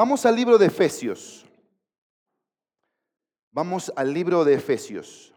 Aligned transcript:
Vamos 0.00 0.24
al 0.24 0.34
libro 0.34 0.56
de 0.56 0.64
Efesios. 0.64 1.44
Vamos 3.50 3.92
al 3.94 4.14
libro 4.14 4.46
de 4.46 4.54
Efesios. 4.54 5.34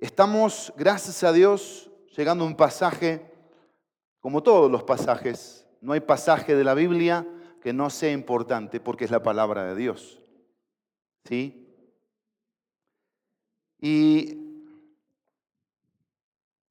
Estamos, 0.00 0.72
gracias 0.76 1.22
a 1.22 1.30
Dios, 1.30 1.92
llegando 2.16 2.42
a 2.42 2.48
un 2.48 2.56
pasaje, 2.56 3.24
como 4.18 4.42
todos 4.42 4.68
los 4.68 4.82
pasajes, 4.82 5.64
no 5.80 5.92
hay 5.92 6.00
pasaje 6.00 6.56
de 6.56 6.64
la 6.64 6.74
Biblia 6.74 7.24
que 7.62 7.72
no 7.72 7.88
sea 7.88 8.10
importante 8.10 8.80
porque 8.80 9.04
es 9.04 9.12
la 9.12 9.22
palabra 9.22 9.62
de 9.66 9.76
Dios. 9.76 10.18
¿Sí? 11.24 11.72
Y 13.78 14.40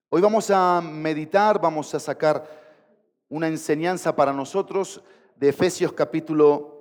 hoy 0.09 0.21
vamos 0.21 0.51
a 0.51 0.81
meditar, 0.81 1.61
vamos 1.61 1.95
a 1.95 2.01
sacar 2.01 2.45
una 3.29 3.47
enseñanza 3.47 4.13
para 4.13 4.33
nosotros 4.33 5.01
de 5.39 5.49
Efesios 5.49 5.93
capítulo 5.93 6.73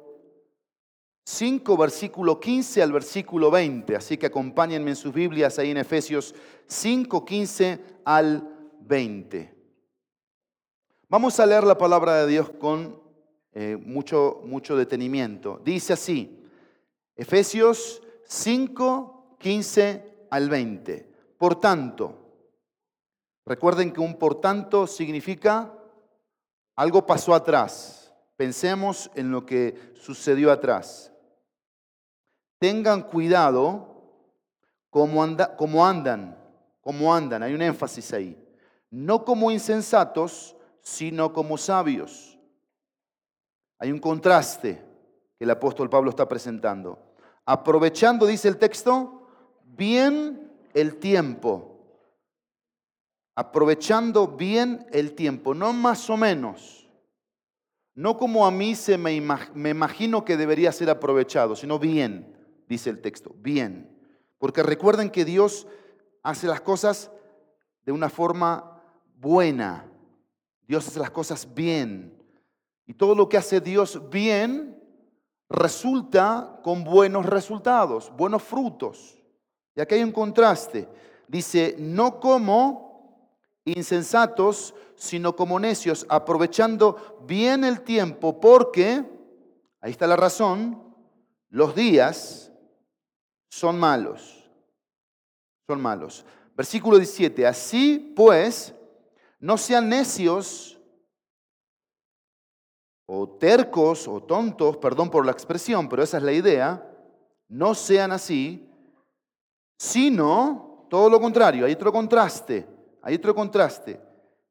5, 1.25 1.77
versículo 1.77 2.41
15 2.41 2.83
al 2.83 2.93
versículo 2.93 3.51
20. 3.51 3.97
Así 3.97 4.17
que 4.17 4.27
acompáñenme 4.27 4.91
en 4.91 4.97
sus 4.97 5.13
Biblias 5.13 5.59
ahí 5.59 5.71
en 5.71 5.77
Efesios 5.77 6.35
5, 6.67 7.25
15 7.25 7.81
al 8.05 8.49
20. 8.81 9.55
Vamos 11.09 11.39
a 11.39 11.47
leer 11.47 11.65
la 11.65 11.77
palabra 11.77 12.17
de 12.17 12.27
Dios 12.27 12.51
con 12.51 13.01
eh, 13.53 13.77
mucho, 13.77 14.41
mucho 14.45 14.77
detenimiento. 14.77 15.61
Dice 15.65 15.93
así, 15.93 16.43
Efesios 17.15 18.03
5, 18.25 19.37
15 19.39 20.27
al 20.31 20.49
20. 20.49 21.13
Por 21.37 21.61
tanto, 21.61 22.15
recuerden 23.45 23.93
que 23.93 24.01
un 24.01 24.19
por 24.19 24.41
tanto 24.41 24.87
significa 24.87 25.75
algo 26.75 27.05
pasó 27.05 27.35
atrás. 27.35 28.06
Pensemos 28.37 29.11
en 29.15 29.31
lo 29.31 29.47
que 29.47 29.93
sucedió 29.95 30.53
atrás. 30.53 31.13
Tengan 32.59 33.03
cuidado 33.03 33.97
como, 34.91 35.23
anda, 35.23 35.57
como 35.57 35.87
andan, 35.87 36.39
como 36.81 37.15
andan, 37.15 37.43
hay 37.43 37.55
un 37.55 37.63
énfasis 37.63 38.13
ahí. 38.13 38.43
No 38.91 39.25
como 39.25 39.51
insensatos, 39.51 40.57
sino 40.81 41.33
como 41.33 41.59
sabios. 41.59 42.39
Hay 43.79 43.93
un 43.93 43.99
contraste 43.99 44.83
que 45.37 45.45
el 45.45 45.51
apóstol 45.51 45.91
Pablo 45.91 46.11
está 46.11 46.29
presentando. 46.29 46.99
Aprovechando, 47.45 48.27
dice 48.27 48.49
el 48.49 48.57
texto, 48.57 49.29
bien 49.65 50.51
el 50.75 50.97
tiempo. 50.97 51.73
Aprovechando 53.35 54.29
bien 54.29 54.87
el 54.93 55.15
tiempo, 55.15 55.55
no 55.55 55.73
más 55.73 56.09
o 56.09 56.17
menos. 56.17 56.86
No 57.97 58.19
como 58.19 58.47
a 58.47 58.51
mí 58.51 58.75
se 58.75 58.99
me, 58.99 59.19
me 59.55 59.71
imagino 59.71 60.25
que 60.25 60.37
debería 60.37 60.71
ser 60.71 60.91
aprovechado, 60.91 61.57
sino 61.57 61.79
bien, 61.79 62.37
dice 62.69 62.91
el 62.91 63.01
texto, 63.01 63.35
bien. 63.39 63.91
Porque 64.39 64.63
recuerden 64.63 65.09
que 65.09 65.25
Dios 65.25 65.67
hace 66.23 66.47
las 66.47 66.61
cosas 66.61 67.11
de 67.87 67.93
una 67.93 68.11
forma 68.11 68.83
buena. 69.19 69.91
Dios 70.69 70.87
hace 70.87 71.01
las 71.01 71.11
cosas 71.11 71.55
bien. 71.55 72.23
Y 72.87 72.93
todo 72.93 73.15
lo 73.15 73.31
que 73.31 73.39
hace 73.39 73.63
Dios 73.63 74.11
bien 74.11 74.79
resulta 75.49 76.61
con 76.63 76.85
buenos 76.85 77.25
resultados, 77.25 78.13
buenos 78.15 78.43
frutos. 78.43 79.19
Y 79.75 79.81
aquí 79.81 79.95
hay 79.95 80.03
un 80.03 80.13
contraste. 80.13 80.87
Dice, 81.29 81.77
no 81.79 82.21
como 82.21 82.86
insensatos, 83.67 84.75
sino 84.95 85.37
como 85.37 85.61
necios, 85.61 86.07
aprovechando 86.09 87.19
bien 87.27 87.65
el 87.65 87.83
tiempo, 87.83 88.41
porque, 88.41 89.05
ahí 89.81 89.91
está 89.91 90.07
la 90.07 90.17
razón, 90.17 90.95
los 91.51 91.75
días 91.75 92.53
son 93.49 93.79
malos. 93.79 94.49
Son 95.67 95.81
malos. 95.81 96.25
Versículo 96.55 96.97
17, 96.97 97.47
así 97.47 98.13
pues, 98.15 98.75
no 99.41 99.59
sean 99.59 99.89
necios 99.89 100.81
o 103.07 103.29
tercos 103.29 104.09
o 104.09 104.23
tontos, 104.23 104.77
perdón 104.79 105.11
por 105.11 105.27
la 105.27 105.33
expresión, 105.33 105.89
pero 105.89 106.03
esa 106.03 106.17
es 106.17 106.23
la 106.23 106.33
idea, 106.33 106.91
no 107.49 107.75
sean 107.75 108.13
así, 108.13 108.69
sino 109.79 110.87
todo 110.89 111.11
lo 111.11 111.21
contrario, 111.21 111.67
hay 111.67 111.73
otro 111.73 111.93
contraste, 111.93 112.67
hay 113.07 113.15
otro 113.15 113.37
contraste. 113.37 114.01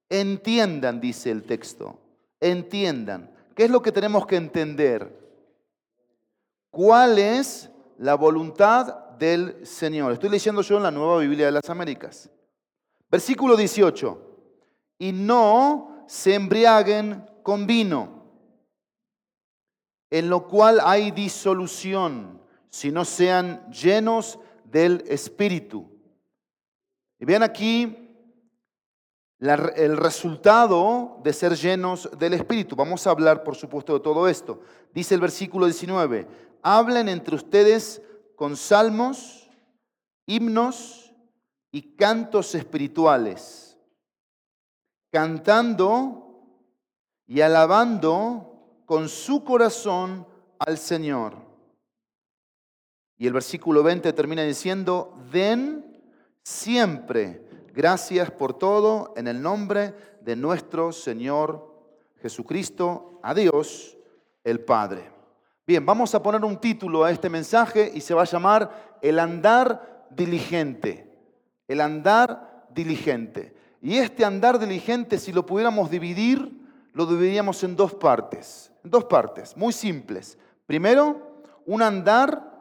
Entiendan, 0.07 1.01
dice 1.01 1.29
el 1.29 1.43
texto, 1.43 1.99
entiendan. 2.39 3.29
¿Qué 3.53 3.65
es 3.65 3.69
lo 3.69 3.81
que 3.81 3.91
tenemos 3.91 4.25
que 4.25 4.37
entender? 4.37 5.13
¿Cuál 6.69 7.19
es 7.19 7.69
la 7.97 8.15
voluntad 8.15 9.09
del 9.19 9.67
Señor? 9.67 10.13
Estoy 10.13 10.29
leyendo 10.29 10.61
yo 10.61 10.77
en 10.77 10.83
la 10.83 10.91
Nueva 10.91 11.17
Biblia 11.17 11.47
de 11.47 11.51
las 11.51 11.69
Américas. 11.69 12.29
Versículo 13.11 13.57
18. 13.57 14.37
Y 14.99 15.11
no 15.11 16.05
se 16.07 16.35
embriaguen 16.35 17.29
con 17.43 17.67
vino, 17.67 18.23
en 20.09 20.29
lo 20.29 20.47
cual 20.47 20.79
hay 20.81 21.11
disolución, 21.11 22.39
sino 22.69 23.03
sean 23.03 23.69
llenos 23.69 24.39
del 24.63 25.03
Espíritu. 25.09 25.91
Y 27.19 27.25
vean 27.25 27.43
aquí 27.43 28.04
el 29.49 29.97
resultado 29.97 31.19
de 31.23 31.33
ser 31.33 31.55
llenos 31.55 32.09
del 32.17 32.33
Espíritu. 32.33 32.75
Vamos 32.75 33.05
a 33.05 33.11
hablar, 33.11 33.43
por 33.43 33.55
supuesto, 33.55 33.93
de 33.93 33.99
todo 33.99 34.27
esto. 34.27 34.61
Dice 34.93 35.15
el 35.15 35.21
versículo 35.21 35.65
19, 35.65 36.27
hablen 36.61 37.09
entre 37.09 37.35
ustedes 37.35 38.01
con 38.35 38.57
salmos, 38.57 39.49
himnos 40.25 41.13
y 41.71 41.95
cantos 41.95 42.55
espirituales, 42.55 43.77
cantando 45.11 46.43
y 47.27 47.41
alabando 47.41 48.81
con 48.85 49.09
su 49.09 49.43
corazón 49.43 50.27
al 50.59 50.77
Señor 50.77 51.45
y 53.17 53.27
el 53.27 53.33
versículo 53.33 53.81
20 53.83 54.11
termina 54.13 54.43
diciendo, 54.43 55.17
den 55.31 56.01
siempre 56.43 57.44
gracias 57.75 58.31
por 58.31 58.57
todo 58.57 59.13
en 59.17 59.27
el 59.27 59.41
nombre 59.41 59.93
de 60.21 60.35
nuestro 60.35 60.91
Señor 60.91 61.75
Jesucristo, 62.21 63.19
a 63.21 63.33
Dios 63.33 63.97
el 64.43 64.61
Padre. 64.61 65.11
Bien, 65.67 65.85
vamos 65.85 66.15
a 66.15 66.23
poner 66.23 66.43
un 66.45 66.57
título 66.57 67.03
a 67.03 67.11
este 67.11 67.29
mensaje 67.29 67.91
y 67.93 68.01
se 68.01 68.13
va 68.13 68.21
a 68.21 68.25
llamar 68.25 68.97
El 69.01 69.19
andar 69.19 70.07
diligente. 70.09 71.11
El 71.67 71.81
andar 71.81 72.67
diligente. 72.73 73.53
Y 73.81 73.97
este 73.97 74.23
andar 74.23 74.57
diligente, 74.57 75.17
si 75.17 75.31
lo 75.31 75.45
pudiéramos 75.45 75.89
dividir, 75.91 76.51
lo 76.93 77.05
dividiríamos 77.05 77.63
en 77.63 77.75
dos 77.75 77.93
partes. 77.93 78.71
En 78.83 78.89
dos 78.89 79.05
partes, 79.05 79.57
muy 79.57 79.73
simples. 79.73 80.37
Primero, 80.65 81.43
un 81.65 81.81
andar 81.81 82.55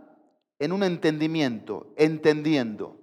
en 0.58 0.72
un 0.72 0.82
entendimiento, 0.82 1.92
entendiendo. 1.96 2.96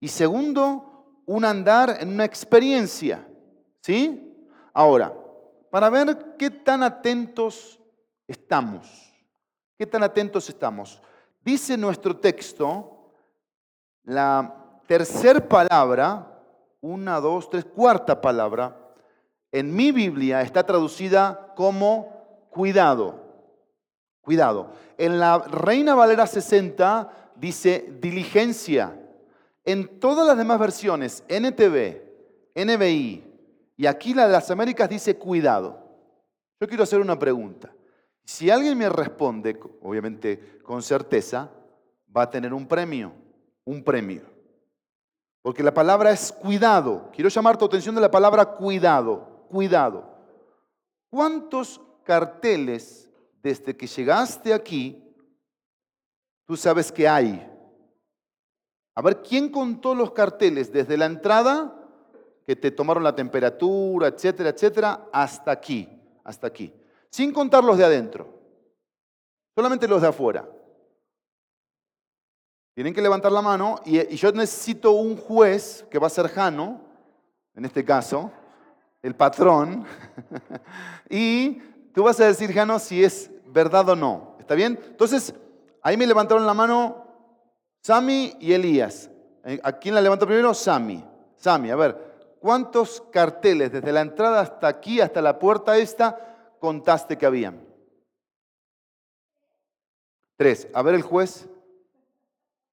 Y 0.00 0.08
segundo, 0.08 0.87
un 1.28 1.44
andar 1.44 1.98
en 2.00 2.08
una 2.08 2.24
experiencia. 2.24 3.26
¿Sí? 3.82 4.34
Ahora, 4.72 5.14
para 5.70 5.90
ver 5.90 6.34
qué 6.38 6.50
tan 6.50 6.82
atentos 6.82 7.78
estamos, 8.26 9.12
qué 9.76 9.86
tan 9.86 10.02
atentos 10.02 10.48
estamos. 10.48 11.00
Dice 11.44 11.76
nuestro 11.76 12.16
texto, 12.16 13.12
la 14.04 14.54
tercera 14.86 15.46
palabra, 15.46 16.42
una, 16.80 17.20
dos, 17.20 17.50
tres, 17.50 17.64
cuarta 17.64 18.20
palabra, 18.20 18.76
en 19.52 19.74
mi 19.74 19.92
Biblia 19.92 20.40
está 20.40 20.64
traducida 20.64 21.52
como 21.54 22.48
cuidado. 22.50 23.26
Cuidado. 24.22 24.72
En 24.96 25.18
la 25.18 25.38
Reina 25.38 25.94
Valera 25.94 26.26
60 26.26 27.32
dice 27.36 27.96
diligencia. 28.00 29.07
En 29.68 30.00
todas 30.00 30.26
las 30.26 30.38
demás 30.38 30.58
versiones, 30.58 31.22
NTV, 31.28 32.00
NBI 32.54 33.22
y 33.76 33.84
aquí 33.84 34.14
la 34.14 34.26
de 34.26 34.32
las 34.32 34.50
Américas 34.50 34.88
dice 34.88 35.18
cuidado. 35.18 35.78
Yo 36.58 36.66
quiero 36.66 36.84
hacer 36.84 37.00
una 37.00 37.18
pregunta. 37.18 37.70
Si 38.24 38.48
alguien 38.48 38.78
me 38.78 38.88
responde, 38.88 39.60
obviamente 39.82 40.58
con 40.62 40.80
certeza, 40.82 41.50
va 42.16 42.22
a 42.22 42.30
tener 42.30 42.54
un 42.54 42.66
premio, 42.66 43.12
un 43.66 43.84
premio. 43.84 44.22
Porque 45.42 45.62
la 45.62 45.74
palabra 45.74 46.12
es 46.12 46.32
cuidado. 46.32 47.10
Quiero 47.12 47.28
llamar 47.28 47.58
tu 47.58 47.66
atención 47.66 47.94
de 47.94 48.00
la 48.00 48.10
palabra 48.10 48.46
cuidado, 48.46 49.44
cuidado. 49.50 50.02
¿Cuántos 51.10 51.78
carteles 52.04 53.06
desde 53.42 53.76
que 53.76 53.86
llegaste 53.86 54.54
aquí, 54.54 55.04
tú 56.46 56.56
sabes 56.56 56.90
que 56.90 57.06
hay. 57.06 57.47
A 58.98 59.00
ver, 59.00 59.22
¿quién 59.22 59.50
contó 59.50 59.94
los 59.94 60.10
carteles 60.10 60.72
desde 60.72 60.96
la 60.96 61.06
entrada, 61.06 61.72
que 62.44 62.56
te 62.56 62.72
tomaron 62.72 63.04
la 63.04 63.14
temperatura, 63.14 64.08
etcétera, 64.08 64.48
etcétera, 64.48 65.06
hasta 65.12 65.52
aquí, 65.52 65.88
hasta 66.24 66.48
aquí? 66.48 66.74
Sin 67.08 67.32
contar 67.32 67.62
los 67.62 67.78
de 67.78 67.84
adentro. 67.84 68.26
Solamente 69.54 69.86
los 69.86 70.02
de 70.02 70.08
afuera. 70.08 70.48
Tienen 72.74 72.92
que 72.92 73.00
levantar 73.00 73.30
la 73.30 73.40
mano 73.40 73.80
y, 73.84 74.16
yo 74.16 74.32
necesito 74.32 74.90
un 74.90 75.16
juez 75.16 75.86
que 75.88 76.00
va 76.00 76.08
a 76.08 76.10
ser 76.10 76.26
Jano, 76.26 76.80
en 77.54 77.66
este 77.66 77.84
caso, 77.84 78.32
el 79.00 79.14
patrón, 79.14 79.86
y 81.08 81.60
tú 81.94 82.02
vas 82.02 82.18
a 82.18 82.26
decir, 82.26 82.52
Jano, 82.52 82.80
si 82.80 83.04
es 83.04 83.30
verdad 83.46 83.90
o 83.90 83.94
no. 83.94 84.34
¿Está 84.40 84.56
bien? 84.56 84.76
Entonces, 84.88 85.32
ahí 85.82 85.96
me 85.96 86.04
levantaron 86.04 86.44
la 86.44 86.54
mano 86.54 87.07
Sami 87.88 88.36
y 88.38 88.52
Elías. 88.52 89.10
Eh, 89.44 89.58
¿A 89.62 89.72
quién 89.72 89.94
la 89.94 90.02
levantó 90.02 90.26
primero? 90.26 90.52
Sami. 90.52 91.02
Sami, 91.36 91.70
a 91.70 91.76
ver, 91.76 92.36
¿cuántos 92.38 93.00
carteles 93.10 93.72
desde 93.72 93.92
la 93.92 94.02
entrada 94.02 94.42
hasta 94.42 94.68
aquí, 94.68 95.00
hasta 95.00 95.22
la 95.22 95.38
puerta 95.38 95.78
esta, 95.78 96.54
contaste 96.60 97.16
que 97.16 97.24
habían? 97.24 97.66
Tres. 100.36 100.68
A 100.74 100.82
ver 100.82 100.96
el 100.96 101.00
juez. 101.00 101.48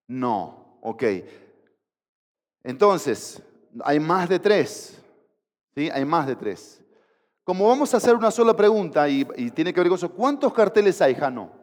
No. 0.06 0.80
Ok. 0.82 1.04
Entonces, 2.62 3.42
hay 3.86 4.02
más 4.02 4.28
de 4.28 4.40
tres. 4.40 5.02
¿Sí? 5.76 5.90
Hay 5.92 6.04
más 6.04 6.28
de 6.28 6.36
tres. 6.36 6.82
Como 7.46 7.70
vamos 7.70 7.94
a 7.94 7.98
hacer 7.98 8.16
una 8.16 8.32
sola 8.32 8.54
pregunta 8.54 9.08
y, 9.08 9.24
tiene 9.52 9.74
que 9.74 9.80
ver 9.80 9.88
con 9.88 9.98
eso, 9.98 10.12
¿cuántos 10.12 10.54
carteles 10.54 11.02
hay, 11.02 11.16
Jano? 11.16 11.54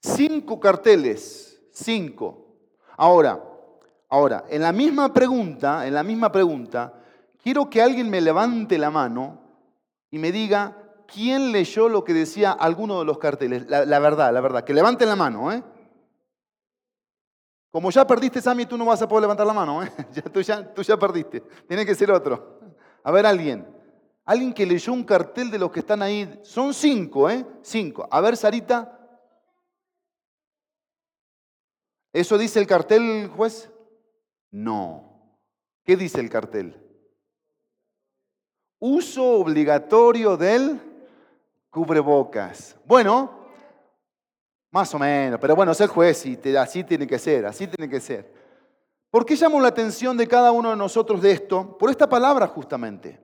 Cinco 0.00 0.58
carteles. 0.58 1.51
Cinco. 1.72 2.46
Ahora, 2.96 3.42
ahora, 4.10 4.44
en 4.48 4.62
la 4.62 4.72
misma 4.72 5.12
pregunta, 5.12 5.86
en 5.86 5.94
la 5.94 6.02
misma 6.02 6.30
pregunta, 6.30 6.92
quiero 7.42 7.68
que 7.68 7.82
alguien 7.82 8.08
me 8.10 8.20
levante 8.20 8.78
la 8.78 8.90
mano 8.90 9.40
y 10.10 10.18
me 10.18 10.30
diga 10.30 10.76
quién 11.12 11.50
leyó 11.50 11.88
lo 11.88 12.04
que 12.04 12.12
decía 12.12 12.52
alguno 12.52 12.98
de 12.98 13.06
los 13.06 13.18
carteles. 13.18 13.66
La, 13.68 13.98
verdad, 13.98 14.32
la 14.32 14.40
verdad. 14.40 14.64
Que 14.64 14.74
levanten 14.74 15.08
la 15.08 15.16
mano, 15.16 15.50
¿eh? 15.50 15.62
Como 17.70 17.90
ya 17.90 18.06
perdiste, 18.06 18.42
Sammy, 18.42 18.66
tú 18.66 18.76
no 18.76 18.84
vas 18.84 19.00
a 19.00 19.08
poder 19.08 19.22
levantar 19.22 19.46
la 19.46 19.54
mano, 19.54 19.82
¿eh? 19.82 19.90
tú, 20.32 20.42
ya, 20.42 20.72
tú 20.74 20.82
ya 20.82 20.98
perdiste. 20.98 21.40
Tiene 21.66 21.86
que 21.86 21.94
ser 21.94 22.10
otro. 22.10 22.60
A 23.02 23.10
ver, 23.10 23.24
alguien. 23.24 23.66
Alguien 24.26 24.52
que 24.52 24.66
leyó 24.66 24.92
un 24.92 25.04
cartel 25.04 25.50
de 25.50 25.58
los 25.58 25.72
que 25.72 25.80
están 25.80 26.02
ahí. 26.02 26.38
Son 26.42 26.74
cinco, 26.74 27.30
¿eh? 27.30 27.46
Cinco. 27.62 28.06
A 28.10 28.20
ver, 28.20 28.36
Sarita. 28.36 29.01
¿Eso 32.12 32.36
dice 32.36 32.60
el 32.60 32.66
cartel, 32.66 33.28
juez? 33.28 33.70
No. 34.50 35.38
¿Qué 35.84 35.96
dice 35.96 36.20
el 36.20 36.28
cartel? 36.28 36.78
Uso 38.78 39.38
obligatorio 39.38 40.36
del 40.36 40.80
cubrebocas. 41.70 42.76
Bueno, 42.84 43.42
más 44.70 44.94
o 44.94 44.98
menos, 44.98 45.40
pero 45.40 45.56
bueno, 45.56 45.72
es 45.72 45.80
el 45.80 45.88
juez 45.88 46.26
y 46.26 46.56
así 46.56 46.84
tiene 46.84 47.06
que 47.06 47.18
ser, 47.18 47.46
así 47.46 47.66
tiene 47.66 47.90
que 47.90 48.00
ser. 48.00 48.32
¿Por 49.10 49.26
qué 49.26 49.36
llamo 49.36 49.60
la 49.60 49.68
atención 49.68 50.16
de 50.16 50.26
cada 50.26 50.52
uno 50.52 50.70
de 50.70 50.76
nosotros 50.76 51.20
de 51.20 51.32
esto? 51.32 51.76
Por 51.76 51.90
esta 51.90 52.08
palabra 52.08 52.46
justamente. 52.46 53.20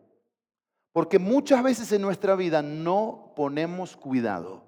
Porque 0.92 1.18
muchas 1.18 1.62
veces 1.62 1.90
en 1.92 2.02
nuestra 2.02 2.34
vida 2.34 2.60
no 2.60 3.32
ponemos 3.34 3.96
cuidado. 3.96 4.64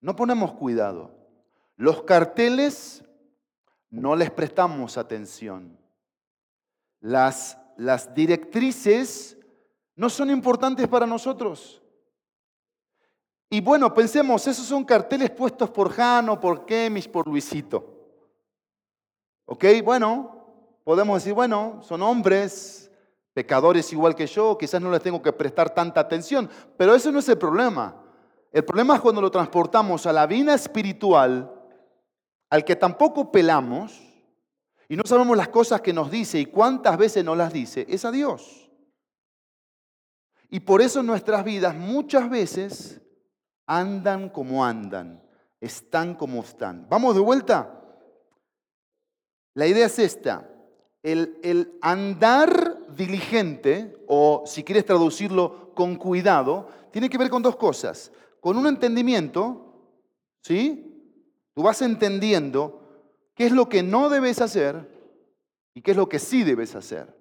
No 0.00 0.16
ponemos 0.16 0.52
cuidado. 0.52 1.21
Los 1.76 2.02
carteles 2.02 3.04
no 3.90 4.16
les 4.16 4.30
prestamos 4.30 4.96
atención. 4.96 5.78
Las, 7.00 7.58
las 7.76 8.14
directrices 8.14 9.36
no 9.96 10.08
son 10.08 10.30
importantes 10.30 10.88
para 10.88 11.06
nosotros. 11.06 11.82
Y 13.50 13.60
bueno, 13.60 13.92
pensemos, 13.92 14.46
esos 14.46 14.64
son 14.64 14.82
carteles 14.84 15.30
puestos 15.30 15.68
por 15.70 15.92
Jano, 15.92 16.40
por 16.40 16.64
Kemish, 16.64 17.10
por 17.10 17.26
Luisito. 17.26 17.84
¿Ok? 19.44 19.64
Bueno, 19.84 20.46
podemos 20.84 21.22
decir, 21.22 21.34
bueno, 21.34 21.80
son 21.82 22.00
hombres, 22.02 22.90
pecadores 23.34 23.92
igual 23.92 24.14
que 24.14 24.26
yo, 24.26 24.56
quizás 24.56 24.80
no 24.80 24.90
les 24.90 25.02
tengo 25.02 25.20
que 25.20 25.32
prestar 25.32 25.74
tanta 25.74 26.00
atención, 26.00 26.48
pero 26.78 26.94
eso 26.94 27.12
no 27.12 27.18
es 27.18 27.28
el 27.28 27.36
problema. 27.36 28.02
El 28.50 28.64
problema 28.64 28.94
es 28.94 29.02
cuando 29.02 29.20
lo 29.20 29.30
transportamos 29.30 30.06
a 30.06 30.12
la 30.14 30.26
vida 30.26 30.54
espiritual 30.54 31.61
al 32.52 32.66
que 32.66 32.76
tampoco 32.76 33.32
pelamos 33.32 33.98
y 34.86 34.94
no 34.94 35.04
sabemos 35.06 35.38
las 35.38 35.48
cosas 35.48 35.80
que 35.80 35.94
nos 35.94 36.10
dice 36.10 36.38
y 36.38 36.44
cuántas 36.44 36.98
veces 36.98 37.24
nos 37.24 37.34
las 37.34 37.50
dice, 37.50 37.86
es 37.88 38.04
a 38.04 38.10
Dios. 38.10 38.68
Y 40.50 40.60
por 40.60 40.82
eso 40.82 41.02
nuestras 41.02 41.44
vidas 41.44 41.74
muchas 41.74 42.28
veces 42.28 43.00
andan 43.66 44.28
como 44.28 44.66
andan, 44.66 45.22
están 45.62 46.14
como 46.14 46.42
están. 46.42 46.86
¿Vamos 46.90 47.14
de 47.14 47.22
vuelta? 47.22 47.80
La 49.54 49.66
idea 49.66 49.86
es 49.86 49.98
esta. 49.98 50.46
El, 51.02 51.38
el, 51.42 51.78
andar 51.80 52.86
diligente, 52.94 53.96
o 54.06 54.42
si 54.44 54.62
quieres 54.62 54.84
traducirlo 54.84 55.72
con 55.74 55.96
cuidado, 55.96 56.68
tiene 56.90 57.08
que 57.08 57.16
ver 57.16 57.30
con 57.30 57.42
dos 57.42 57.56
cosas. 57.56 58.12
Con 58.40 58.58
un 58.58 58.66
entendimiento, 58.66 59.88
¿sí? 60.42 60.91
Tú 61.54 61.62
vas 61.62 61.82
entendiendo 61.82 62.80
qué 63.34 63.46
es 63.46 63.52
lo 63.52 63.68
que 63.68 63.82
no 63.82 64.08
debes 64.08 64.40
hacer 64.40 64.88
y 65.74 65.82
qué 65.82 65.92
es 65.92 65.96
lo 65.96 66.08
que 66.08 66.18
sí 66.18 66.44
debes 66.44 66.74
hacer. 66.74 67.16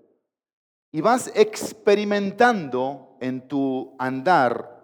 Y 0.92 1.02
vas 1.02 1.32
experimentando 1.36 3.18
en 3.20 3.48
tu 3.48 3.96
andar 3.98 4.80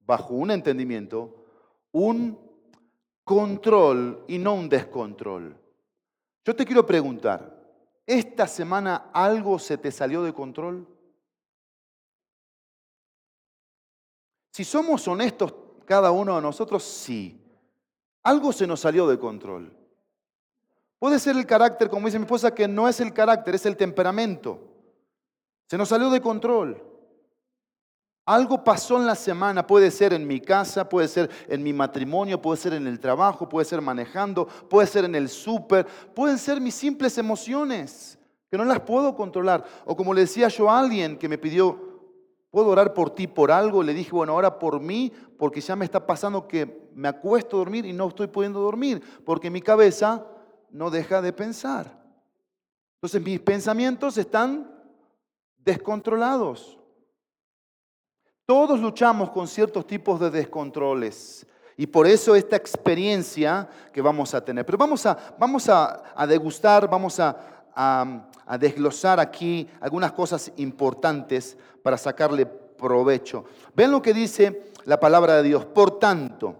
bajo 0.00 0.34
un 0.34 0.50
entendimiento 0.50 1.40
un 1.92 2.38
control 3.24 4.24
y 4.28 4.38
no 4.38 4.54
un 4.54 4.68
descontrol. 4.68 5.56
Yo 6.44 6.56
te 6.56 6.64
quiero 6.64 6.86
preguntar, 6.86 7.56
¿esta 8.06 8.46
semana 8.46 9.10
algo 9.12 9.58
se 9.58 9.78
te 9.78 9.92
salió 9.92 10.22
de 10.22 10.32
control? 10.32 10.86
Si 14.52 14.64
somos 14.64 15.06
honestos 15.06 15.54
cada 15.84 16.10
uno 16.10 16.36
de 16.36 16.42
nosotros, 16.42 16.82
sí. 16.82 17.39
Algo 18.22 18.52
se 18.52 18.66
nos 18.66 18.80
salió 18.80 19.06
de 19.06 19.18
control. 19.18 19.76
Puede 20.98 21.18
ser 21.18 21.36
el 21.36 21.46
carácter, 21.46 21.88
como 21.88 22.06
dice 22.06 22.18
mi 22.18 22.24
esposa, 22.24 22.54
que 22.54 22.68
no 22.68 22.88
es 22.88 23.00
el 23.00 23.12
carácter, 23.12 23.54
es 23.54 23.64
el 23.64 23.76
temperamento. 23.76 24.60
Se 25.66 25.78
nos 25.78 25.88
salió 25.88 26.10
de 26.10 26.20
control. 26.20 26.84
Algo 28.26 28.62
pasó 28.62 28.98
en 28.98 29.06
la 29.06 29.14
semana, 29.14 29.66
puede 29.66 29.90
ser 29.90 30.12
en 30.12 30.26
mi 30.26 30.40
casa, 30.40 30.88
puede 30.88 31.08
ser 31.08 31.30
en 31.48 31.62
mi 31.62 31.72
matrimonio, 31.72 32.40
puede 32.40 32.60
ser 32.60 32.74
en 32.74 32.86
el 32.86 33.00
trabajo, 33.00 33.48
puede 33.48 33.64
ser 33.64 33.80
manejando, 33.80 34.46
puede 34.46 34.86
ser 34.86 35.06
en 35.06 35.14
el 35.14 35.28
súper, 35.28 35.86
pueden 36.14 36.38
ser 36.38 36.60
mis 36.60 36.74
simples 36.74 37.16
emociones, 37.16 38.18
que 38.50 38.58
no 38.58 38.64
las 38.64 38.80
puedo 38.80 39.16
controlar. 39.16 39.64
O 39.86 39.96
como 39.96 40.12
le 40.12 40.20
decía 40.20 40.48
yo 40.48 40.70
a 40.70 40.78
alguien 40.78 41.16
que 41.16 41.28
me 41.28 41.38
pidió 41.38 41.90
¿Puedo 42.50 42.68
orar 42.68 42.94
por 42.94 43.10
ti 43.10 43.28
por 43.28 43.52
algo? 43.52 43.82
Le 43.82 43.94
dije, 43.94 44.10
bueno, 44.10 44.34
ora 44.34 44.58
por 44.58 44.80
mí 44.80 45.12
porque 45.38 45.60
ya 45.60 45.76
me 45.76 45.84
está 45.84 46.04
pasando 46.04 46.48
que 46.48 46.66
me 46.94 47.08
acuesto 47.08 47.56
a 47.56 47.60
dormir 47.60 47.86
y 47.86 47.92
no 47.92 48.08
estoy 48.08 48.26
pudiendo 48.26 48.60
dormir 48.60 49.02
porque 49.24 49.50
mi 49.50 49.60
cabeza 49.60 50.26
no 50.70 50.90
deja 50.90 51.20
de 51.22 51.32
pensar. 51.32 52.00
Entonces 52.96 53.22
mis 53.22 53.40
pensamientos 53.40 54.18
están 54.18 54.70
descontrolados. 55.58 56.78
Todos 58.46 58.80
luchamos 58.80 59.30
con 59.30 59.46
ciertos 59.46 59.86
tipos 59.86 60.18
de 60.20 60.30
descontroles. 60.30 61.46
Y 61.76 61.86
por 61.86 62.06
eso 62.06 62.34
esta 62.34 62.56
experiencia 62.56 63.68
que 63.92 64.02
vamos 64.02 64.34
a 64.34 64.44
tener. 64.44 64.66
Pero 64.66 64.76
vamos 64.76 65.06
a, 65.06 65.16
vamos 65.38 65.68
a, 65.68 66.02
degustar, 66.28 66.90
vamos 66.90 67.18
a, 67.20 67.62
a, 67.74 68.58
desglosar 68.58 69.18
aquí 69.18 69.66
algunas 69.80 70.12
cosas 70.12 70.52
importantes 70.56 71.56
para 71.82 71.96
sacarle 71.96 72.44
provecho. 72.44 73.44
Ven 73.74 73.92
lo 73.92 74.02
que 74.02 74.12
dice 74.12 74.72
la 74.84 75.00
palabra 75.00 75.36
de 75.36 75.44
Dios. 75.44 75.64
Por 75.64 75.98
tanto, 75.98 76.56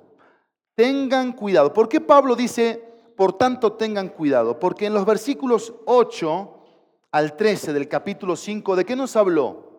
tengan 0.74 1.32
cuidado. 1.32 1.72
¿Por 1.72 1.88
qué 1.88 2.00
Pablo 2.00 2.36
dice, 2.36 2.82
por 3.16 3.36
tanto, 3.36 3.72
tengan 3.74 4.08
cuidado? 4.08 4.58
Porque 4.58 4.86
en 4.86 4.94
los 4.94 5.04
versículos 5.04 5.74
8 5.86 6.56
al 7.12 7.36
13 7.36 7.72
del 7.72 7.88
capítulo 7.88 8.36
5, 8.36 8.76
¿de 8.76 8.84
qué 8.84 8.96
nos 8.96 9.16
habló? 9.16 9.70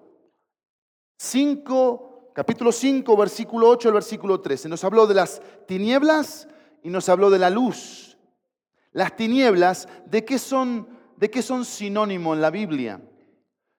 5, 1.17 2.31
capítulo 2.33 2.71
5, 2.71 3.15
versículo 3.17 3.69
8 3.69 3.89
al 3.89 3.93
versículo 3.93 4.41
13. 4.41 4.69
Nos 4.69 4.83
habló 4.83 5.07
de 5.07 5.13
las 5.13 5.41
tinieblas 5.67 6.47
y 6.83 6.89
nos 6.89 7.09
habló 7.09 7.29
de 7.29 7.39
la 7.39 7.49
luz. 7.49 8.17
Las 8.91 9.15
tinieblas, 9.15 9.87
¿de 10.05 10.25
qué 10.25 10.37
son, 10.37 10.87
de 11.15 11.29
qué 11.29 11.41
son 11.41 11.63
sinónimo 11.63 12.33
en 12.33 12.41
la 12.41 12.49
Biblia? 12.49 13.01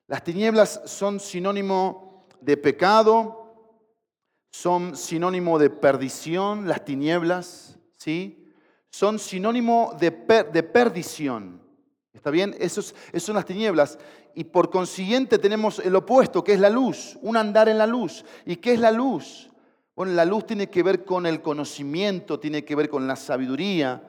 Las 0.07 0.25
tinieblas 0.25 0.83
son 0.87 1.21
sinónimo 1.21 2.26
de 2.40 2.57
pecado, 2.57 3.41
son 4.52 4.97
sinónimo 4.97 5.59
de 5.59 5.71
perdición, 5.71 6.68
las 6.68 6.85
tinieblas, 6.85 7.78
¿sí? 7.97 8.47
Son 8.90 9.18
sinónimo 9.18 9.97
de, 9.99 10.11
de 10.11 10.62
perdición. 10.62 11.62
¿Está 12.12 12.30
bien? 12.30 12.54
Eso, 12.61 12.82
son 12.82 13.35
las 13.35 13.47
tinieblas. 13.47 13.99
Y 14.35 14.44
por 14.44 14.71
consiguiente 14.71 15.38
tenemos 15.38 15.78
el 15.78 15.97
opuesto, 15.97 16.44
que 16.44 16.52
es 16.52 16.61
la 16.61 16.68
luz, 16.68 17.18
un 17.23 17.38
andar 17.38 17.71
en 17.71 17.78
la 17.78 17.87
luz. 17.87 18.25
¿Y 18.44 18.56
qué 18.56 18.75
es 18.75 18.80
la 18.80 18.90
luz? 18.90 19.50
Bueno, 19.97 20.12
la 20.12 20.26
luz 20.26 20.47
tiene 20.47 20.68
que 20.68 20.82
ver 20.82 21.04
con 21.04 21.25
el 21.25 21.40
conocimiento, 21.40 22.38
tiene 22.38 22.62
que 22.64 22.76
ver 22.76 22.90
con 22.90 23.06
la 23.06 23.16
sabiduría, 23.16 24.02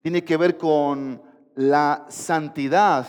tiene 0.00 0.24
que 0.24 0.36
ver 0.38 0.56
con 0.56 1.22
la 1.54 2.06
santidad 2.08 3.06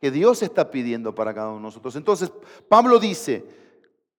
que 0.00 0.12
Dios 0.12 0.42
está 0.44 0.70
pidiendo 0.70 1.14
para 1.14 1.34
cada 1.34 1.48
uno 1.48 1.56
de 1.56 1.62
nosotros. 1.62 1.96
Entonces, 1.96 2.32
Pablo 2.68 3.00
dice, 3.00 3.44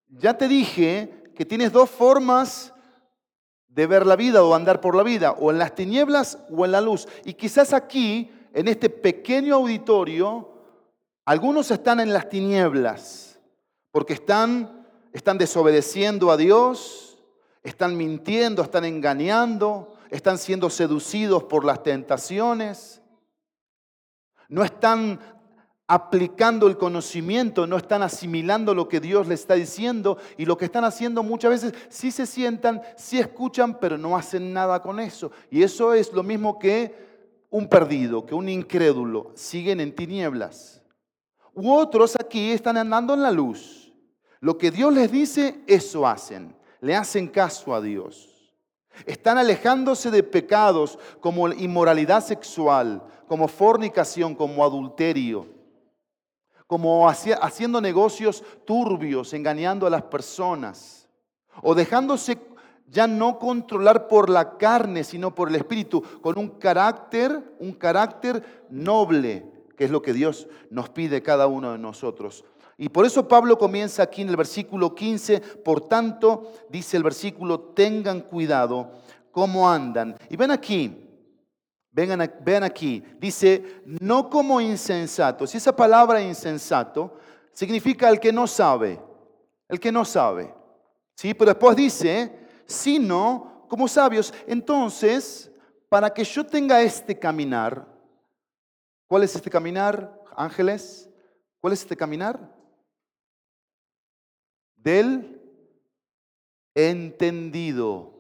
ya 0.10 0.38
te 0.38 0.50
dije 0.50 1.25
que 1.36 1.46
tienes 1.46 1.72
dos 1.72 1.90
formas 1.90 2.74
de 3.68 3.88
ver 3.88 4.06
la 4.06 4.16
vida 4.16 4.42
o 4.44 4.56
andar 4.56 4.80
por 4.80 4.96
la 4.96 5.04
vida, 5.04 5.32
o 5.34 5.52
en 5.52 5.60
las 5.60 5.76
tinieblas 5.76 6.40
o 6.50 6.64
en 6.64 6.72
la 6.72 6.82
luz. 6.82 7.08
Y 7.26 7.34
quizás 7.34 7.74
aquí, 7.74 8.32
en 8.54 8.70
este 8.70 8.90
pequeño 8.90 9.56
auditorio, 9.56 10.50
algunos 11.26 11.70
están 11.72 12.00
en 12.00 12.14
las 12.14 12.30
tinieblas, 12.30 13.40
porque 13.92 14.14
están, 14.14 14.88
están 15.12 15.38
desobedeciendo 15.38 16.32
a 16.32 16.38
Dios, 16.38 17.18
están 17.64 17.98
mintiendo, 17.98 18.62
están 18.62 18.86
engañando, 18.86 19.98
están 20.10 20.38
siendo 20.38 20.70
seducidos 20.70 21.44
por 21.44 21.66
las 21.66 21.84
tentaciones, 21.84 23.02
no 24.48 24.64
están 24.64 25.20
aplicando 25.88 26.68
el 26.68 26.78
conocimiento, 26.78 27.68
no 27.68 27.78
están 27.78 28.02
asimilando 28.02 28.74
lo 28.74 28.88
que 28.88 29.00
Dios 29.00 29.28
les 29.28 29.42
está 29.42 29.54
diciendo 29.54 30.18
y 30.38 30.46
lo 30.46 30.58
que 30.58 30.66
están 30.66 30.84
haciendo 30.84 31.22
muchas 31.22 31.52
veces 31.52 31.74
sí 31.90 32.12
se 32.12 32.26
sientan, 32.26 32.82
sí 32.98 33.20
escuchan, 33.20 33.80
pero 33.80 33.98
no 33.98 34.18
hacen 34.18 34.52
nada 34.52 34.82
con 34.82 35.00
eso. 35.00 35.32
Y 35.52 35.62
eso 35.62 35.94
es 35.94 36.12
lo 36.12 36.24
mismo 36.24 36.58
que 36.58 37.06
un 37.52 37.70
perdido, 37.70 38.26
que 38.26 38.34
un 38.34 38.50
incrédulo, 38.50 39.32
siguen 39.36 39.80
en 39.80 39.94
tinieblas. 39.94 40.82
U 41.54 41.72
otros 41.72 42.16
aquí 42.20 42.52
están 42.52 42.78
andando 42.78 43.14
en 43.14 43.22
la 43.22 43.32
luz. 43.32 43.94
Lo 44.40 44.58
que 44.58 44.72
Dios 44.72 44.92
les 44.94 45.12
dice, 45.12 45.64
eso 45.68 46.08
hacen. 46.08 46.56
Le 46.82 46.96
hacen 46.96 47.28
caso 47.28 47.74
a 47.74 47.82
Dios. 47.82 48.54
Están 49.06 49.38
alejándose 49.38 50.10
de 50.10 50.24
pecados 50.24 50.98
como 51.20 51.48
inmoralidad 51.50 52.24
sexual, 52.24 53.04
como 53.28 53.48
fornicación, 53.48 54.36
como 54.36 54.64
adulterio 54.64 55.55
como 56.68 57.08
haciendo 57.10 57.80
negocios 57.80 58.44
turbios, 58.66 59.34
engañando 59.34 59.86
a 59.86 59.90
las 59.90 60.04
personas, 60.04 61.08
o 61.62 61.76
dejándose 61.76 62.38
ya 62.88 63.08
no 63.08 63.40
controlar 63.40 64.08
por 64.08 64.30
la 64.30 64.58
carne, 64.58 65.04
sino 65.04 65.34
por 65.34 65.50
el 65.50 65.56
espíritu, 65.56 66.02
con 66.22 66.38
un 66.38 66.50
carácter, 66.50 67.56
un 67.60 67.74
carácter 67.74 68.66
noble, 68.70 69.52
que 69.78 69.86
es 69.86 69.92
lo 69.92 70.02
que 70.02 70.14
Dios 70.14 70.48
nos 70.70 70.90
pide 70.90 71.22
cada 71.22 71.48
uno 71.48 71.72
de 71.72 71.78
nosotros. 71.78 72.46
Y 72.78 72.90
por 72.90 73.06
eso 73.06 73.28
Pablo 73.28 73.58
comienza 73.58 74.04
aquí 74.04 74.22
en 74.22 74.30
el 74.30 74.36
versículo 74.36 74.94
15, 74.94 75.40
por 75.40 75.88
tanto, 75.88 76.52
dice 76.70 76.98
el 76.98 77.04
versículo, 77.04 77.60
tengan 77.60 78.22
cuidado 78.22 78.92
cómo 79.32 79.70
andan. 79.70 80.16
Y 80.30 80.36
ven 80.36 80.52
aquí, 80.52 81.05
Vengan, 81.96 82.30
vean 82.42 82.64
aquí, 82.64 83.02
dice, 83.22 83.82
no 83.86 84.30
como 84.30 84.60
insensatos. 84.60 85.54
Y 85.54 85.58
esa 85.58 85.74
palabra 85.74 86.22
insensato 86.22 87.18
significa 87.54 88.10
el 88.10 88.20
que 88.20 88.34
no 88.34 88.48
sabe, 88.48 89.02
el 89.70 89.80
que 89.80 89.94
no 89.94 90.04
sabe. 90.04 90.54
¿Sí? 91.16 91.34
Pero 91.34 91.52
después 91.52 91.74
dice, 91.78 92.38
sino 92.66 93.66
como 93.70 93.88
sabios. 93.88 94.34
Entonces, 94.46 95.50
para 95.88 96.14
que 96.14 96.26
yo 96.26 96.46
tenga 96.46 96.82
este 96.82 97.18
caminar, 97.18 97.88
¿cuál 99.08 99.24
es 99.24 99.34
este 99.34 99.50
caminar, 99.50 100.22
ángeles? 100.36 101.10
¿Cuál 101.62 101.72
es 101.72 101.82
este 101.84 101.96
caminar? 101.96 102.54
Del 104.76 105.42
entendido. 106.74 108.12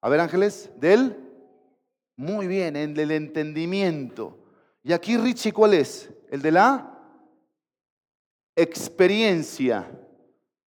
A 0.00 0.08
ver, 0.08 0.20
ángeles, 0.20 0.70
del 0.76 1.27
muy 2.18 2.48
bien, 2.48 2.74
en 2.74 2.98
el 2.98 3.12
entendimiento. 3.12 4.36
Y 4.82 4.92
aquí 4.92 5.16
Richie, 5.16 5.52
¿cuál 5.52 5.74
es? 5.74 6.10
El 6.30 6.42
de 6.42 6.50
la 6.50 6.98
experiencia. 8.56 9.88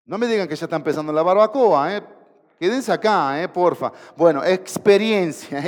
No 0.04 0.18
me 0.18 0.26
digan 0.26 0.48
que 0.48 0.56
ya 0.56 0.66
está 0.66 0.74
empezando 0.74 1.12
la 1.12 1.22
barbacoa, 1.22 1.96
¿eh? 1.96 2.02
Quédense 2.58 2.90
acá, 2.90 3.40
¿eh? 3.40 3.48
porfa. 3.48 3.92
Bueno, 4.16 4.42
experiencia. 4.42 5.62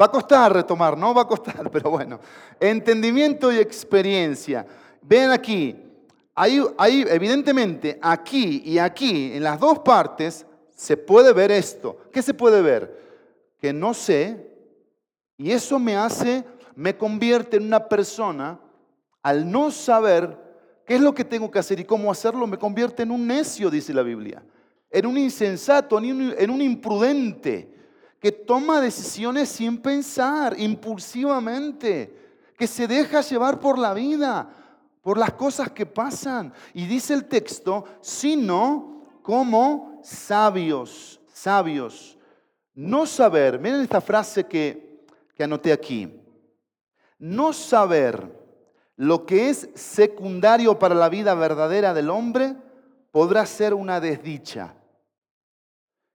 Va 0.00 0.06
a 0.06 0.10
costar 0.10 0.50
retomar, 0.52 0.96
no 0.96 1.12
va 1.12 1.22
a 1.22 1.28
costar, 1.28 1.70
pero 1.72 1.90
bueno. 1.90 2.20
Entendimiento 2.58 3.52
y 3.52 3.58
experiencia. 3.58 4.64
Ven 5.02 5.30
aquí, 5.30 5.76
ahí, 6.34 7.04
evidentemente 7.06 7.98
aquí 8.00 8.62
y 8.64 8.78
aquí, 8.78 9.32
en 9.34 9.42
las 9.42 9.60
dos 9.60 9.80
partes, 9.80 10.46
se 10.74 10.96
puede 10.96 11.34
ver 11.34 11.50
esto. 11.50 11.98
¿Qué 12.10 12.22
se 12.22 12.32
puede 12.32 12.62
ver? 12.62 12.96
Que 13.60 13.74
no 13.74 13.92
sé, 13.92 14.47
y 15.38 15.52
eso 15.52 15.78
me 15.78 15.96
hace, 15.96 16.44
me 16.74 16.96
convierte 16.96 17.56
en 17.56 17.64
una 17.64 17.88
persona, 17.88 18.60
al 19.22 19.48
no 19.50 19.70
saber 19.70 20.36
qué 20.84 20.96
es 20.96 21.00
lo 21.00 21.14
que 21.14 21.24
tengo 21.24 21.50
que 21.50 21.60
hacer 21.60 21.78
y 21.78 21.84
cómo 21.84 22.10
hacerlo, 22.10 22.46
me 22.46 22.58
convierte 22.58 23.04
en 23.04 23.12
un 23.12 23.26
necio, 23.26 23.70
dice 23.70 23.94
la 23.94 24.02
Biblia, 24.02 24.42
en 24.90 25.06
un 25.06 25.16
insensato, 25.16 25.98
en 25.98 26.50
un 26.50 26.60
imprudente, 26.60 27.78
que 28.20 28.32
toma 28.32 28.80
decisiones 28.80 29.48
sin 29.48 29.78
pensar, 29.78 30.58
impulsivamente, 30.58 32.12
que 32.58 32.66
se 32.66 32.88
deja 32.88 33.20
llevar 33.20 33.60
por 33.60 33.78
la 33.78 33.94
vida, 33.94 34.50
por 35.02 35.18
las 35.18 35.32
cosas 35.34 35.70
que 35.70 35.86
pasan. 35.86 36.52
Y 36.74 36.86
dice 36.86 37.14
el 37.14 37.26
texto, 37.26 37.84
sino 38.00 39.20
como 39.22 40.00
sabios, 40.02 41.20
sabios. 41.32 42.18
No 42.74 43.06
saber, 43.06 43.60
miren 43.60 43.82
esta 43.82 44.00
frase 44.00 44.44
que 44.44 44.87
que 45.38 45.44
anoté 45.44 45.72
aquí. 45.72 46.20
No 47.20 47.52
saber 47.52 48.36
lo 48.96 49.24
que 49.24 49.50
es 49.50 49.70
secundario 49.76 50.80
para 50.80 50.96
la 50.96 51.08
vida 51.08 51.32
verdadera 51.34 51.94
del 51.94 52.10
hombre 52.10 52.56
podrá 53.12 53.46
ser 53.46 53.72
una 53.72 54.00
desdicha. 54.00 54.74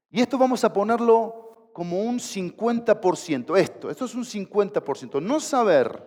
Y 0.10 0.20
esto 0.20 0.38
vamos 0.38 0.66
a 0.66 0.74
ponerlo 0.74 1.70
como 1.72 2.02
un 2.02 2.20
50%. 2.20 3.58
Esto, 3.58 3.90
esto 3.90 4.04
es 4.04 4.14
un 4.14 4.26
50%. 4.26 5.22
No 5.22 5.40
saber 5.40 6.04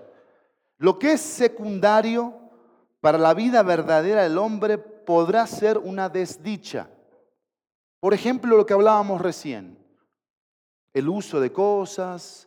lo 0.76 0.99
que 0.99 1.14
es 1.14 1.23
secundario 1.23 2.35
para 3.00 3.16
la 3.16 3.32
vida 3.32 3.62
verdadera 3.62 4.25
del 4.25 4.37
hombre 4.37 4.76
podrá 4.76 5.46
ser 5.46 5.78
una 5.78 6.11
desdicha. 6.11 6.90
Por 7.99 8.12
ejemplo, 8.12 8.58
lo 8.58 8.66
que 8.66 8.75
hablábamos 8.75 9.23
recién, 9.23 9.78
el 10.92 11.08
uso 11.08 11.40
de 11.40 11.50
cosas, 11.50 12.45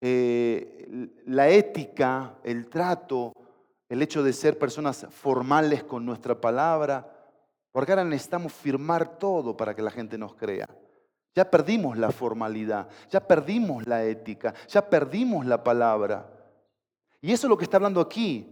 eh, 0.00 1.10
la 1.26 1.48
ética, 1.48 2.36
el 2.44 2.68
trato, 2.68 3.32
el 3.88 4.02
hecho 4.02 4.22
de 4.22 4.32
ser 4.32 4.58
personas 4.58 5.06
formales 5.10 5.82
con 5.82 6.04
nuestra 6.04 6.40
palabra, 6.40 7.06
porque 7.72 7.92
ahora 7.92 8.04
necesitamos 8.04 8.52
firmar 8.52 9.18
todo 9.18 9.56
para 9.56 9.74
que 9.74 9.82
la 9.82 9.90
gente 9.90 10.18
nos 10.18 10.34
crea. 10.34 10.68
Ya 11.34 11.50
perdimos 11.50 11.96
la 11.96 12.10
formalidad, 12.10 12.88
ya 13.10 13.20
perdimos 13.20 13.86
la 13.86 14.04
ética, 14.04 14.54
ya 14.68 14.88
perdimos 14.88 15.46
la 15.46 15.62
palabra. 15.62 16.28
Y 17.20 17.32
eso 17.32 17.46
es 17.46 17.50
lo 17.50 17.58
que 17.58 17.64
está 17.64 17.76
hablando 17.76 18.00
aquí. 18.00 18.48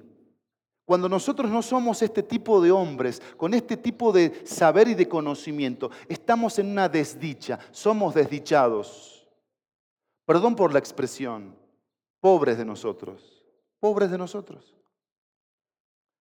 Cuando 0.85 1.09
nosotros 1.09 1.51
no 1.51 1.63
somos 1.63 2.01
este 2.03 2.23
tipo 2.23 2.61
de 2.61 2.71
hombres, 2.71 3.21
con 3.37 3.55
este 3.55 3.77
tipo 3.77 4.13
de 4.13 4.47
saber 4.47 4.87
y 4.87 4.95
de 4.95 5.09
conocimiento, 5.09 5.91
estamos 6.09 6.61
en 6.61 6.71
una 6.71 6.89
desdicha, 6.89 7.59
somos 7.73 8.15
desdichados. 8.15 9.16
Perdón 10.27 10.57
por 10.57 10.73
la 10.73 10.81
expresión, 10.81 11.57
pobres 12.21 12.59
de 12.59 12.65
nosotros, 12.65 13.45
pobres 13.79 14.11
de 14.11 14.19
nosotros. 14.19 14.77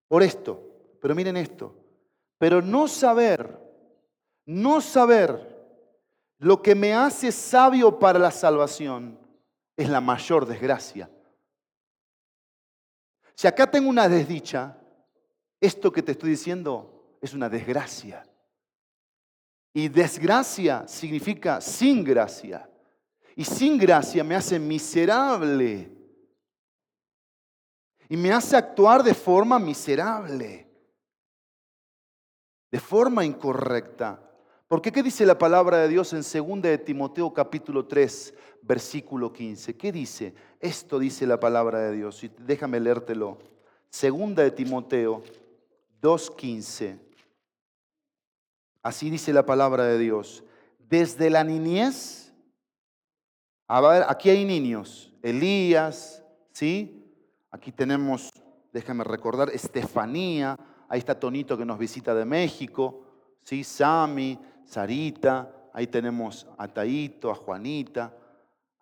Por 0.08 0.22
esto, 0.22 0.62
pero 1.02 1.16
miren 1.16 1.36
esto, 1.36 1.76
pero 2.38 2.62
no 2.62 2.88
saber, 2.88 3.60
no 4.46 4.80
saber 4.80 5.56
lo 6.38 6.62
que 6.62 6.76
me 6.76 6.94
hace 6.94 7.32
sabio 7.32 7.98
para 7.98 8.20
la 8.20 8.30
salvación 8.30 9.18
es 9.76 9.90
la 9.90 10.02
mayor 10.02 10.46
desgracia. 10.46 11.10
Si 13.34 13.48
acá 13.48 13.70
tengo 13.70 13.90
una 13.90 14.08
desdicha, 14.08 14.78
esto 15.60 15.92
que 15.92 16.04
te 16.04 16.12
estoy 16.12 16.30
diciendo 16.30 17.18
es 17.22 17.34
una 17.34 17.50
desgracia. 17.50 18.24
Y 19.74 19.90
desgracia 19.90 20.88
significa 20.88 21.60
sin 21.60 22.04
gracia 22.04 22.70
y 23.36 23.44
sin 23.44 23.78
gracia 23.78 24.24
me 24.24 24.36
hace 24.36 24.58
miserable. 24.58 25.92
Y 28.08 28.16
me 28.16 28.32
hace 28.32 28.56
actuar 28.56 29.04
de 29.04 29.14
forma 29.14 29.58
miserable, 29.58 30.68
de 32.72 32.80
forma 32.80 33.26
incorrecta. 33.26 34.22
Porque 34.68 34.92
¿qué 34.92 35.04
dice 35.04 35.26
la 35.26 35.38
palabra 35.38 35.80
de 35.80 35.88
Dios 35.88 36.14
en 36.14 36.22
2 36.22 36.62
de 36.62 36.78
Timoteo 36.78 37.34
capítulo 37.34 37.86
3, 37.86 38.34
versículo 38.62 39.34
15? 39.34 39.76
¿Qué 39.76 39.92
dice? 39.92 40.34
Esto 40.60 41.00
dice 41.00 41.26
la 41.26 41.40
palabra 41.40 41.80
de 41.80 41.94
Dios. 41.94 42.24
Y 42.24 42.32
déjame 42.40 42.80
leértelo. 42.80 43.40
Segunda 43.90 44.44
de 44.44 44.52
Timoteo 44.52 45.24
2.15. 46.02 47.00
Así 48.84 49.10
dice 49.10 49.34
la 49.34 49.46
palabra 49.46 49.86
de 49.86 49.98
Dios. 49.98 50.44
desde 50.78 51.32
la 51.32 51.44
niñez. 51.44 52.25
A 53.68 53.82
ver, 53.82 54.04
aquí 54.08 54.30
hay 54.30 54.46
niños, 54.46 55.12
Elías, 55.24 56.24
¿sí? 56.52 57.04
Aquí 57.50 57.72
tenemos, 57.72 58.30
déjame 58.72 59.04
recordar, 59.04 59.50
Estefanía, 59.50 60.56
ahí 60.88 61.00
está 61.00 61.20
Tonito 61.20 61.58
que 61.58 61.66
nos 61.66 61.80
visita 61.80 62.14
de 62.14 62.26
México, 62.26 63.04
¿sí? 63.42 63.64
Sami, 63.64 64.40
Sarita, 64.66 65.70
ahí 65.74 65.88
tenemos 65.88 66.48
a 66.58 66.68
Taito, 66.68 67.32
a 67.32 67.36
Juanita. 67.36 68.16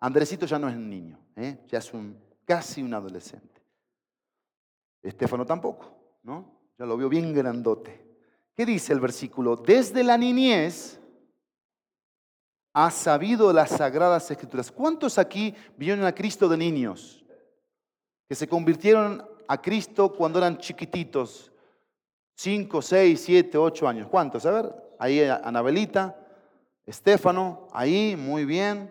Andresito 0.00 0.44
ya 0.44 0.58
no 0.58 0.68
es 0.68 0.76
un 0.76 0.90
niño, 0.90 1.18
¿eh? 1.36 1.60
ya 1.66 1.78
es 1.78 1.94
un, 1.94 2.18
casi 2.44 2.82
un 2.82 2.92
adolescente. 2.92 3.62
Estefano 5.02 5.46
tampoco, 5.46 6.18
¿no? 6.24 6.60
Ya 6.78 6.84
lo 6.84 6.96
veo 6.96 7.08
bien 7.08 7.32
grandote. 7.32 8.04
¿Qué 8.54 8.66
dice 8.66 8.92
el 8.92 9.00
versículo? 9.00 9.56
Desde 9.56 10.04
la 10.04 10.18
niñez 10.18 11.00
ha 12.74 12.90
sabido 12.90 13.52
las 13.52 13.70
sagradas 13.70 14.28
escrituras. 14.30 14.70
¿Cuántos 14.70 15.16
aquí 15.16 15.54
vieron 15.76 16.04
a 16.04 16.12
Cristo 16.12 16.48
de 16.48 16.56
niños? 16.56 17.24
Que 18.28 18.34
se 18.34 18.48
convirtieron 18.48 19.24
a 19.46 19.62
Cristo 19.62 20.12
cuando 20.12 20.40
eran 20.40 20.58
chiquititos. 20.58 21.52
Cinco, 22.34 22.82
seis, 22.82 23.22
siete, 23.24 23.56
ocho 23.56 23.86
años. 23.86 24.08
¿Cuántos? 24.10 24.44
A 24.44 24.50
ver, 24.50 24.74
ahí 24.98 25.22
Anabelita, 25.22 26.16
Estefano, 26.84 27.68
ahí, 27.72 28.16
muy 28.16 28.44
bien. 28.44 28.90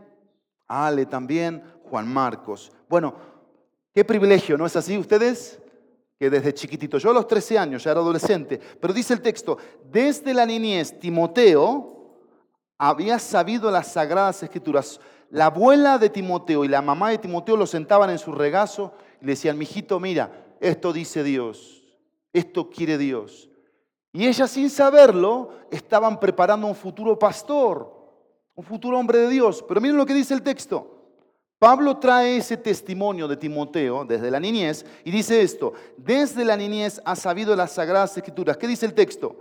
Ale 0.65 1.05
también, 1.05 1.61
Juan 1.89 2.07
Marcos. 2.07 2.71
Bueno, 2.87 3.13
qué 3.93 4.05
privilegio, 4.05 4.57
¿no 4.57 4.65
es 4.65 4.77
así 4.77 4.97
ustedes? 4.97 5.59
Que 6.17 6.29
desde 6.29 6.53
chiquitito, 6.53 6.97
yo 6.97 7.11
a 7.11 7.13
los 7.13 7.27
13 7.27 7.59
años 7.59 7.83
ya 7.83 7.91
era 7.91 7.99
adolescente, 7.99 8.61
pero 8.79 8.93
dice 8.93 9.13
el 9.13 9.21
texto, 9.21 9.57
desde 9.91 10.33
la 10.33 10.45
niñez 10.45 10.97
Timoteo 11.01 12.02
había 12.89 13.17
sabido 13.17 13.71
las 13.71 13.93
sagradas 13.93 14.43
escrituras. 14.43 14.99
La 15.29 15.45
abuela 15.45 15.97
de 15.97 16.09
Timoteo 16.09 16.65
y 16.65 16.67
la 16.67 16.81
mamá 16.81 17.11
de 17.11 17.17
Timoteo 17.17 17.55
lo 17.55 17.65
sentaban 17.65 18.09
en 18.09 18.19
su 18.19 18.33
regazo 18.33 18.93
y 19.21 19.25
le 19.25 19.31
decían, 19.31 19.57
mijito, 19.57 20.01
mira, 20.01 20.31
esto 20.59 20.91
dice 20.91 21.23
Dios, 21.23 21.81
esto 22.33 22.69
quiere 22.69 22.97
Dios. 22.97 23.49
Y 24.11 24.27
ellas 24.27 24.51
sin 24.51 24.69
saberlo 24.69 25.51
estaban 25.71 26.19
preparando 26.19 26.67
un 26.67 26.75
futuro 26.75 27.17
pastor, 27.17 27.89
un 28.53 28.65
futuro 28.65 28.99
hombre 28.99 29.19
de 29.19 29.29
Dios. 29.29 29.63
Pero 29.65 29.79
miren 29.79 29.95
lo 29.95 30.05
que 30.05 30.13
dice 30.13 30.33
el 30.33 30.43
texto. 30.43 30.89
Pablo 31.59 31.97
trae 31.97 32.35
ese 32.35 32.57
testimonio 32.57 33.29
de 33.29 33.37
Timoteo 33.37 34.03
desde 34.03 34.29
la 34.29 34.41
niñez 34.41 34.85
y 35.05 35.11
dice 35.11 35.41
esto, 35.41 35.71
desde 35.95 36.43
la 36.43 36.57
niñez 36.57 37.01
ha 37.05 37.15
sabido 37.15 37.55
las 37.55 37.71
sagradas 37.71 38.17
escrituras. 38.17 38.57
¿Qué 38.57 38.67
dice 38.67 38.85
el 38.85 38.93
texto? 38.93 39.37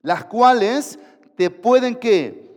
Las 0.00 0.24
cuales 0.24 0.98
te 1.36 1.50
pueden 1.50 1.96
que 1.96 2.49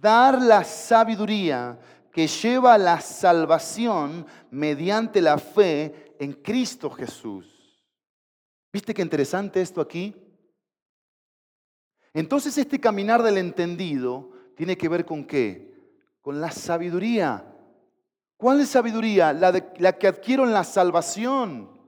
dar 0.00 0.40
la 0.40 0.64
sabiduría 0.64 1.78
que 2.12 2.26
lleva 2.26 2.74
a 2.74 2.78
la 2.78 3.00
salvación 3.00 4.26
mediante 4.50 5.20
la 5.20 5.38
fe 5.38 6.14
en 6.18 6.32
Cristo 6.32 6.90
Jesús. 6.90 7.46
¿Viste 8.72 8.94
qué 8.94 9.02
interesante 9.02 9.60
esto 9.60 9.80
aquí? 9.80 10.14
Entonces 12.12 12.56
este 12.58 12.80
caminar 12.80 13.22
del 13.22 13.38
entendido 13.38 14.30
tiene 14.56 14.76
que 14.76 14.88
ver 14.88 15.04
con 15.04 15.24
qué? 15.24 15.74
Con 16.20 16.40
la 16.40 16.50
sabiduría. 16.50 17.44
¿Cuál 18.36 18.60
es 18.60 18.70
sabiduría? 18.70 19.32
La, 19.32 19.52
de, 19.52 19.64
la 19.78 19.92
que 19.92 20.08
adquiero 20.08 20.44
en 20.44 20.52
la 20.52 20.64
salvación. 20.64 21.78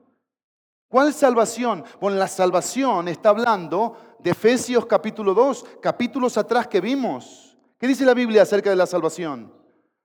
¿Cuál 0.88 1.12
salvación? 1.12 1.84
Bueno, 2.00 2.16
la 2.18 2.26
salvación 2.26 3.06
está 3.08 3.28
hablando 3.28 4.16
de 4.18 4.30
Efesios 4.30 4.86
capítulo 4.86 5.34
2, 5.34 5.64
capítulos 5.80 6.36
atrás 6.36 6.66
que 6.66 6.80
vimos. 6.80 7.49
¿Qué 7.80 7.86
dice 7.86 8.04
la 8.04 8.12
Biblia 8.12 8.42
acerca 8.42 8.68
de 8.68 8.76
la 8.76 8.84
salvación? 8.84 9.50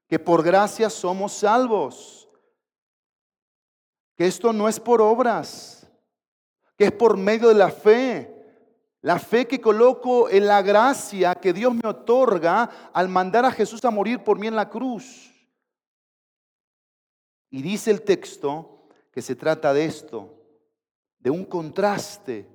Que 0.08 0.18
por 0.18 0.42
gracia 0.42 0.90
somos 0.90 1.34
salvos. 1.34 2.30
Que 4.16 4.26
esto 4.28 4.54
no 4.54 4.70
es 4.70 4.80
por 4.80 5.02
obras, 5.02 5.86
que 6.78 6.86
es 6.86 6.92
por 6.94 7.18
medio 7.18 7.50
de 7.50 7.56
la 7.56 7.70
fe. 7.70 8.32
La 9.02 9.20
fe 9.20 9.46
que 9.46 9.60
coloco 9.60 10.30
en 10.30 10.48
la 10.48 10.62
gracia 10.62 11.36
que 11.36 11.52
Dios 11.52 11.76
me 11.76 11.90
otorga 11.90 12.90
al 12.94 13.10
mandar 13.10 13.44
a 13.44 13.52
Jesús 13.52 13.84
a 13.84 13.92
morir 13.92 14.24
por 14.24 14.40
mí 14.40 14.48
en 14.48 14.56
la 14.56 14.70
cruz. 14.70 15.34
Y 17.50 17.62
dice 17.62 17.92
el 17.92 18.04
texto 18.04 18.88
que 19.12 19.22
se 19.22 19.36
trata 19.36 19.74
de 19.74 19.84
esto, 19.84 20.34
de 21.20 21.30
un 21.30 21.44
contraste, 21.44 22.48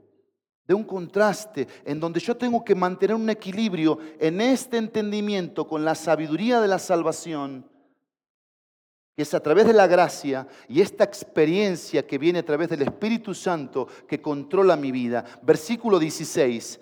de 0.70 0.74
un 0.74 0.84
contraste 0.84 1.66
en 1.84 1.98
donde 1.98 2.20
yo 2.20 2.36
tengo 2.36 2.64
que 2.64 2.76
mantener 2.76 3.16
un 3.16 3.28
equilibrio 3.28 3.98
en 4.20 4.40
este 4.40 4.76
entendimiento 4.76 5.66
con 5.66 5.84
la 5.84 5.96
sabiduría 5.96 6.60
de 6.60 6.68
la 6.68 6.78
salvación 6.78 7.68
que 9.16 9.22
es 9.24 9.34
a 9.34 9.40
través 9.40 9.66
de 9.66 9.72
la 9.72 9.88
gracia 9.88 10.46
y 10.68 10.80
esta 10.80 11.02
experiencia 11.02 12.06
que 12.06 12.18
viene 12.18 12.38
a 12.38 12.44
través 12.44 12.68
del 12.68 12.82
Espíritu 12.82 13.34
Santo 13.34 13.88
que 14.06 14.22
controla 14.22 14.76
mi 14.76 14.92
vida. 14.92 15.24
Versículo 15.42 15.98
16. 15.98 16.78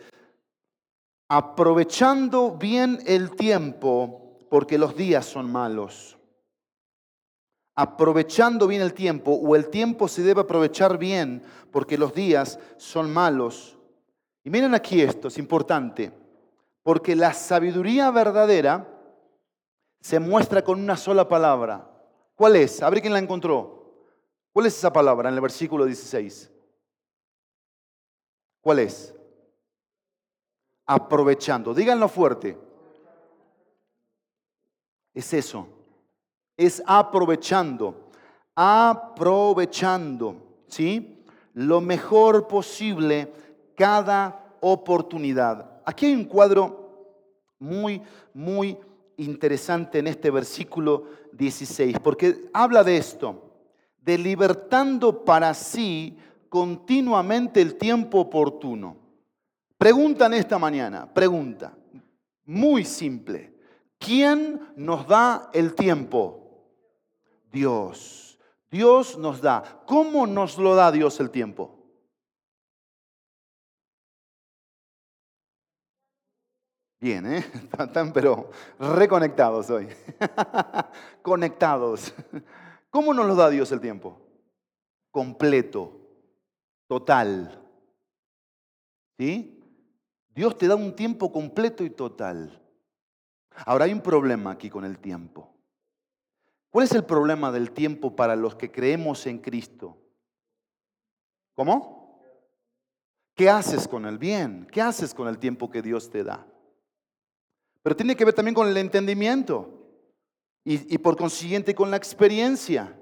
Aprovechando 1.31 2.59
bien 2.59 2.99
el 3.07 3.31
tiempo, 3.31 4.47
porque 4.51 4.77
los 4.77 4.95
días 4.95 5.25
son 5.25 5.51
malos. 5.51 6.19
Aprovechando 7.75 8.67
bien 8.67 8.83
el 8.83 8.93
tiempo, 8.93 9.33
o 9.33 9.57
el 9.57 9.71
tiempo 9.71 10.09
se 10.09 10.23
debe 10.23 10.43
aprovechar 10.43 10.99
bien, 10.99 11.43
porque 11.71 11.97
los 11.97 12.13
días 12.13 12.59
son 12.77 13.11
malos. 13.13 13.78
Y 14.49 14.51
miren 14.51 14.75
aquí 14.75 15.03
esto, 15.03 15.29
es 15.29 15.37
importante, 15.37 16.11
porque 16.83 17.15
la 17.15 17.35
sabiduría 17.35 18.11
verdadera 18.11 18.89
se 20.01 20.19
muestra 20.19 20.65
con 20.65 20.81
una 20.81 20.97
sola 20.97 21.29
palabra, 21.29 21.87
¿Cuál 22.35 22.57
es? 22.57 22.83
A 22.83 22.89
ver 22.89 23.03
quién 23.03 23.13
la 23.13 23.19
encontró. 23.19 23.93
¿Cuál 24.55 24.65
es 24.65 24.79
esa 24.79 24.91
palabra 24.91 25.29
en 25.29 25.35
el 25.35 25.43
versículo 25.43 25.85
16? 25.85 26.51
¿Cuál 28.63 28.79
es? 28.79 29.15
Aprovechando. 30.87 31.75
Díganlo 31.75 32.09
fuerte. 32.09 32.59
Es 35.13 35.35
eso. 35.35 35.69
Es 36.57 36.83
aprovechando. 36.87 38.09
Aprovechando. 38.55 40.37
¿Sí? 40.69 41.23
Lo 41.53 41.83
mejor 41.83 42.49
posible 42.49 43.31
cada 43.79 44.57
oportunidad. 44.61 45.81
Aquí 45.85 46.07
hay 46.07 46.15
un 46.15 46.25
cuadro 46.25 47.15
muy, 47.61 48.03
muy 48.35 48.77
interesante 49.17 50.01
en 50.01 50.09
este 50.09 50.31
versículo 50.31 51.05
16, 51.33 51.99
porque 52.01 52.51
habla 52.53 52.83
de 52.83 52.97
esto, 52.97 53.53
de 54.03 54.19
libertando 54.19 55.25
para 55.25 55.55
sí 55.55 56.19
continuamente 56.49 57.63
el 57.63 57.77
tiempo 57.77 58.21
oportuno. 58.21 58.97
Preguntan 59.79 60.35
esta 60.35 60.59
mañana, 60.59 61.13
pregunta, 61.15 61.73
muy 62.45 62.85
simple, 62.85 63.55
¿quién 63.99 64.61
nos 64.75 65.07
da 65.07 65.51
el 65.53 65.75
tiempo? 65.75 66.67
Dios. 67.53 68.39
Dios 68.71 69.17
nos 69.17 69.41
da. 69.41 69.83
¿Cómo 69.87 70.27
nos 70.27 70.59
lo 70.59 70.75
da 70.75 70.91
Dios 70.91 71.21
el 71.21 71.31
tiempo? 71.31 71.78
Bien, 77.01 77.25
¿eh? 77.27 77.45
Están 77.79 78.13
pero 78.13 78.51
reconectados 78.79 79.71
hoy. 79.71 79.89
Conectados. 81.23 82.13
¿Cómo 82.91 83.15
nos 83.15 83.27
lo 83.27 83.35
da 83.35 83.51
Dios 83.51 83.71
el 83.71 83.81
tiempo? 83.81 84.21
Completo, 85.11 85.93
total. 86.89 87.63
¿Sí? 89.17 89.61
Dios 90.35 90.57
te 90.59 90.67
da 90.69 90.75
un 90.75 90.95
tiempo 90.95 91.33
completo 91.33 91.85
y 91.85 91.91
total. 91.91 92.63
Ahora 93.67 93.85
hay 93.85 93.93
un 93.93 94.01
problema 94.01 94.53
aquí 94.53 94.71
con 94.71 94.85
el 94.85 94.99
tiempo. 94.99 95.53
¿Cuál 96.71 96.85
es 96.85 96.93
el 96.93 97.05
problema 97.05 97.51
del 97.51 97.73
tiempo 97.73 98.15
para 98.15 98.37
los 98.37 98.55
que 98.55 98.71
creemos 98.71 99.27
en 99.27 99.39
Cristo? 99.39 99.97
¿Cómo? 101.55 102.21
¿Qué 103.35 103.49
haces 103.49 103.89
con 103.89 104.05
el 104.05 104.19
bien? 104.19 104.67
¿Qué 104.71 104.83
haces 104.83 105.15
con 105.15 105.29
el 105.29 105.39
tiempo 105.39 105.71
que 105.71 105.83
Dios 105.83 106.11
te 106.11 106.23
da? 106.23 106.47
Pero 107.89 107.97
tiene 107.97 108.17
que 108.17 108.25
ver 108.27 108.35
también 108.35 108.55
con 108.55 108.69
el 108.69 108.77
entendimiento 108.77 109.67
y, 110.63 110.99
por 110.99 111.17
consiguiente 111.17 111.75
con 111.75 111.91
la 111.91 111.97
experiencia. 111.97 112.95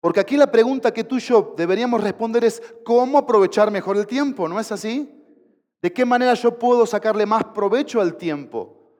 Porque 0.00 0.20
aquí 0.20 0.34
la 0.34 0.50
pregunta 0.50 0.94
que 0.94 1.04
tú 1.04 1.16
y 1.16 1.20
yo 1.20 1.52
deberíamos 1.58 2.02
responder 2.02 2.42
es, 2.44 2.62
¿cómo 2.86 3.18
aprovechar 3.18 3.70
mejor 3.70 3.98
el 3.98 4.06
tiempo? 4.06 4.48
¿No 4.48 4.58
es 4.58 4.72
así? 4.72 5.12
¿De 5.82 5.92
qué 5.92 6.06
manera 6.06 6.32
yo 6.32 6.58
puedo 6.58 6.86
sacarle 6.86 7.26
más 7.26 7.44
provecho 7.44 8.00
al 8.00 8.16
tiempo? 8.16 8.96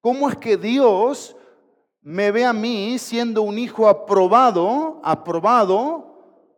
¿Cómo 0.00 0.30
es 0.30 0.38
que 0.38 0.56
Dios 0.56 1.36
me 2.00 2.30
ve 2.30 2.46
a 2.46 2.54
mí 2.54 2.98
siendo 2.98 3.42
un 3.42 3.58
hijo 3.58 3.86
aprobado, 3.86 5.02
aprobado 5.04 6.48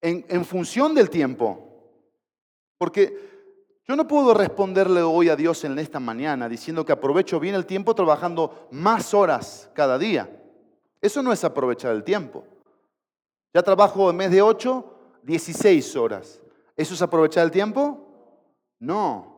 en, 0.00 0.24
en 0.28 0.44
función 0.44 0.94
del 0.94 1.10
tiempo? 1.10 1.90
Porque 2.78 3.35
Yo 3.88 3.94
no 3.94 4.08
puedo 4.08 4.34
responderle 4.34 5.00
hoy 5.02 5.28
a 5.28 5.36
Dios 5.36 5.62
en 5.64 5.78
esta 5.78 6.00
mañana 6.00 6.48
diciendo 6.48 6.84
que 6.84 6.92
aprovecho 6.92 7.38
bien 7.38 7.54
el 7.54 7.66
tiempo 7.66 7.94
trabajando 7.94 8.68
más 8.72 9.14
horas 9.14 9.70
cada 9.74 9.96
día. 9.96 10.28
Eso 11.00 11.22
no 11.22 11.32
es 11.32 11.44
aprovechar 11.44 11.94
el 11.94 12.02
tiempo. 12.02 12.44
Ya 13.54 13.62
trabajo 13.62 14.10
en 14.10 14.16
mes 14.16 14.32
de 14.32 14.42
8, 14.42 14.84
16 15.22 15.94
horas. 15.96 16.42
¿Eso 16.76 16.94
es 16.94 17.02
aprovechar 17.02 17.44
el 17.44 17.52
tiempo? 17.52 18.08
No. 18.80 19.36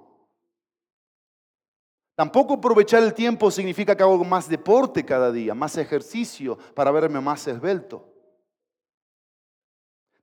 Tampoco 2.14 2.54
aprovechar 2.54 3.02
el 3.02 3.12
tiempo 3.12 3.50
significa 3.50 3.94
que 3.94 4.02
hago 4.02 4.24
más 4.24 4.48
deporte 4.48 5.04
cada 5.04 5.30
día, 5.30 5.54
más 5.54 5.76
ejercicio 5.76 6.58
para 6.74 6.90
verme 6.90 7.20
más 7.20 7.46
esbelto. 7.46 8.07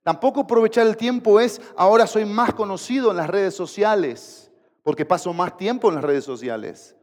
Tampoco 0.06 0.42
aprovechar 0.42 0.86
el 0.86 0.98
tiempo 0.98 1.40
es, 1.40 1.60
ahora 1.76 2.06
soy 2.06 2.26
más 2.26 2.54
conocido 2.54 3.10
en 3.10 3.18
las 3.18 3.28
redes 3.28 3.56
sociales, 3.56 4.52
porque 4.84 5.04
paso 5.04 5.34
más 5.34 5.58
tiempo 5.58 5.90
en 5.90 5.96
las 5.96 6.04
redes 6.04 6.24
sociales, 6.24 6.96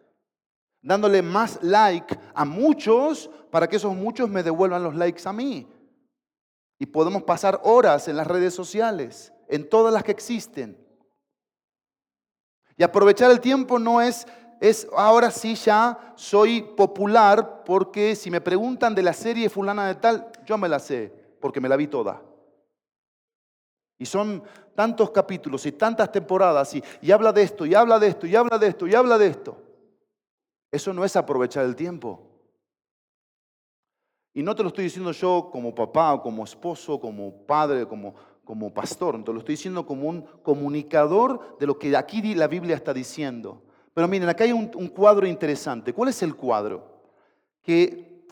dándole 0.80 1.20
más 1.20 1.58
like 1.62 2.16
a 2.32 2.44
muchos 2.44 3.28
para 3.50 3.66
que 3.66 3.74
esos 3.74 3.92
muchos 3.92 4.30
me 4.30 4.44
devuelvan 4.44 4.84
los 4.84 4.94
likes 4.94 5.28
a 5.28 5.32
mí. 5.32 5.66
Y 6.78 6.86
podemos 6.86 7.24
pasar 7.24 7.60
horas 7.64 8.06
en 8.06 8.16
las 8.16 8.28
redes 8.28 8.54
sociales, 8.54 9.32
en 9.48 9.68
todas 9.68 9.92
las 9.92 10.04
que 10.04 10.12
existen. 10.12 10.78
Y 12.76 12.84
aprovechar 12.84 13.32
el 13.32 13.40
tiempo 13.40 13.80
no 13.80 14.00
es, 14.00 14.28
es 14.60 14.86
ahora 14.96 15.32
sí 15.32 15.56
ya 15.56 16.14
soy 16.14 16.62
popular 16.62 17.64
porque 17.64 18.14
si 18.14 18.30
me 18.30 18.40
preguntan 18.40 18.94
de 18.94 19.02
la 19.02 19.12
serie 19.12 19.50
fulana 19.50 19.88
de 19.88 19.96
tal, 19.96 20.30
yo 20.46 20.56
me 20.56 20.68
la 20.68 20.78
sé, 20.78 21.12
porque 21.40 21.60
me 21.60 21.68
la 21.68 21.74
vi 21.74 21.88
toda. 21.88 22.22
Y 24.02 24.06
son 24.06 24.42
tantos 24.74 25.12
capítulos 25.12 25.64
y 25.64 25.70
tantas 25.70 26.10
temporadas 26.10 26.74
y, 26.74 27.12
habla 27.12 27.32
de 27.32 27.44
esto, 27.44 27.64
y 27.64 27.72
habla 27.72 28.00
de 28.00 28.08
esto, 28.08 28.26
y 28.26 28.34
habla 28.34 28.58
de 28.58 28.66
esto, 28.66 28.88
y 28.88 28.94
habla 28.96 29.16
de 29.16 29.28
esto. 29.28 29.62
Eso 30.72 30.92
no 30.92 31.04
es 31.04 31.14
aprovechar 31.14 31.64
el 31.64 31.76
tiempo. 31.76 32.20
Y 34.34 34.42
no 34.42 34.56
te 34.56 34.64
lo 34.64 34.70
estoy 34.70 34.82
diciendo 34.82 35.12
yo 35.12 35.50
como 35.52 35.72
papá, 35.72 36.20
como 36.20 36.42
esposo, 36.42 36.98
como 36.98 37.46
padre, 37.46 37.86
como, 37.86 38.16
como 38.44 38.74
pastor. 38.74 39.22
Te 39.22 39.32
lo 39.32 39.38
estoy 39.38 39.52
diciendo 39.52 39.86
como 39.86 40.08
un 40.08 40.22
comunicador 40.42 41.56
de 41.60 41.66
lo 41.68 41.78
que 41.78 41.96
aquí 41.96 42.34
la 42.34 42.48
Biblia 42.48 42.74
está 42.74 42.92
diciendo. 42.92 43.62
Pero 43.94 44.08
miren, 44.08 44.28
acá 44.28 44.42
hay 44.42 44.50
un 44.50 44.88
cuadro 44.88 45.28
interesante. 45.28 45.92
¿Cuál 45.92 46.08
es 46.08 46.20
el 46.24 46.34
cuadro? 46.34 47.04
Que 47.62 48.26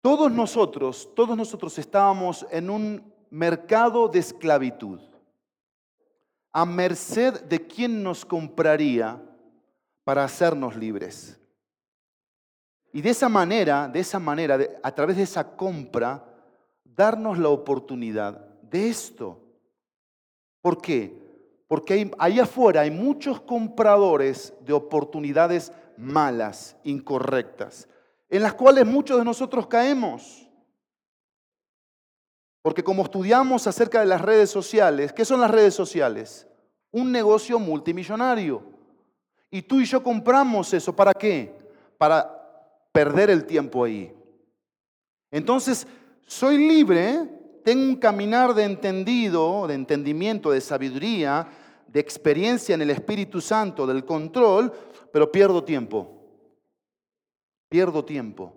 todos 0.00 0.32
nosotros, 0.32 1.08
todos 1.14 1.36
nosotros 1.36 1.78
estábamos 1.78 2.44
en 2.50 2.68
un 2.68 3.17
mercado 3.30 4.08
de 4.08 4.18
esclavitud, 4.18 5.00
a 6.52 6.64
merced 6.64 7.42
de 7.42 7.66
quien 7.66 8.02
nos 8.02 8.24
compraría 8.24 9.22
para 10.04 10.24
hacernos 10.24 10.76
libres. 10.76 11.38
Y 12.92 13.02
de 13.02 13.10
esa 13.10 13.28
manera, 13.28 13.88
de 13.88 14.00
esa 14.00 14.18
manera, 14.18 14.58
a 14.82 14.94
través 14.94 15.16
de 15.16 15.22
esa 15.24 15.56
compra, 15.56 16.24
darnos 16.84 17.38
la 17.38 17.50
oportunidad 17.50 18.48
de 18.62 18.88
esto. 18.88 19.38
¿Por 20.60 20.80
qué? 20.80 21.28
Porque 21.68 22.10
ahí 22.18 22.40
afuera 22.40 22.80
hay 22.80 22.90
muchos 22.90 23.40
compradores 23.42 24.54
de 24.64 24.72
oportunidades 24.72 25.70
malas, 25.98 26.76
incorrectas, 26.84 27.88
en 28.30 28.42
las 28.42 28.54
cuales 28.54 28.86
muchos 28.86 29.18
de 29.18 29.24
nosotros 29.24 29.66
caemos. 29.66 30.47
Porque 32.68 32.84
como 32.84 33.04
estudiamos 33.04 33.66
acerca 33.66 34.00
de 34.00 34.04
las 34.04 34.20
redes 34.20 34.50
sociales, 34.50 35.14
¿qué 35.14 35.24
son 35.24 35.40
las 35.40 35.50
redes 35.50 35.72
sociales? 35.72 36.46
Un 36.90 37.10
negocio 37.10 37.58
multimillonario. 37.58 38.62
Y 39.50 39.62
tú 39.62 39.80
y 39.80 39.86
yo 39.86 40.02
compramos 40.02 40.74
eso. 40.74 40.94
¿Para 40.94 41.14
qué? 41.14 41.56
Para 41.96 42.30
perder 42.92 43.30
el 43.30 43.46
tiempo 43.46 43.84
ahí. 43.84 44.14
Entonces, 45.30 45.86
soy 46.26 46.58
libre, 46.58 47.26
tengo 47.64 47.84
un 47.84 47.96
caminar 47.96 48.52
de 48.52 48.64
entendido, 48.64 49.66
de 49.66 49.72
entendimiento, 49.72 50.50
de 50.50 50.60
sabiduría, 50.60 51.48
de 51.86 52.00
experiencia 52.00 52.74
en 52.74 52.82
el 52.82 52.90
Espíritu 52.90 53.40
Santo, 53.40 53.86
del 53.86 54.04
control, 54.04 54.70
pero 55.10 55.32
pierdo 55.32 55.64
tiempo. 55.64 56.22
Pierdo 57.70 58.04
tiempo. 58.04 58.52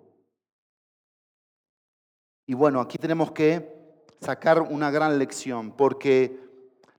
Y 2.46 2.52
bueno, 2.52 2.78
aquí 2.78 2.98
tenemos 2.98 3.32
que 3.32 3.80
sacar 4.22 4.62
una 4.62 4.90
gran 4.90 5.18
lección, 5.18 5.72
porque 5.72 6.38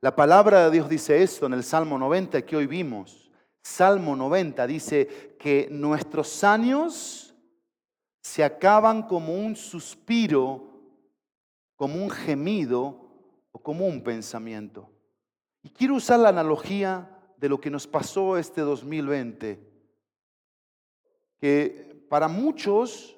la 0.02 0.14
palabra 0.14 0.66
de 0.66 0.72
Dios 0.72 0.90
dice 0.90 1.24
esto 1.24 1.46
en 1.46 1.54
el 1.54 1.64
Salmo 1.64 1.98
90 1.98 2.46
que 2.46 2.58
hoy 2.58 2.68
vimos. 2.68 3.32
Salmo 3.62 4.14
90 4.14 4.68
dice 4.68 5.36
que 5.40 5.70
nuestros 5.72 6.44
años 6.44 7.34
se 8.22 8.44
acaban 8.44 9.04
como 9.04 9.34
un 9.36 9.56
suspiro, 9.56 10.68
como 11.78 11.96
un 11.96 12.10
gemido 12.10 13.08
o 13.54 13.60
como 13.60 13.88
un 13.88 14.04
pensamiento. 14.04 14.90
Y 15.62 15.70
quiero 15.70 15.96
usar 15.96 16.20
la 16.20 16.30
analogía 16.30 17.10
de 17.38 17.48
lo 17.48 17.62
que 17.62 17.70
nos 17.70 17.88
pasó 17.88 18.38
este 18.38 18.60
2020, 18.60 19.66
que 21.40 22.06
para 22.10 22.28
muchos 22.28 23.18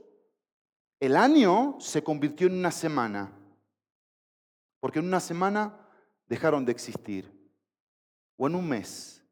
el 1.00 1.18
año 1.18 1.78
se 1.80 2.04
convirtió 2.04 2.46
en 2.46 2.54
una 2.54 2.72
semana 2.72 3.35
porque 4.86 5.00
en 5.00 5.08
una 5.08 5.20
semana 5.20 5.76
dejaron 6.28 6.64
de 6.64 6.72
existir, 6.72 7.36
o 8.38 8.46
en 8.46 8.54
un 8.54 8.70
mes. 8.70 9.26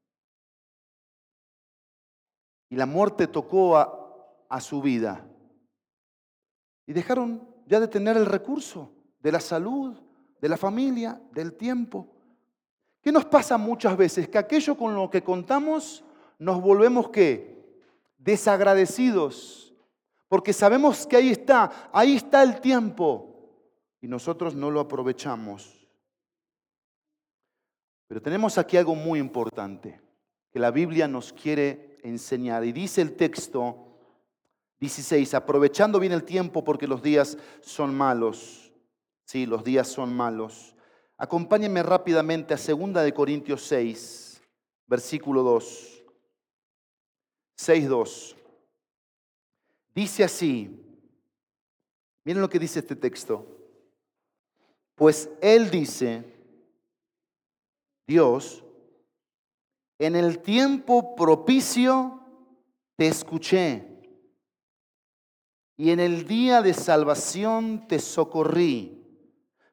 Y 2.70 2.76
la 2.76 2.88
muerte 2.88 3.28
tocó 3.28 3.78
a, 3.78 4.60
su 4.60 4.82
vida. 4.82 5.24
Y 6.88 6.94
dejaron 6.94 7.48
ya 7.68 7.80
de 7.80 7.88
tener 7.88 8.18
el 8.18 8.26
recurso 8.26 8.96
de 9.20 9.32
la 9.32 9.40
salud, 9.40 9.96
de 10.42 10.50
la 10.50 10.58
familia, 10.58 11.22
del 11.34 11.54
tiempo. 11.54 12.08
¿Qué 13.00 13.12
nos 13.12 13.26
pasa 13.26 13.56
muchas 13.56 13.96
veces? 13.96 14.28
Que 14.28 14.40
aquello 14.40 14.76
con 14.76 14.96
lo 14.96 15.08
que 15.12 15.24
contamos 15.24 16.04
nos 16.40 16.60
volvemos 16.60 17.10
qué? 17.10 17.64
Desagradecidos. 18.18 19.72
Porque 20.28 20.52
sabemos 20.52 21.06
que 21.06 21.18
ahí 21.18 21.30
está, 21.30 21.92
ahí 21.94 22.16
está 22.16 22.42
el 22.42 22.60
tiempo 22.60 23.33
y 24.04 24.08
nosotros 24.10 24.54
no 24.54 24.70
lo 24.70 24.82
aprovechamos. 24.82 25.88
Pero 28.06 28.22
tenemos 28.22 28.58
aquí 28.58 28.76
algo 28.76 28.96
muy 28.96 29.18
importante 29.18 30.02
que 30.52 30.60
la 30.60 30.72
Biblia 30.72 31.08
nos 31.08 31.32
quiere 31.32 31.96
enseñar. 32.04 32.66
Y 32.66 32.74
dice 32.74 33.02
el 33.02 33.16
texto 33.16 33.98
16, 34.82 35.34
aprovechando 35.36 36.02
bien 36.02 36.12
el 36.12 36.26
tiempo 36.26 36.66
porque 36.66 36.86
los 36.86 37.02
días 37.02 37.38
son 37.62 37.96
malos. 37.96 38.74
Sí, 39.24 39.46
los 39.46 39.64
días 39.64 39.88
son 39.88 40.14
malos. 40.14 40.76
Acompáñenme 41.16 41.82
rápidamente 41.82 42.54
a 42.54 42.58
2 42.58 42.94
de 43.06 43.14
Corintios 43.14 43.64
6, 43.64 44.42
versículo 44.86 45.44
2. 45.44 46.04
6, 47.56 47.88
2. 47.88 48.36
Dice 49.96 50.26
así, 50.26 50.78
miren 52.26 52.42
lo 52.42 52.50
que 52.50 52.60
dice 52.60 52.80
este 52.80 52.98
texto. 52.98 53.63
Pues 54.96 55.30
Él 55.42 55.70
dice, 55.72 56.24
Dios, 58.08 58.64
en 60.00 60.16
el 60.16 60.40
tiempo 60.40 61.16
propicio 61.16 62.20
te 62.96 63.08
escuché 63.08 63.88
y 65.78 65.92
en 65.92 66.00
el 66.00 66.28
día 66.28 66.62
de 66.62 66.74
salvación 66.74 67.88
te 67.88 68.00
socorrí. 68.00 69.00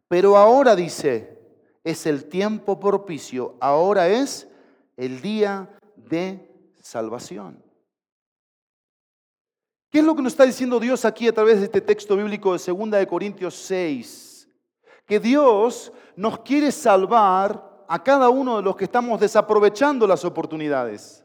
Pero 0.08 0.36
ahora 0.36 0.74
dice, 0.74 1.38
es 1.84 2.06
el 2.06 2.24
tiempo 2.24 2.80
propicio, 2.80 3.56
ahora 3.60 4.08
es 4.08 4.48
el 4.96 5.20
día 5.20 5.68
de 5.96 6.50
salvación. 6.80 7.62
¿Qué 9.90 9.98
es 9.98 10.04
lo 10.04 10.14
que 10.14 10.22
nos 10.22 10.32
está 10.32 10.46
diciendo 10.46 10.78
Dios 10.78 11.04
aquí 11.04 11.26
a 11.28 11.32
través 11.32 11.58
de 11.58 11.64
este 11.64 11.80
texto 11.80 12.16
bíblico 12.16 12.56
de 12.56 12.72
2 12.72 12.90
de 12.92 13.06
Corintios 13.06 13.54
6? 13.56 14.29
Que 15.10 15.18
Dios 15.18 15.90
nos 16.14 16.38
quiere 16.38 16.70
salvar 16.70 17.84
a 17.88 18.00
cada 18.00 18.28
uno 18.28 18.58
de 18.58 18.62
los 18.62 18.76
que 18.76 18.84
estamos 18.84 19.18
desaprovechando 19.18 20.06
las 20.06 20.24
oportunidades. 20.24 21.24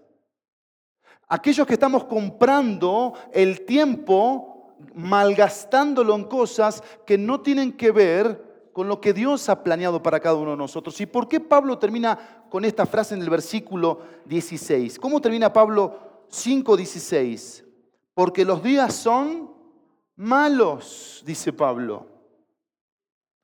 Aquellos 1.27 1.67
que 1.67 1.73
estamos 1.73 2.05
comprando 2.05 3.13
el 3.31 3.63
tiempo, 3.63 4.75
malgastándolo 4.95 6.15
en 6.15 6.23
cosas 6.23 6.81
que 7.05 7.15
no 7.19 7.41
tienen 7.41 7.73
que 7.73 7.91
ver 7.91 8.71
con 8.73 8.87
lo 8.87 8.99
que 8.99 9.13
Dios 9.13 9.49
ha 9.49 9.61
planeado 9.61 10.01
para 10.01 10.19
cada 10.19 10.37
uno 10.37 10.51
de 10.51 10.57
nosotros. 10.57 10.99
¿Y 10.99 11.05
por 11.05 11.27
qué 11.27 11.39
Pablo 11.39 11.77
termina 11.77 12.47
con 12.49 12.65
esta 12.65 12.87
frase 12.87 13.13
en 13.13 13.21
el 13.21 13.29
versículo 13.29 13.99
16? 14.25 14.97
¿Cómo 14.97 15.21
termina 15.21 15.53
Pablo 15.53 16.25
5:16? 16.31 17.63
Porque 18.15 18.45
los 18.45 18.63
días 18.63 18.95
son 18.95 19.51
malos, 20.15 21.21
dice 21.23 21.53
Pablo. 21.53 22.14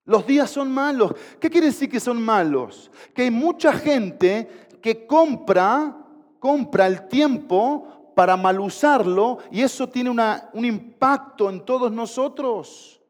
Los 0.05 0.25
días 0.25 0.49
son 0.49 0.71
malos. 0.71 1.13
¿Qué 1.39 1.49
quiere 1.49 1.67
decir 1.67 1.89
que 1.89 1.99
son 1.99 2.21
malos? 2.21 2.91
Que 3.13 3.23
hay 3.23 3.31
mucha 3.31 3.73
gente 3.73 4.69
que 4.81 5.05
compra, 5.05 5.97
compra 6.39 6.87
el 6.87 7.07
tiempo 7.07 8.13
para 8.15 8.35
mal 8.35 8.59
usarlo 8.59 9.37
y 9.51 9.61
eso 9.61 9.87
tiene 9.87 10.09
un 10.09 10.65
impacto 10.65 11.49
en 11.49 11.63
todos 11.63 11.91
nosotros. 11.91 13.01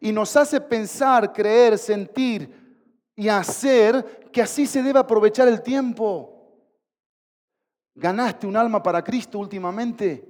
Y 0.00 0.12
nos 0.12 0.36
hace 0.36 0.60
pensar, 0.60 1.32
creer, 1.32 1.78
sentir 1.78 2.62
y 3.14 3.28
hacer 3.28 4.30
que 4.32 4.42
así 4.42 4.66
se 4.66 4.82
debe 4.82 4.98
aprovechar 4.98 5.46
el 5.46 5.62
tiempo. 5.62 6.32
¿Ganaste 7.94 8.46
un 8.46 8.56
alma 8.56 8.82
para 8.82 9.04
Cristo 9.04 9.38
últimamente? 9.38 10.28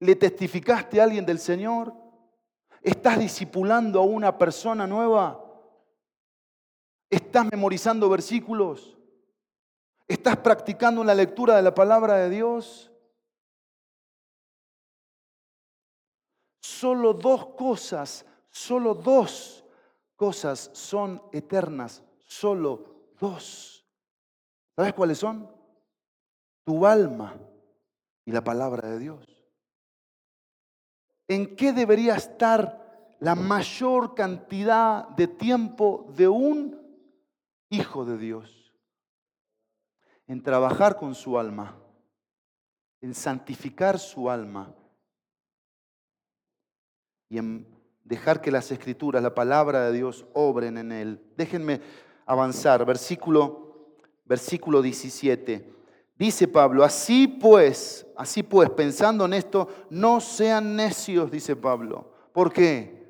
¿Le 0.00 0.14
testificaste 0.14 1.00
a 1.00 1.04
alguien 1.04 1.26
del 1.26 1.38
Señor? 1.38 1.92
¿Estás 2.82 3.18
discipulando 3.18 4.00
a 4.00 4.04
una 4.04 4.36
persona 4.36 4.86
nueva? 4.86 5.44
¿Estás 7.10 7.46
memorizando 7.50 8.08
versículos? 8.08 8.96
¿Estás 10.06 10.36
practicando 10.38 11.04
la 11.04 11.14
lectura 11.14 11.56
de 11.56 11.62
la 11.62 11.74
palabra 11.74 12.16
de 12.16 12.30
Dios? 12.30 12.90
Solo 16.60 17.12
dos 17.12 17.46
cosas, 17.48 18.24
solo 18.50 18.94
dos 18.94 19.64
cosas 20.16 20.70
son 20.72 21.22
eternas, 21.32 22.02
solo 22.26 23.12
dos. 23.18 23.84
¿Sabes 24.76 24.94
cuáles 24.94 25.18
son? 25.18 25.50
Tu 26.64 26.86
alma 26.86 27.34
y 28.24 28.32
la 28.32 28.44
palabra 28.44 28.88
de 28.90 28.98
Dios. 28.98 29.37
¿En 31.28 31.54
qué 31.56 31.74
debería 31.74 32.16
estar 32.16 33.16
la 33.20 33.34
mayor 33.34 34.14
cantidad 34.14 35.08
de 35.10 35.28
tiempo 35.28 36.10
de 36.16 36.26
un 36.26 36.80
hijo 37.68 38.06
de 38.06 38.16
Dios? 38.16 38.72
En 40.26 40.42
trabajar 40.42 40.96
con 40.96 41.14
su 41.14 41.38
alma, 41.38 41.76
en 43.02 43.14
santificar 43.14 43.98
su 43.98 44.30
alma 44.30 44.74
y 47.28 47.38
en 47.38 47.66
dejar 48.04 48.40
que 48.40 48.50
las 48.50 48.72
escrituras, 48.72 49.22
la 49.22 49.34
palabra 49.34 49.84
de 49.84 49.92
Dios, 49.92 50.26
obren 50.32 50.78
en 50.78 50.92
él. 50.92 51.22
Déjenme 51.36 51.82
avanzar, 52.24 52.86
versículo, 52.86 53.96
versículo 54.24 54.80
17. 54.80 55.77
Dice 56.18 56.48
Pablo, 56.48 56.82
así 56.82 57.28
pues, 57.28 58.04
así 58.16 58.42
pues, 58.42 58.68
pensando 58.70 59.24
en 59.24 59.34
esto, 59.34 59.68
no 59.88 60.20
sean 60.20 60.74
necios, 60.74 61.30
dice 61.30 61.54
Pablo. 61.54 62.10
¿Por 62.32 62.52
qué? 62.52 63.06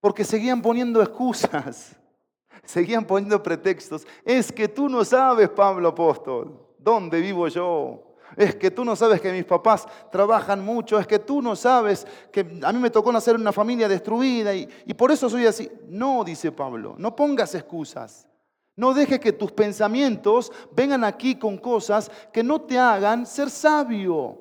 Porque 0.00 0.22
seguían 0.22 0.60
poniendo 0.60 1.00
excusas, 1.00 1.96
seguían 2.64 3.06
poniendo 3.06 3.42
pretextos. 3.42 4.06
Es 4.22 4.52
que 4.52 4.68
tú 4.68 4.90
no 4.90 5.02
sabes, 5.02 5.48
Pablo 5.48 5.88
apóstol, 5.88 6.60
dónde 6.78 7.22
vivo 7.22 7.48
yo. 7.48 8.16
Es 8.36 8.54
que 8.54 8.70
tú 8.70 8.84
no 8.84 8.96
sabes 8.96 9.20
que 9.20 9.32
mis 9.32 9.44
papás 9.44 9.86
trabajan 10.10 10.62
mucho. 10.62 10.98
Es 10.98 11.06
que 11.06 11.18
tú 11.18 11.40
no 11.40 11.56
sabes 11.56 12.06
que 12.30 12.40
a 12.62 12.72
mí 12.72 12.78
me 12.78 12.90
tocó 12.90 13.12
nacer 13.12 13.34
en 13.34 13.42
una 13.42 13.52
familia 13.52 13.88
destruida 13.88 14.54
y, 14.54 14.68
y 14.86 14.94
por 14.94 15.10
eso 15.10 15.28
soy 15.28 15.46
así. 15.46 15.70
No, 15.88 16.22
dice 16.22 16.52
Pablo, 16.52 16.96
no 16.98 17.16
pongas 17.16 17.54
excusas. 17.54 18.26
No 18.74 18.94
dejes 18.94 19.20
que 19.20 19.32
tus 19.32 19.52
pensamientos 19.52 20.50
vengan 20.74 21.04
aquí 21.04 21.34
con 21.34 21.58
cosas 21.58 22.10
que 22.32 22.42
no 22.42 22.62
te 22.62 22.78
hagan 22.78 23.26
ser 23.26 23.50
sabio. 23.50 24.38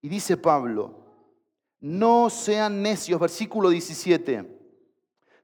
Y 0.00 0.08
dice 0.08 0.36
Pablo, 0.36 0.94
no 1.80 2.30
sean 2.30 2.82
necios, 2.82 3.20
versículo 3.20 3.68
17, 3.68 4.58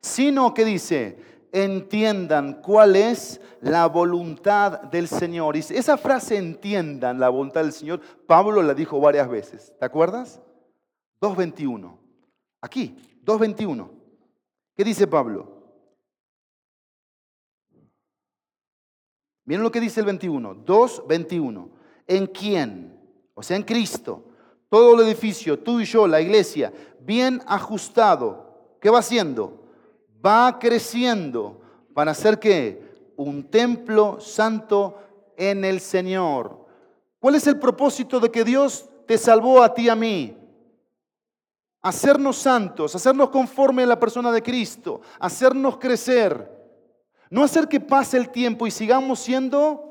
sino 0.00 0.54
que 0.54 0.64
dice, 0.64 1.18
entiendan 1.52 2.60
cuál 2.62 2.96
es 2.96 3.40
la 3.60 3.86
voluntad 3.86 4.82
del 4.82 5.08
Señor. 5.08 5.56
Y 5.56 5.60
esa 5.60 5.96
frase, 5.96 6.36
entiendan 6.36 7.18
la 7.20 7.28
voluntad 7.28 7.62
del 7.62 7.72
Señor, 7.72 8.00
Pablo 8.26 8.62
la 8.62 8.74
dijo 8.74 9.00
varias 9.00 9.28
veces. 9.28 9.74
¿Te 9.78 9.84
acuerdas? 9.84 10.40
2.21. 11.20 11.96
Aquí, 12.60 12.96
2.21. 13.24 13.90
¿Qué 14.74 14.84
dice 14.84 15.06
Pablo? 15.06 15.55
Miren 19.46 19.62
lo 19.62 19.70
que 19.70 19.80
dice 19.80 20.00
el 20.00 20.06
21, 20.06 20.54
2, 20.54 21.04
21. 21.06 21.70
¿En 22.08 22.26
quién? 22.26 23.00
O 23.34 23.42
sea, 23.42 23.56
en 23.56 23.62
Cristo. 23.62 24.24
Todo 24.68 24.94
el 24.94 25.06
edificio, 25.06 25.58
tú 25.58 25.80
y 25.80 25.84
yo, 25.84 26.06
la 26.08 26.20
iglesia, 26.20 26.72
bien 27.00 27.40
ajustado. 27.46 28.76
¿Qué 28.80 28.90
va 28.90 28.98
haciendo? 28.98 29.64
Va 30.24 30.58
creciendo 30.58 31.60
para 31.94 32.10
hacer 32.10 32.40
qué? 32.40 33.12
Un 33.16 33.44
templo 33.44 34.20
santo 34.20 34.98
en 35.36 35.64
el 35.64 35.80
Señor. 35.80 36.66
¿Cuál 37.20 37.36
es 37.36 37.46
el 37.46 37.58
propósito 37.58 38.18
de 38.18 38.30
que 38.30 38.44
Dios 38.44 38.88
te 39.06 39.16
salvó 39.16 39.62
a 39.62 39.72
ti 39.72 39.82
y 39.82 39.88
a 39.88 39.94
mí? 39.94 40.36
Hacernos 41.82 42.36
santos, 42.36 42.96
hacernos 42.96 43.30
conforme 43.30 43.84
a 43.84 43.86
la 43.86 44.00
persona 44.00 44.32
de 44.32 44.42
Cristo, 44.42 45.00
hacernos 45.20 45.78
crecer. 45.78 46.55
No 47.30 47.42
hacer 47.42 47.68
que 47.68 47.80
pase 47.80 48.16
el 48.16 48.30
tiempo 48.30 48.66
y 48.66 48.70
sigamos 48.70 49.20
siendo 49.20 49.86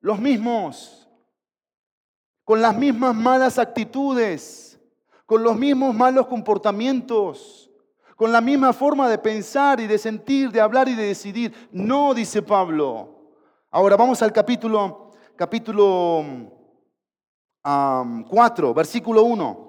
los 0.00 0.18
mismos, 0.18 1.08
con 2.44 2.60
las 2.60 2.76
mismas 2.76 3.14
malas 3.14 3.58
actitudes, 3.58 4.78
con 5.26 5.42
los 5.42 5.56
mismos 5.56 5.94
malos 5.94 6.26
comportamientos, 6.26 7.70
con 8.16 8.30
la 8.30 8.40
misma 8.40 8.72
forma 8.72 9.08
de 9.08 9.18
pensar 9.18 9.80
y 9.80 9.86
de 9.86 9.98
sentir, 9.98 10.50
de 10.50 10.60
hablar 10.60 10.88
y 10.88 10.94
de 10.94 11.06
decidir. 11.06 11.68
No, 11.72 12.12
dice 12.14 12.42
Pablo. 12.42 13.32
Ahora 13.70 13.96
vamos 13.96 14.22
al 14.22 14.32
capítulo, 14.32 15.12
capítulo 15.36 16.24
4, 17.62 18.74
versículo 18.74 19.22
1. 19.24 19.63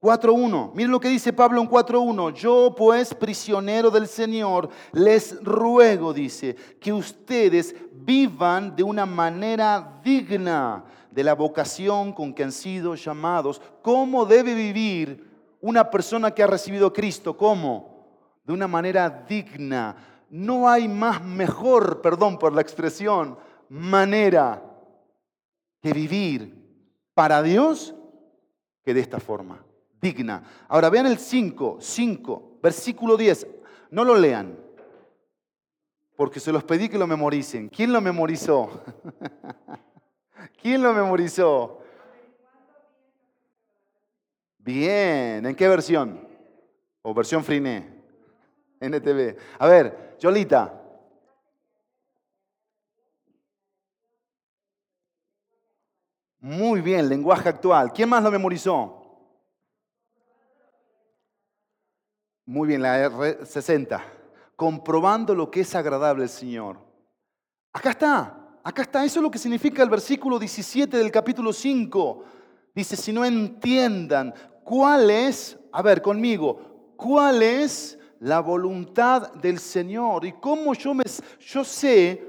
4.1. 0.00 0.72
Miren 0.74 0.90
lo 0.90 1.00
que 1.00 1.08
dice 1.08 1.32
Pablo 1.32 1.60
en 1.60 1.68
4.1. 1.68 2.34
Yo 2.34 2.74
pues, 2.76 3.14
prisionero 3.14 3.90
del 3.90 4.06
Señor, 4.06 4.68
les 4.92 5.42
ruego, 5.42 6.12
dice, 6.12 6.54
que 6.80 6.92
ustedes 6.92 7.74
vivan 7.92 8.76
de 8.76 8.82
una 8.82 9.06
manera 9.06 10.00
digna 10.04 10.84
de 11.10 11.24
la 11.24 11.34
vocación 11.34 12.12
con 12.12 12.34
que 12.34 12.44
han 12.44 12.52
sido 12.52 12.94
llamados. 12.94 13.60
¿Cómo 13.82 14.26
debe 14.26 14.54
vivir 14.54 15.28
una 15.60 15.90
persona 15.90 16.30
que 16.30 16.42
ha 16.42 16.46
recibido 16.46 16.88
a 16.88 16.92
Cristo? 16.92 17.36
¿Cómo? 17.36 18.06
De 18.44 18.52
una 18.52 18.68
manera 18.68 19.24
digna. 19.26 19.96
No 20.28 20.68
hay 20.68 20.88
más 20.88 21.24
mejor, 21.24 22.02
perdón 22.02 22.38
por 22.38 22.52
la 22.52 22.60
expresión, 22.60 23.38
manera 23.68 24.62
que 25.80 25.92
vivir 25.92 26.54
para 27.14 27.42
Dios 27.42 27.94
que 28.84 28.92
de 28.92 29.00
esta 29.00 29.18
forma 29.18 29.65
Ahora 30.68 30.90
vean 30.90 31.06
el 31.06 31.18
5, 31.18 31.78
5, 31.80 32.58
versículo 32.62 33.16
10. 33.16 33.46
No 33.90 34.04
lo 34.04 34.14
lean, 34.16 34.58
porque 36.16 36.40
se 36.40 36.52
los 36.52 36.64
pedí 36.64 36.88
que 36.88 36.98
lo 36.98 37.06
memoricen. 37.06 37.68
¿Quién 37.68 37.92
lo 37.92 38.00
memorizó? 38.00 38.84
¿Quién 40.60 40.82
lo 40.82 40.92
memorizó? 40.92 41.80
Bien, 44.58 45.46
¿en 45.46 45.54
qué 45.54 45.68
versión? 45.68 46.26
¿O 47.02 47.14
versión 47.14 47.44
Friné? 47.44 47.94
NTV. 48.80 49.36
A 49.58 49.66
ver, 49.66 50.16
Yolita. 50.18 50.82
Muy 56.40 56.80
bien, 56.80 57.08
lenguaje 57.08 57.48
actual. 57.48 57.92
¿Quién 57.92 58.08
más 58.08 58.22
lo 58.22 58.30
memorizó? 58.30 58.95
Muy 62.48 62.68
bien, 62.68 62.82
la 62.82 63.10
R60. 63.10 64.00
Comprobando 64.54 65.34
lo 65.34 65.50
que 65.50 65.62
es 65.62 65.74
agradable 65.74 66.22
al 66.22 66.28
Señor. 66.28 66.78
Acá 67.72 67.90
está, 67.90 68.58
acá 68.62 68.82
está. 68.82 69.04
Eso 69.04 69.18
es 69.18 69.22
lo 69.24 69.32
que 69.32 69.38
significa 69.38 69.82
el 69.82 69.90
versículo 69.90 70.38
17 70.38 70.96
del 70.96 71.10
capítulo 71.10 71.52
5. 71.52 72.24
Dice, 72.72 72.94
si 72.94 73.12
no 73.12 73.24
entiendan 73.24 74.32
cuál 74.62 75.10
es, 75.10 75.58
a 75.72 75.82
ver 75.82 76.00
conmigo, 76.00 76.94
cuál 76.96 77.42
es 77.42 77.98
la 78.20 78.38
voluntad 78.38 79.32
del 79.34 79.58
Señor 79.58 80.24
y 80.24 80.32
cómo 80.34 80.72
yo, 80.72 80.94
me, 80.94 81.02
yo 81.40 81.64
sé 81.64 82.22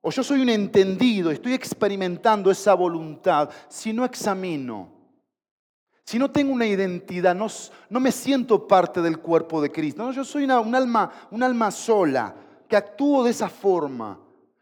o 0.00 0.10
yo 0.10 0.22
soy 0.22 0.40
un 0.40 0.48
entendido, 0.48 1.30
estoy 1.30 1.52
experimentando 1.52 2.50
esa 2.50 2.72
voluntad 2.72 3.50
si 3.68 3.92
no 3.92 4.06
examino 4.06 4.93
si 6.04 6.18
no 6.18 6.30
tengo 6.30 6.52
una 6.52 6.66
identidad, 6.66 7.34
no, 7.34 7.46
no 7.88 8.00
me 8.00 8.12
siento 8.12 8.68
parte 8.68 9.00
del 9.00 9.18
cuerpo 9.18 9.62
de 9.62 9.72
Cristo. 9.72 10.04
No, 10.04 10.12
yo 10.12 10.24
soy 10.24 10.44
una, 10.44 10.60
un, 10.60 10.74
alma, 10.74 11.10
un 11.30 11.42
alma 11.42 11.70
sola 11.70 12.34
que 12.68 12.76
actúo 12.76 13.24
de 13.24 13.30
esa 13.30 13.48
forma. 13.48 14.18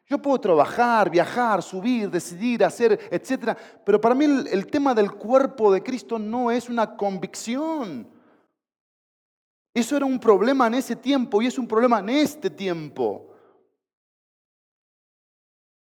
Yo 0.06 0.20
puedo 0.20 0.38
trabajar, 0.38 1.10
viajar, 1.10 1.62
subir, 1.62 2.10
decidir, 2.10 2.64
hacer, 2.64 3.08
etc. 3.10 3.56
Pero 3.84 4.00
para 4.00 4.14
mí 4.14 4.24
el, 4.24 4.46
el 4.46 4.66
tema 4.66 4.94
del 4.94 5.10
cuerpo 5.12 5.72
de 5.72 5.82
Cristo 5.82 6.18
no 6.18 6.50
es 6.50 6.68
una 6.68 6.96
convicción. 6.96 8.06
Eso 9.74 9.96
era 9.96 10.06
un 10.06 10.20
problema 10.20 10.66
en 10.68 10.74
ese 10.74 10.94
tiempo 10.94 11.42
y 11.42 11.46
es 11.46 11.58
un 11.58 11.66
problema 11.66 11.98
en 11.98 12.10
este 12.10 12.50
tiempo. 12.50 13.32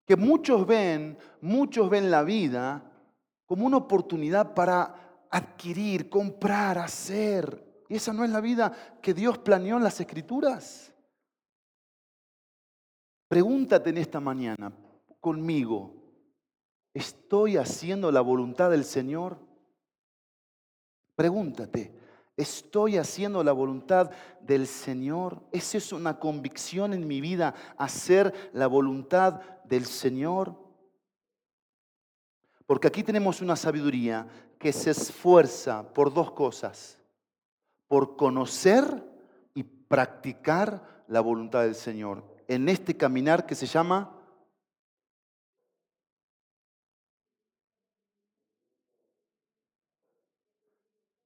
que 0.05 0.15
muchos 0.15 0.65
ven, 0.67 1.17
muchos 1.41 1.89
ven 1.89 2.11
la 2.11 2.23
vida 2.23 2.83
como 3.45 3.65
una 3.65 3.77
oportunidad 3.77 4.53
para 4.53 5.04
adquirir, 5.35 6.09
comprar, 6.09 6.77
hacer. 6.77 7.83
Y 7.89 7.95
esa 7.95 8.13
no 8.13 8.23
es 8.23 8.29
la 8.29 8.39
vida 8.39 8.71
que 9.01 9.13
Dios 9.13 9.37
planeó 9.37 9.75
en 9.75 9.83
las 9.83 9.99
escrituras. 9.99 10.93
Pregúntate 13.27 13.89
en 13.89 13.97
esta 13.97 14.21
mañana 14.21 14.71
conmigo, 15.19 15.93
¿estoy 16.93 17.57
haciendo 17.57 18.11
la 18.11 18.21
voluntad 18.21 18.71
del 18.71 18.85
Señor? 18.85 19.37
Pregúntate, 21.15 21.93
¿estoy 22.37 22.97
haciendo 22.97 23.43
la 23.43 23.51
voluntad 23.51 24.11
del 24.39 24.67
Señor? 24.67 25.41
¿Es 25.51 25.75
eso 25.75 25.97
una 25.97 26.17
convicción 26.17 26.93
en 26.93 27.07
mi 27.07 27.19
vida, 27.19 27.55
hacer 27.77 28.51
la 28.53 28.67
voluntad 28.67 29.41
del 29.65 29.85
Señor? 29.85 30.64
Porque 32.65 32.87
aquí 32.87 33.03
tenemos 33.03 33.41
una 33.41 33.55
sabiduría 33.55 34.27
que 34.57 34.73
se 34.73 34.91
esfuerza 34.91 35.93
por 35.93 36.13
dos 36.13 36.31
cosas, 36.31 36.99
por 37.87 38.15
conocer 38.15 39.03
y 39.53 39.63
practicar 39.63 41.03
la 41.07 41.21
voluntad 41.21 41.63
del 41.63 41.75
Señor. 41.75 42.23
En 42.47 42.67
este 42.69 42.97
caminar 42.97 43.45
que 43.45 43.55
se 43.55 43.67
llama 43.67 44.15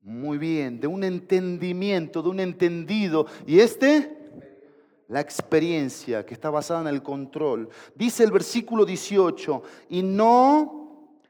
Muy 0.01 0.39
bien, 0.39 0.79
de 0.79 0.87
un 0.87 1.03
entendimiento, 1.03 2.23
de 2.23 2.29
un 2.29 2.39
entendido. 2.39 3.27
¿Y 3.45 3.59
este? 3.59 4.17
La 5.07 5.21
experiencia 5.21 6.25
que 6.25 6.33
está 6.33 6.49
basada 6.49 6.81
en 6.81 6.87
el 6.87 7.03
control. 7.03 7.69
Dice 7.93 8.23
el 8.23 8.31
versículo 8.31 8.85
18, 8.85 9.61
y 9.89 10.01
no 10.01 10.78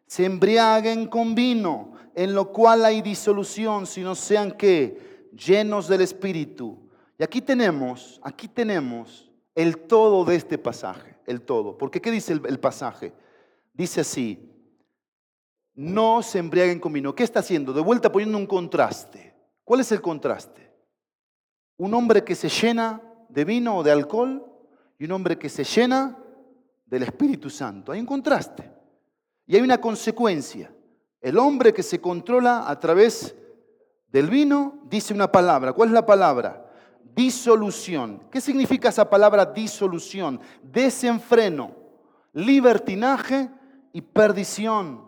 se 0.10 0.26
embriaguen 0.26 1.06
con 1.06 1.36
vino, 1.36 1.91
en 2.15 2.34
lo 2.34 2.52
cual 2.52 2.84
hay 2.84 3.04
disolución, 3.04 3.86
sino 3.86 4.15
sean 4.15 4.54
que 4.54 5.30
llenos 5.34 5.88
del 5.88 6.02
Espíritu. 6.02 6.80
Y 7.19 7.24
aquí 7.24 7.43
tenemos, 7.43 8.19
aquí 8.24 8.48
tenemos 8.48 9.30
el 9.54 9.78
todo 9.78 10.26
de 10.26 10.36
este 10.36 10.58
pasaje, 10.58 11.15
el 11.28 11.43
todo. 11.43 11.78
Porque 11.78 12.02
¿qué 12.02 12.10
dice 12.10 12.34
el, 12.34 12.41
el 12.48 12.60
pasaje? 12.60 13.13
Dice 13.72 14.02
así, 14.02 14.52
no 15.76 16.24
se 16.24 16.39
embriaguen 16.39 16.80
con 16.80 16.91
vino. 16.91 17.13
¿Qué 17.13 17.24
está 17.24 17.41
haciendo? 17.41 17.72
De 17.72 17.82
vuelta 17.82 18.12
poniendo 18.12 18.39
un 18.39 18.48
contraste. 18.48 19.36
¿Cuál 19.63 19.82
es 19.82 19.91
el 19.91 20.02
contraste? 20.02 20.74
Un 21.78 21.93
hombre 21.93 22.24
que 22.24 22.34
se 22.34 22.50
llena 22.50 23.00
de 23.30 23.45
vino 23.45 23.78
o 23.78 23.84
de 23.84 23.91
alcohol 23.91 24.43
y 24.98 25.06
un 25.06 25.12
hombre 25.12 25.38
que 25.38 25.50
se 25.50 25.63
llena 25.63 26.17
del 26.88 27.04
Espíritu 27.04 27.52
Santo. 27.52 27.91
Hay 27.91 28.00
un 28.00 28.08
contraste. 28.08 28.79
Y 29.49 29.55
hay 29.55 29.63
una 29.63 29.81
consecuencia. 29.81 30.71
El 31.19 31.39
hombre 31.39 31.73
que 31.73 31.81
se 31.81 31.99
controla 31.99 32.69
a 32.69 32.79
través 32.79 33.35
del 34.12 34.29
vino 34.29 34.77
dice 34.83 35.12
una 35.12 35.31
palabra. 35.31 35.73
¿Cuál 35.73 35.89
es 35.89 35.93
la 35.93 36.05
palabra? 36.05 36.71
Disolución. 37.15 38.21
¿Qué 38.29 38.41
significa 38.41 38.89
esa 38.89 39.09
palabra 39.09 39.47
disolución? 39.47 40.39
Desenfreno, 40.62 41.71
libertinaje 42.31 43.49
y 43.91 44.01
perdición. 44.01 45.03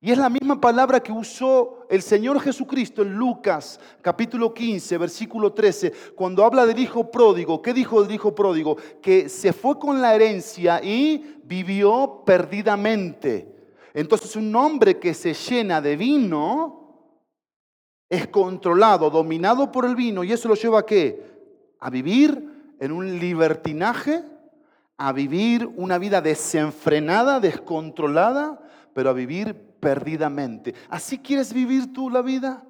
Y 0.00 0.10
es 0.10 0.18
la 0.18 0.28
misma 0.28 0.60
palabra 0.60 0.98
que 0.98 1.12
usó 1.12 1.86
el 1.88 2.02
Señor 2.02 2.40
Jesucristo 2.40 3.02
en 3.02 3.14
Lucas 3.14 3.78
capítulo 4.02 4.52
15, 4.52 4.98
versículo 4.98 5.52
13, 5.52 5.92
cuando 6.16 6.44
habla 6.44 6.66
del 6.66 6.80
hijo 6.80 7.12
pródigo. 7.12 7.62
¿Qué 7.62 7.72
dijo 7.72 8.02
el 8.02 8.10
hijo 8.10 8.34
pródigo? 8.34 8.76
Que 9.00 9.28
se 9.28 9.52
fue 9.52 9.78
con 9.78 10.02
la 10.02 10.16
herencia 10.16 10.82
y 10.82 11.38
vivió 11.44 12.24
perdidamente. 12.26 13.53
Entonces 13.94 14.34
un 14.34 14.54
hombre 14.56 14.98
que 14.98 15.14
se 15.14 15.32
llena 15.32 15.80
de 15.80 15.96
vino 15.96 16.84
es 18.10 18.26
controlado, 18.26 19.08
dominado 19.08 19.70
por 19.70 19.84
el 19.86 19.94
vino 19.94 20.24
y 20.24 20.32
eso 20.32 20.48
lo 20.48 20.56
lleva 20.56 20.80
a 20.80 20.86
qué? 20.86 21.22
A 21.78 21.90
vivir 21.90 22.76
en 22.80 22.90
un 22.90 23.18
libertinaje, 23.20 24.24
a 24.96 25.12
vivir 25.12 25.66
una 25.76 25.98
vida 25.98 26.20
desenfrenada, 26.20 27.38
descontrolada, 27.38 28.60
pero 28.92 29.10
a 29.10 29.12
vivir 29.12 29.54
perdidamente. 29.78 30.74
¿Así 30.88 31.18
quieres 31.18 31.52
vivir 31.52 31.92
tú 31.92 32.10
la 32.10 32.20
vida? 32.20 32.64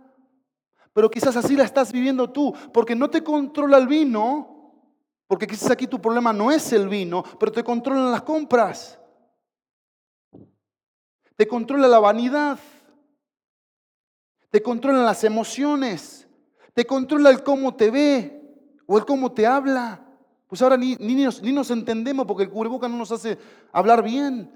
Pero 0.92 1.10
quizás 1.10 1.37
así 1.37 1.56
la 1.56 1.64
estás 1.64 1.90
viviendo 1.90 2.30
tú, 2.30 2.54
porque 2.72 2.94
no 2.94 3.08
te 3.08 3.24
controla 3.24 3.78
el 3.78 3.88
vino, 3.88 4.72
porque 5.26 5.46
quizás 5.46 5.70
aquí 5.70 5.87
tu 5.87 6.00
problema 6.00 6.34
no 6.34 6.52
es 6.52 6.72
el 6.72 6.88
vino, 6.88 7.24
pero 7.40 7.50
te 7.50 7.64
controlan 7.64 8.12
las 8.12 8.22
compras. 8.22 8.98
Te 11.37 11.49
controla 11.49 11.88
la 11.88 11.99
vanidad. 11.99 12.59
Te 14.51 14.62
controlan 14.62 15.05
las 15.05 15.25
emociones. 15.25 16.29
Te 16.75 16.85
controla 16.85 17.31
el 17.31 17.42
cómo 17.42 17.75
te 17.75 17.90
ve 17.90 18.42
o 18.87 18.99
el 18.99 19.05
cómo 19.05 19.33
te 19.33 19.47
habla. 19.47 20.05
Pues 20.49 20.62
ahora 20.62 20.77
ni, 20.77 20.94
ni, 20.97 21.14
nos, 21.14 21.70
entendemos 21.70 22.27
porque 22.27 22.44
el 22.44 22.51
cubreboca 22.51 22.88
no 22.88 22.97
nos 22.97 23.11
hace 23.11 23.38
hablar 23.73 24.03
bien 24.03 24.53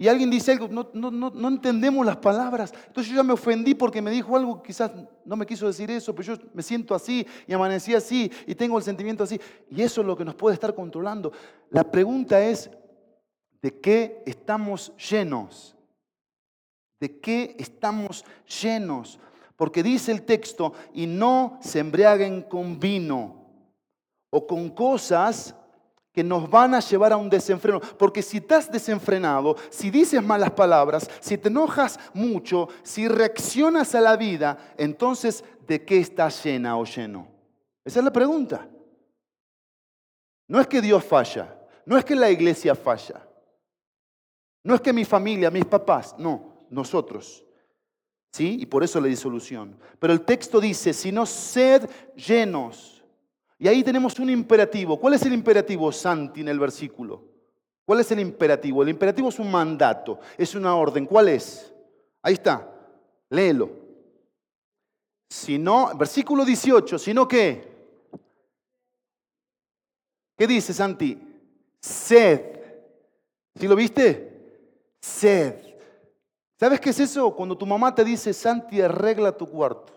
y 0.00 0.06
alguien 0.06 0.30
dice 0.30 0.52
algo, 0.52 0.68
no, 0.68 0.90
no, 0.94 1.10
no, 1.10 1.48
entendemos 1.48 2.06
las 2.06 2.18
palabras. 2.18 2.72
Entonces 2.86 3.10
yo 3.10 3.16
ya 3.16 3.24
me 3.24 3.32
ofendí 3.32 3.74
porque 3.74 4.00
me 4.00 4.12
dijo 4.12 4.36
algo, 4.36 4.62
quizás 4.62 4.92
no 5.24 5.36
me 5.36 5.44
quiso 5.44 5.66
decir 5.66 5.90
eso, 5.90 6.14
pero 6.14 6.34
yo 6.36 6.42
me 6.54 6.62
siento 6.62 6.94
así 6.94 7.26
y 7.46 7.52
amanecí 7.52 7.94
así 7.94 8.30
y 8.46 8.54
tengo 8.54 8.78
el 8.78 8.84
sentimiento 8.84 9.24
así. 9.24 9.40
Y 9.70 9.82
eso 9.82 10.02
es 10.02 10.06
lo 10.06 10.16
que 10.16 10.24
nos 10.24 10.36
puede 10.36 10.54
estar 10.54 10.72
controlando. 10.72 11.32
La 11.70 11.82
pregunta 11.82 12.40
es, 12.40 12.70
¿de 13.60 13.80
qué 13.80 14.22
estamos 14.24 14.92
llenos? 14.96 15.77
¿De 17.00 17.20
qué 17.20 17.54
estamos 17.58 18.24
llenos? 18.62 19.18
Porque 19.56 19.82
dice 19.82 20.12
el 20.12 20.22
texto, 20.22 20.72
y 20.94 21.06
no 21.06 21.58
se 21.60 21.80
embriaguen 21.80 22.42
con 22.42 22.78
vino 22.78 23.44
o 24.30 24.46
con 24.46 24.70
cosas 24.70 25.54
que 26.12 26.24
nos 26.24 26.50
van 26.50 26.74
a 26.74 26.80
llevar 26.80 27.12
a 27.12 27.16
un 27.16 27.30
desenfreno. 27.30 27.80
Porque 27.80 28.22
si 28.22 28.38
estás 28.38 28.70
desenfrenado, 28.70 29.56
si 29.70 29.90
dices 29.90 30.22
malas 30.22 30.50
palabras, 30.50 31.08
si 31.20 31.38
te 31.38 31.48
enojas 31.48 31.98
mucho, 32.12 32.68
si 32.82 33.06
reaccionas 33.06 33.94
a 33.94 34.00
la 34.00 34.16
vida, 34.16 34.58
entonces 34.76 35.44
¿de 35.66 35.84
qué 35.84 35.98
estás 35.98 36.42
llena 36.44 36.76
o 36.76 36.84
lleno? 36.84 37.28
Esa 37.84 38.00
es 38.00 38.04
la 38.04 38.12
pregunta. 38.12 38.68
No 40.48 40.60
es 40.60 40.66
que 40.66 40.80
Dios 40.80 41.04
falla, 41.04 41.56
no 41.84 41.96
es 41.96 42.04
que 42.04 42.16
la 42.16 42.30
iglesia 42.30 42.74
falla, 42.74 43.24
no 44.64 44.74
es 44.74 44.80
que 44.80 44.92
mi 44.92 45.04
familia, 45.04 45.50
mis 45.50 45.66
papás, 45.66 46.14
no, 46.18 46.57
nosotros. 46.70 47.44
¿Sí? 48.32 48.58
Y 48.60 48.66
por 48.66 48.84
eso 48.84 49.00
la 49.00 49.06
disolución. 49.08 49.78
Pero 49.98 50.12
el 50.12 50.22
texto 50.22 50.60
dice, 50.60 50.92
si 50.92 51.10
no 51.10 51.24
sed 51.26 51.88
llenos 52.14 52.98
y 53.58 53.66
ahí 53.66 53.82
tenemos 53.82 54.18
un 54.18 54.30
imperativo. 54.30 54.98
¿Cuál 54.98 55.14
es 55.14 55.22
el 55.22 55.32
imperativo, 55.32 55.90
Santi, 55.90 56.42
en 56.42 56.48
el 56.48 56.60
versículo? 56.60 57.24
¿Cuál 57.84 58.00
es 58.00 58.10
el 58.12 58.20
imperativo? 58.20 58.82
El 58.82 58.90
imperativo 58.90 59.28
es 59.30 59.38
un 59.38 59.50
mandato, 59.50 60.20
es 60.36 60.54
una 60.54 60.76
orden. 60.76 61.06
¿Cuál 61.06 61.28
es? 61.28 61.72
Ahí 62.22 62.34
está, 62.34 62.70
léelo. 63.30 63.70
Si 65.28 65.58
no, 65.58 65.94
versículo 65.96 66.44
18, 66.44 66.98
si 66.98 67.12
no 67.12 67.26
qué? 67.26 67.66
¿Qué 70.36 70.46
dice 70.46 70.72
Santi? 70.72 71.18
Sed. 71.80 72.60
¿Sí 73.58 73.66
lo 73.66 73.74
viste? 73.74 74.94
Sed. 75.00 75.67
¿Sabes 76.58 76.80
qué 76.80 76.90
es 76.90 76.98
eso? 76.98 77.34
Cuando 77.36 77.56
tu 77.56 77.64
mamá 77.64 77.94
te 77.94 78.04
dice, 78.04 78.32
Santi, 78.32 78.80
arregla 78.80 79.30
tu 79.30 79.46
cuarto. 79.46 79.92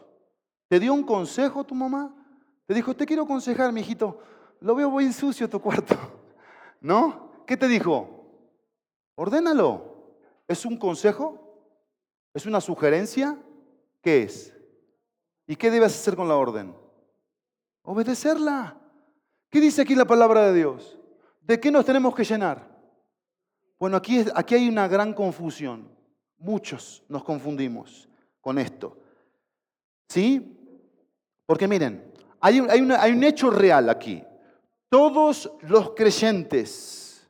¿Te 0.68 0.80
dio 0.80 0.94
un 0.94 1.04
consejo 1.04 1.64
tu 1.64 1.74
mamá? 1.74 2.14
Te 2.68 2.76
dijo, 2.76 2.96
te 2.96 3.06
quiero 3.06 3.24
aconsejar, 3.24 3.74
mi 3.74 3.82
hijito, 3.82 4.20
lo 4.60 4.76
veo 4.76 4.92
muy 4.92 5.12
sucio 5.12 5.50
tu 5.50 5.60
cuarto. 5.60 5.96
¿No? 6.82 7.32
¿Qué 7.48 7.58
te 7.58 7.68
dijo? 7.68 8.26
Ordénalo. 9.16 10.14
¿Es 10.48 10.64
un 10.64 10.78
consejo? 10.78 11.40
¿Es 12.32 12.46
una 12.46 12.62
sugerencia? 12.62 13.38
¿Qué 14.04 14.24
es? 14.24 14.56
¿Y 15.48 15.56
qué 15.56 15.72
debes 15.72 15.96
hacer 15.96 16.16
con 16.16 16.28
la 16.28 16.36
orden? 16.36 16.76
Obedecerla. 17.82 18.78
¿Qué 19.50 19.60
dice 19.60 19.82
aquí 19.82 19.96
la 19.96 20.06
palabra 20.06 20.46
de 20.46 20.54
Dios? 20.54 21.00
¿De 21.42 21.60
qué 21.60 21.72
nos 21.72 21.86
tenemos 21.86 22.14
que 22.14 22.24
llenar? 22.24 22.70
Bueno, 23.80 23.98
aquí, 23.98 24.24
aquí 24.36 24.54
hay 24.54 24.70
una 24.70 24.88
gran 24.88 25.12
confusión. 25.12 26.01
Muchos 26.42 27.04
nos 27.08 27.24
confundimos 27.24 28.08
con 28.42 28.58
esto. 28.60 28.98
¿Sí? 30.10 30.58
Porque 31.46 31.68
miren, 31.68 32.12
hay 32.40 32.60
un, 32.60 33.24
hecho 33.24 33.50
real 33.50 33.90
aquí. 33.90 34.24
Todos 34.90 35.52
los 35.62 35.92
creyentes, 35.92 37.30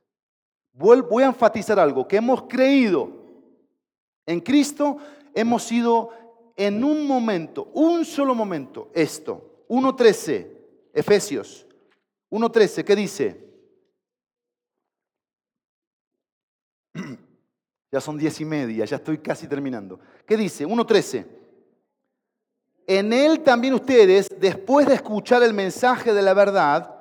voy 0.73 1.23
a 1.23 1.27
enfatizar 1.27 1.79
algo, 1.79 2.07
que 2.07 2.17
hemos 2.17 2.43
creído 2.43 3.11
en 4.25 4.39
Cristo, 4.39 4.97
hemos 5.33 5.63
sido 5.63 6.09
en 6.55 6.83
un 6.83 7.05
momento, 7.05 7.69
un 7.73 8.05
solo 8.05 8.33
momento, 8.33 8.89
esto. 8.93 9.65
1.13, 9.67 10.47
Efesios 10.93 11.67
1.13, 12.31 12.83
¿qué 12.85 12.95
dice? 12.95 13.50
Ya 17.91 17.99
son 17.99 18.17
diez 18.17 18.39
y 18.39 18.45
media, 18.45 18.85
ya 18.85 18.95
estoy 18.95 19.17
casi 19.17 19.47
terminando. 19.47 19.99
¿Qué 20.25 20.37
dice? 20.37 20.65
1.13. 20.65 21.25
En 22.87 23.11
él 23.11 23.41
también 23.41 23.73
ustedes, 23.73 24.29
después 24.39 24.87
de 24.87 24.95
escuchar 24.95 25.43
el 25.43 25.53
mensaje 25.53 26.13
de 26.13 26.21
la 26.21 26.33
verdad, 26.33 26.95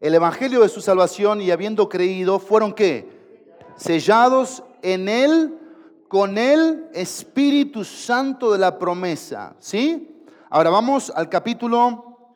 el 0.00 0.14
evangelio 0.14 0.62
de 0.62 0.70
su 0.70 0.80
salvación 0.80 1.42
y 1.42 1.50
habiendo 1.50 1.88
creído, 1.88 2.38
fueron 2.38 2.72
qué? 2.72 3.08
Sellados 3.76 4.62
en 4.80 5.08
él 5.08 5.58
con 6.08 6.38
el 6.38 6.88
Espíritu 6.94 7.84
Santo 7.84 8.52
de 8.52 8.58
la 8.58 8.78
promesa. 8.78 9.54
¿Sí? 9.58 10.24
Ahora 10.48 10.70
vamos 10.70 11.12
al 11.14 11.28
capítulo, 11.28 12.34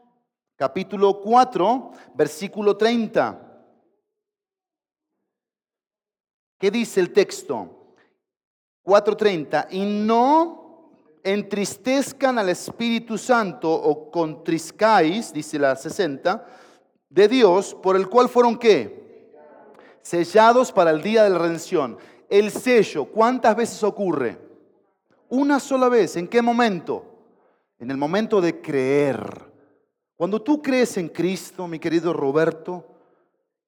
capítulo 0.57 1.21
4, 1.21 1.91
versículo 2.15 2.77
30. 2.77 3.44
¿Qué 6.65 6.71
dice 6.71 6.99
el 6.99 7.13
texto? 7.13 7.93
4.30. 8.87 9.67
Y 9.73 9.85
no 9.85 10.93
entristezcan 11.23 12.39
al 12.39 12.49
Espíritu 12.49 13.19
Santo 13.19 13.71
o 13.71 14.11
contriscáis, 14.11 15.31
dice 15.31 15.59
la 15.59 15.77
60, 15.77 16.43
de 17.11 17.29
Dios, 17.29 17.75
por 17.75 17.97
el 17.97 18.09
cual 18.09 18.31
fueron 18.31 18.59
qué? 18.59 19.31
Sellados 20.01 20.73
para 20.73 20.93
el 20.93 21.03
día 21.03 21.25
de 21.25 21.29
la 21.29 21.39
redención. 21.39 21.99
El 22.31 22.51
sello, 22.51 23.05
¿cuántas 23.05 23.55
veces 23.55 23.83
ocurre? 23.83 24.39
Una 25.29 25.61
sola 25.61 25.91
vez. 25.91 26.17
¿En 26.17 26.27
qué 26.27 26.41
momento? 26.41 27.05
En 27.79 27.91
el 27.91 27.99
momento 27.99 28.41
de 28.41 28.63
creer. 28.63 29.53
Cuando 30.17 30.41
tú 30.41 30.63
crees 30.63 30.97
en 30.97 31.11
Cristo, 31.11 31.69
mi 31.69 31.79
querido 31.79 32.15
Roberto, 32.15 32.94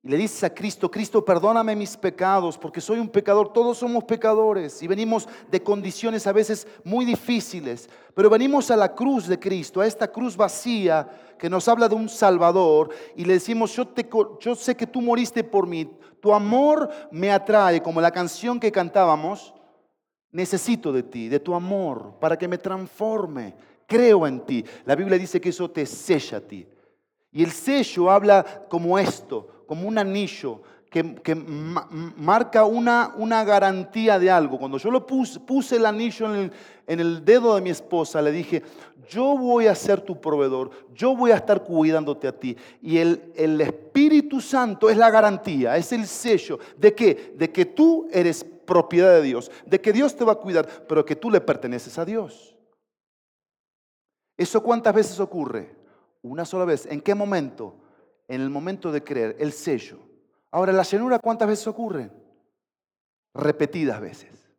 y 0.07 0.09
le 0.09 0.19
dices 0.19 0.45
a 0.45 0.55
Cristo, 0.55 0.89
Cristo, 0.89 1.25
perdóname 1.25 1.75
mis 1.75 1.97
pecados, 1.97 2.57
porque 2.57 2.81
soy 2.81 3.01
un 3.01 3.09
pecador, 3.09 3.53
todos 3.53 3.79
somos 3.79 4.05
pecadores 4.05 4.81
y 4.81 4.87
venimos 4.87 5.29
de 5.51 5.61
condiciones 5.61 6.29
a 6.29 6.33
veces 6.33 6.69
muy 6.85 7.05
difíciles, 7.05 7.91
pero 8.15 8.31
venimos 8.31 8.71
a 8.71 8.77
la 8.77 8.95
cruz 8.95 9.27
de 9.27 9.37
Cristo, 9.37 9.81
a 9.81 9.87
esta 9.87 10.07
cruz 10.07 10.37
vacía 10.37 11.09
que 11.37 11.51
nos 11.51 11.67
habla 11.67 11.89
de 11.89 11.97
un 11.97 12.09
Salvador 12.09 12.91
y 13.17 13.25
le 13.25 13.33
decimos, 13.33 13.75
yo, 13.75 13.89
te, 13.89 14.09
yo 14.39 14.55
sé 14.55 14.77
que 14.77 14.87
tú 14.87 15.03
moriste 15.03 15.43
por 15.43 15.67
mí, 15.67 15.91
tu 16.21 16.33
amor 16.33 16.89
me 17.11 17.33
atrae, 17.33 17.83
como 17.83 18.01
la 18.01 18.13
canción 18.13 18.61
que 18.61 18.71
cantábamos, 18.71 19.55
necesito 20.31 20.93
de 20.93 21.03
ti, 21.03 21.29
de 21.29 21.41
tu 21.41 21.53
amor, 21.53 22.15
para 22.21 22.39
que 22.39 22.47
me 22.47 22.59
transforme, 22.59 23.57
creo 23.89 24.25
en 24.25 24.39
ti. 24.47 24.65
La 24.85 24.95
Biblia 24.95 25.19
dice 25.19 25.41
que 25.41 25.49
eso 25.49 25.69
te 25.69 25.85
sella 25.85 26.39
a 26.39 26.43
ti. 26.43 26.65
Y 27.33 27.43
el 27.43 27.51
sello 27.51 28.09
habla 28.09 28.67
como 28.69 28.99
esto, 29.01 29.56
como 29.67 29.89
un 29.89 29.99
anillo 29.99 30.63
que, 30.91 31.35
marca 32.17 32.65
una, 32.65 33.13
una, 33.17 33.45
garantía 33.45 34.19
de 34.19 34.31
algo. 34.31 34.59
Cuando 34.59 34.79
yo 34.79 34.91
lo 34.91 35.07
puse, 35.07 35.41
puse 35.41 35.77
el 35.77 35.85
anillo 35.85 36.33
en 36.33 36.41
el, 36.41 36.53
en 36.87 37.01
el 37.01 37.25
dedo 37.25 37.55
de 37.55 37.61
mi 37.61 37.71
esposa, 37.71 38.23
le 38.23 38.33
dije, 38.33 38.63
yo 39.09 39.37
voy 39.37 39.67
a 39.67 39.75
ser 39.75 40.01
tu 40.01 40.21
proveedor, 40.21 40.71
yo 40.95 41.15
voy 41.15 41.33
a 41.33 41.37
estar 41.37 41.63
cuidándote 41.65 42.29
a 42.29 42.33
ti. 42.33 42.57
Y 42.81 42.99
el, 42.99 43.33
el 43.37 43.61
Espíritu 43.61 44.41
Santo 44.41 44.89
es 44.89 44.97
la 44.97 45.11
garantía, 45.11 45.77
es 45.77 45.93
el 45.93 46.07
sello 46.07 46.59
de 46.79 46.95
que, 46.95 47.35
de 47.37 47.51
que 47.51 47.67
tú 47.67 48.09
eres 48.11 48.45
propiedad 48.45 49.13
de 49.13 49.23
Dios, 49.23 49.51
de 49.67 49.81
que 49.81 49.93
Dios 49.93 50.17
te 50.17 50.25
va 50.25 50.33
a 50.33 50.37
cuidar, 50.37 50.67
pero 50.89 51.05
que 51.05 51.17
tú 51.17 51.31
le 51.31 51.41
perteneces 51.41 51.99
a 51.99 52.05
Dios. 52.05 52.57
¿Eso 54.37 54.63
cuántas 54.63 54.95
veces 54.95 55.21
ocurre? 55.21 55.75
Una 56.23 56.45
sola 56.45 56.65
vez. 56.65 56.87
¿En 56.87 57.01
qué 57.01 57.15
momento? 57.15 57.75
En 58.29 58.41
el 58.41 58.51
momento 58.51 58.93
de 58.93 59.03
creer, 59.03 59.37
el 59.39 59.53
sello. 59.53 59.99
Ahora, 60.51 60.73
la 60.73 60.83
llenura, 60.83 61.19
¿cuántas 61.19 61.49
veces 61.49 61.67
ocurre? 61.67 62.11
Repetidas 63.35 64.01
veces. 64.01 64.51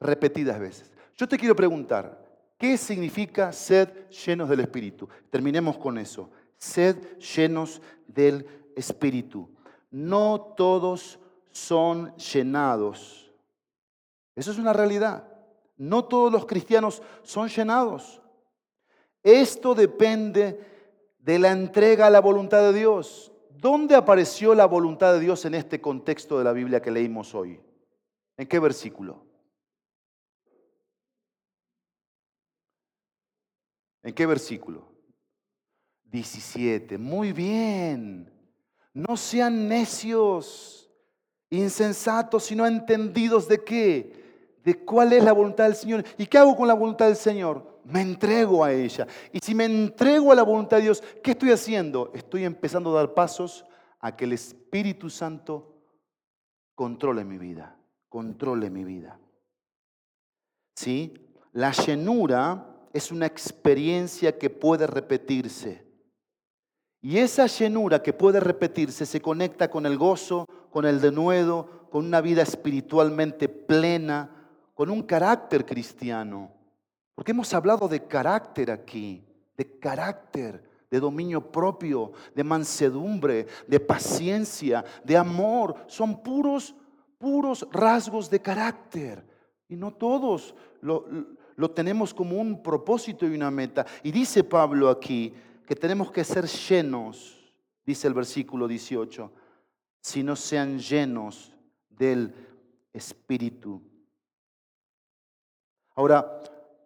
Repetidas 0.00 0.60
veces. 0.60 0.92
Yo 1.16 1.28
te 1.28 1.38
quiero 1.38 1.56
preguntar, 1.56 2.22
¿qué 2.58 2.76
significa 2.76 3.52
sed 3.52 4.08
llenos 4.10 4.48
del 4.48 4.60
Espíritu? 4.60 5.08
Terminemos 5.30 5.78
con 5.78 5.98
eso. 5.98 6.30
Sed 6.58 7.18
llenos 7.18 7.80
del 8.06 8.46
Espíritu. 8.76 9.50
No 9.90 10.54
todos 10.56 11.18
son 11.50 12.14
llenados. 12.16 13.32
Eso 14.34 14.50
es 14.50 14.58
una 14.58 14.72
realidad. 14.72 15.28
No 15.76 16.04
todos 16.04 16.30
los 16.30 16.46
cristianos 16.46 17.02
son 17.22 17.48
llenados. 17.48 18.20
Esto 19.22 19.74
depende 19.74 20.73
de 21.24 21.38
la 21.38 21.52
entrega 21.52 22.06
a 22.06 22.10
la 22.10 22.20
voluntad 22.20 22.60
de 22.60 22.78
Dios. 22.78 23.32
¿Dónde 23.48 23.94
apareció 23.94 24.54
la 24.54 24.66
voluntad 24.66 25.14
de 25.14 25.20
Dios 25.20 25.46
en 25.46 25.54
este 25.54 25.80
contexto 25.80 26.36
de 26.36 26.44
la 26.44 26.52
Biblia 26.52 26.82
que 26.82 26.90
leímos 26.90 27.34
hoy? 27.34 27.58
¿En 28.36 28.46
qué 28.46 28.58
versículo? 28.58 29.24
¿En 34.02 34.12
qué 34.12 34.26
versículo? 34.26 34.86
17. 36.04 36.98
Muy 36.98 37.32
bien. 37.32 38.30
No 38.92 39.16
sean 39.16 39.66
necios, 39.66 40.90
insensatos, 41.48 42.44
sino 42.44 42.66
entendidos 42.66 43.48
de 43.48 43.64
qué? 43.64 44.58
De 44.62 44.84
cuál 44.84 45.14
es 45.14 45.24
la 45.24 45.32
voluntad 45.32 45.64
del 45.64 45.74
Señor. 45.74 46.04
¿Y 46.18 46.26
qué 46.26 46.36
hago 46.36 46.54
con 46.54 46.68
la 46.68 46.74
voluntad 46.74 47.06
del 47.06 47.16
Señor? 47.16 47.73
Me 47.84 48.00
entrego 48.00 48.64
a 48.64 48.72
ella. 48.72 49.06
Y 49.32 49.38
si 49.38 49.54
me 49.54 49.64
entrego 49.64 50.32
a 50.32 50.34
la 50.34 50.42
voluntad 50.42 50.78
de 50.78 50.84
Dios, 50.84 51.02
¿qué 51.22 51.32
estoy 51.32 51.50
haciendo? 51.50 52.10
Estoy 52.14 52.44
empezando 52.44 52.90
a 52.90 53.00
dar 53.00 53.14
pasos 53.14 53.64
a 54.00 54.16
que 54.16 54.24
el 54.24 54.32
Espíritu 54.32 55.10
Santo 55.10 55.74
controle 56.74 57.24
mi 57.24 57.38
vida, 57.38 57.76
controle 58.08 58.70
mi 58.70 58.84
vida. 58.84 59.18
¿Sí? 60.76 61.14
La 61.52 61.72
llenura 61.72 62.66
es 62.92 63.12
una 63.12 63.26
experiencia 63.26 64.38
que 64.38 64.50
puede 64.50 64.86
repetirse. 64.86 65.84
Y 67.00 67.18
esa 67.18 67.46
llenura 67.46 68.02
que 68.02 68.12
puede 68.12 68.40
repetirse 68.40 69.04
se 69.04 69.20
conecta 69.20 69.70
con 69.70 69.84
el 69.84 69.98
gozo, 69.98 70.46
con 70.70 70.86
el 70.86 71.00
denuedo, 71.00 71.88
con 71.90 72.06
una 72.06 72.20
vida 72.20 72.42
espiritualmente 72.42 73.48
plena, 73.48 74.30
con 74.74 74.90
un 74.90 75.02
carácter 75.02 75.66
cristiano. 75.66 76.53
Porque 77.14 77.32
hemos 77.32 77.52
hablado 77.54 77.88
de 77.88 78.06
carácter 78.06 78.70
aquí, 78.70 79.24
de 79.56 79.78
carácter, 79.78 80.62
de 80.90 81.00
dominio 81.00 81.40
propio, 81.50 82.12
de 82.34 82.44
mansedumbre, 82.44 83.46
de 83.66 83.80
paciencia, 83.80 84.84
de 85.04 85.16
amor. 85.16 85.76
Son 85.86 86.22
puros, 86.22 86.74
puros 87.18 87.66
rasgos 87.70 88.30
de 88.30 88.40
carácter. 88.40 89.24
Y 89.68 89.76
no 89.76 89.92
todos 89.92 90.54
lo, 90.80 91.06
lo 91.56 91.70
tenemos 91.70 92.12
como 92.12 92.40
un 92.40 92.62
propósito 92.62 93.26
y 93.26 93.34
una 93.34 93.50
meta. 93.50 93.86
Y 94.02 94.10
dice 94.10 94.44
Pablo 94.44 94.88
aquí 94.88 95.32
que 95.66 95.74
tenemos 95.74 96.10
que 96.10 96.24
ser 96.24 96.46
llenos, 96.46 97.52
dice 97.86 98.06
el 98.06 98.14
versículo 98.14 98.68
18, 98.68 99.32
si 100.00 100.22
no 100.22 100.36
sean 100.36 100.78
llenos 100.78 101.56
del 101.88 102.34
Espíritu. 102.92 103.80
Ahora, 105.96 106.42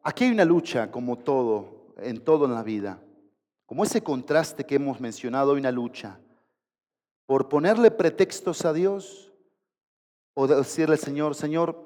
Aquí 0.08 0.24
hay 0.24 0.30
una 0.30 0.46
lucha 0.46 0.90
como 0.90 1.18
todo, 1.18 1.92
en 1.98 2.24
todo 2.24 2.46
en 2.46 2.54
la 2.54 2.62
vida. 2.62 2.98
Como 3.66 3.84
ese 3.84 4.02
contraste 4.02 4.64
que 4.64 4.76
hemos 4.76 5.00
mencionado, 5.00 5.52
hay 5.52 5.58
una 5.58 5.70
lucha. 5.70 6.18
Por 7.26 7.50
ponerle 7.50 7.90
pretextos 7.90 8.64
a 8.64 8.72
Dios 8.72 9.30
o 10.32 10.46
decirle 10.46 10.94
al 10.94 10.98
Señor, 10.98 11.34
Señor, 11.34 11.76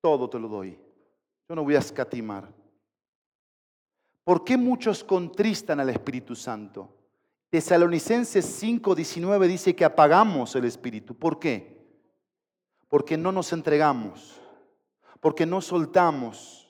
todo 0.00 0.28
te 0.28 0.40
lo 0.40 0.48
doy. 0.48 0.76
Yo 1.48 1.54
no 1.54 1.62
voy 1.62 1.76
a 1.76 1.78
escatimar. 1.78 2.52
¿Por 4.24 4.42
qué 4.42 4.56
muchos 4.56 5.04
contristan 5.04 5.78
al 5.78 5.90
Espíritu 5.90 6.34
Santo? 6.34 6.88
Tesalonicenses 7.50 8.44
5:19 8.60 9.46
dice 9.46 9.76
que 9.76 9.84
apagamos 9.84 10.56
el 10.56 10.64
Espíritu. 10.64 11.14
¿Por 11.14 11.38
qué? 11.38 11.86
Porque 12.88 13.16
no 13.16 13.30
nos 13.30 13.52
entregamos, 13.52 14.40
porque 15.20 15.46
no 15.46 15.60
soltamos 15.60 16.63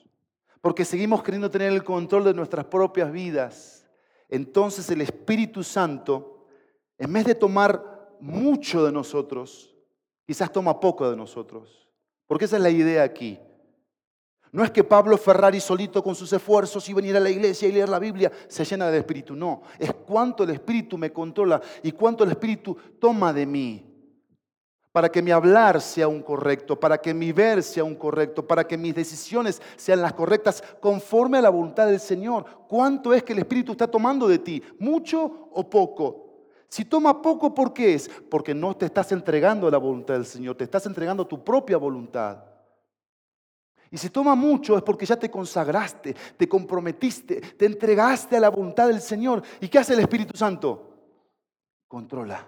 porque 0.65 0.83
seguimos 0.83 1.21
queriendo 1.21 1.51
tener 1.51 1.71
el 1.71 1.83
control 1.83 2.23
de 2.23 2.33
nuestras 2.33 2.65
propias 2.65 3.11
vidas. 3.11 3.87
Entonces 4.27 4.89
el 4.89 5.01
Espíritu 5.01 5.63
Santo, 5.63 6.47
en 6.97 7.13
vez 7.13 7.23
de 7.25 7.35
tomar 7.35 8.17
mucho 8.19 8.83
de 8.83 8.91
nosotros, 8.91 9.75
quizás 10.25 10.51
toma 10.51 10.79
poco 10.79 11.07
de 11.07 11.15
nosotros. 11.15 11.87
Porque 12.25 12.45
esa 12.45 12.55
es 12.55 12.63
la 12.63 12.71
idea 12.71 13.03
aquí. 13.03 13.37
No 14.51 14.63
es 14.63 14.71
que 14.71 14.83
Pablo 14.83 15.19
Ferrari 15.19 15.59
solito 15.59 16.01
con 16.01 16.15
sus 16.15 16.33
esfuerzos 16.33 16.89
y 16.89 16.95
venir 16.95 17.15
a 17.15 17.19
la 17.19 17.29
iglesia 17.29 17.69
y 17.69 17.71
leer 17.71 17.89
la 17.89 17.99
Biblia 17.99 18.31
se 18.47 18.65
llena 18.65 18.87
del 18.87 19.01
Espíritu. 19.01 19.35
No, 19.35 19.61
es 19.77 19.93
cuánto 19.93 20.45
el 20.45 20.49
Espíritu 20.49 20.97
me 20.97 21.13
controla 21.13 21.61
y 21.83 21.91
cuánto 21.91 22.23
el 22.23 22.31
Espíritu 22.31 22.75
toma 22.99 23.31
de 23.31 23.45
mí 23.45 23.94
para 24.95 25.09
que 25.09 25.21
mi 25.21 25.29
hablar 25.31 25.81
sea 25.81 26.07
un 26.07 26.21
correcto, 26.21 26.79
para 26.79 26.97
que 26.97 27.13
mi 27.13 27.33
ver 27.33 27.61
sea 27.61 27.83
un 27.83 27.95
correcto, 27.95 28.47
para 28.47 28.65
que 28.65 28.77
mis 28.77 28.95
decisiones 28.95 29.61
sean 29.75 30.01
las 30.01 30.13
correctas 30.13 30.63
conforme 30.79 31.37
a 31.37 31.41
la 31.41 31.49
voluntad 31.49 31.87
del 31.87 31.99
Señor. 31.99 32.45
¿Cuánto 32.69 33.13
es 33.13 33.21
que 33.21 33.33
el 33.33 33.39
Espíritu 33.39 33.73
está 33.73 33.87
tomando 33.87 34.25
de 34.25 34.39
ti? 34.39 34.63
¿Mucho 34.79 35.49
o 35.51 35.69
poco? 35.69 36.47
Si 36.69 36.85
toma 36.85 37.21
poco, 37.21 37.53
¿por 37.53 37.73
qué 37.73 37.95
es? 37.95 38.09
Porque 38.29 38.53
no 38.53 38.73
te 38.73 38.85
estás 38.85 39.11
entregando 39.11 39.67
a 39.67 39.71
la 39.71 39.79
voluntad 39.79 40.13
del 40.13 40.25
Señor, 40.25 40.55
te 40.55 40.63
estás 40.63 40.85
entregando 40.85 41.27
tu 41.27 41.43
propia 41.43 41.75
voluntad. 41.75 42.41
Y 43.91 43.97
si 43.97 44.09
toma 44.09 44.33
mucho 44.33 44.77
es 44.77 44.81
porque 44.81 45.05
ya 45.05 45.17
te 45.17 45.29
consagraste, 45.29 46.15
te 46.37 46.47
comprometiste, 46.47 47.41
te 47.41 47.65
entregaste 47.65 48.37
a 48.37 48.39
la 48.39 48.49
voluntad 48.49 48.87
del 48.87 49.01
Señor. 49.01 49.43
¿Y 49.59 49.67
qué 49.67 49.77
hace 49.77 49.91
el 49.91 49.99
Espíritu 49.99 50.37
Santo? 50.37 50.89
Controla, 51.85 52.47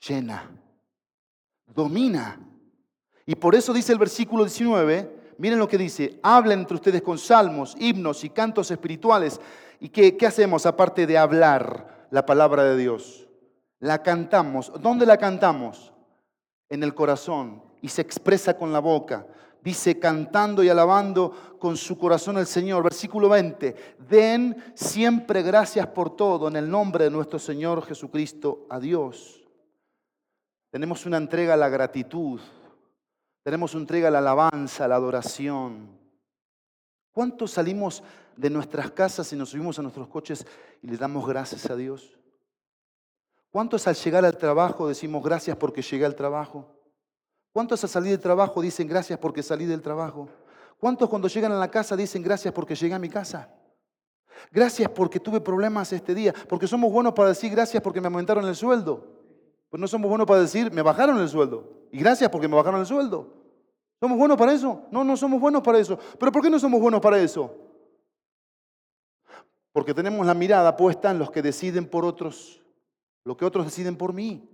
llena, 0.00 0.63
domina. 1.66 2.40
Y 3.26 3.34
por 3.34 3.54
eso 3.54 3.72
dice 3.72 3.92
el 3.92 3.98
versículo 3.98 4.44
19, 4.44 5.34
miren 5.38 5.58
lo 5.58 5.68
que 5.68 5.78
dice, 5.78 6.18
hablen 6.22 6.60
entre 6.60 6.76
ustedes 6.76 7.02
con 7.02 7.18
salmos, 7.18 7.74
himnos 7.78 8.24
y 8.24 8.30
cantos 8.30 8.70
espirituales. 8.70 9.40
¿Y 9.80 9.88
qué, 9.88 10.16
qué 10.16 10.26
hacemos 10.26 10.66
aparte 10.66 11.06
de 11.06 11.18
hablar 11.18 12.08
la 12.10 12.26
palabra 12.26 12.64
de 12.64 12.76
Dios? 12.76 13.28
La 13.80 14.02
cantamos. 14.02 14.72
¿Dónde 14.80 15.06
la 15.06 15.16
cantamos? 15.16 15.92
En 16.68 16.82
el 16.82 16.94
corazón 16.94 17.62
y 17.84 17.88
se 17.88 18.00
expresa 18.00 18.56
con 18.56 18.72
la 18.72 18.78
boca. 18.78 19.26
Dice, 19.62 19.98
cantando 19.98 20.62
y 20.62 20.70
alabando 20.70 21.56
con 21.58 21.76
su 21.76 21.98
corazón 21.98 22.38
al 22.38 22.46
Señor. 22.46 22.82
Versículo 22.82 23.28
20, 23.28 23.96
den 24.08 24.56
siempre 24.74 25.42
gracias 25.42 25.86
por 25.88 26.16
todo 26.16 26.48
en 26.48 26.56
el 26.56 26.70
nombre 26.70 27.04
de 27.04 27.10
nuestro 27.10 27.38
Señor 27.38 27.82
Jesucristo 27.82 28.66
a 28.70 28.80
Dios. 28.80 29.43
Tenemos 30.74 31.06
una 31.06 31.18
entrega 31.18 31.54
a 31.54 31.56
la 31.56 31.68
gratitud, 31.68 32.40
tenemos 33.44 33.74
una 33.74 33.82
entrega 33.82 34.08
a 34.08 34.10
la 34.10 34.18
alabanza, 34.18 34.84
a 34.84 34.88
la 34.88 34.96
adoración. 34.96 35.96
¿Cuántos 37.12 37.52
salimos 37.52 38.02
de 38.36 38.50
nuestras 38.50 38.90
casas 38.90 39.32
y 39.32 39.36
nos 39.36 39.50
subimos 39.50 39.78
a 39.78 39.82
nuestros 39.82 40.08
coches 40.08 40.44
y 40.82 40.88
le 40.88 40.96
damos 40.96 41.28
gracias 41.28 41.70
a 41.70 41.76
Dios? 41.76 42.18
¿Cuántos 43.52 43.86
al 43.86 43.94
llegar 43.94 44.24
al 44.24 44.36
trabajo 44.36 44.88
decimos 44.88 45.22
gracias 45.22 45.56
porque 45.56 45.80
llegué 45.80 46.06
al 46.06 46.16
trabajo? 46.16 46.66
¿Cuántos 47.52 47.84
al 47.84 47.90
salir 47.90 48.10
del 48.10 48.20
trabajo 48.20 48.60
dicen 48.60 48.88
gracias 48.88 49.16
porque 49.20 49.44
salí 49.44 49.66
del 49.66 49.80
trabajo? 49.80 50.28
¿Cuántos 50.80 51.08
cuando 51.08 51.28
llegan 51.28 51.52
a 51.52 51.56
la 51.60 51.70
casa 51.70 51.96
dicen 51.96 52.20
gracias 52.20 52.52
porque 52.52 52.74
llegué 52.74 52.94
a 52.94 52.98
mi 52.98 53.08
casa? 53.08 53.48
Gracias 54.50 54.90
porque 54.90 55.20
tuve 55.20 55.40
problemas 55.40 55.92
este 55.92 56.16
día. 56.16 56.34
Porque 56.48 56.66
somos 56.66 56.90
buenos 56.90 57.12
para 57.12 57.28
decir 57.28 57.52
gracias 57.52 57.80
porque 57.80 58.00
me 58.00 58.08
aumentaron 58.08 58.44
el 58.44 58.56
sueldo. 58.56 59.13
Pues 59.74 59.80
no 59.80 59.88
somos 59.88 60.08
buenos 60.08 60.24
para 60.24 60.40
decir 60.40 60.70
me 60.70 60.82
bajaron 60.82 61.18
el 61.18 61.28
sueldo. 61.28 61.88
Y 61.90 61.98
gracias 61.98 62.30
porque 62.30 62.46
me 62.46 62.54
bajaron 62.54 62.78
el 62.78 62.86
sueldo. 62.86 63.34
¿Somos 63.98 64.16
buenos 64.16 64.36
para 64.38 64.52
eso? 64.52 64.82
No, 64.92 65.02
no 65.02 65.16
somos 65.16 65.40
buenos 65.40 65.62
para 65.62 65.80
eso. 65.80 65.98
¿Pero 66.16 66.30
por 66.30 66.42
qué 66.42 66.48
no 66.48 66.60
somos 66.60 66.80
buenos 66.80 67.00
para 67.00 67.18
eso? 67.18 67.52
Porque 69.72 69.92
tenemos 69.92 70.24
la 70.24 70.32
mirada 70.32 70.76
puesta 70.76 71.10
en 71.10 71.18
los 71.18 71.28
que 71.28 71.42
deciden 71.42 71.86
por 71.88 72.04
otros, 72.04 72.62
lo 73.24 73.36
que 73.36 73.44
otros 73.44 73.64
deciden 73.64 73.96
por 73.96 74.12
mí. 74.12 74.48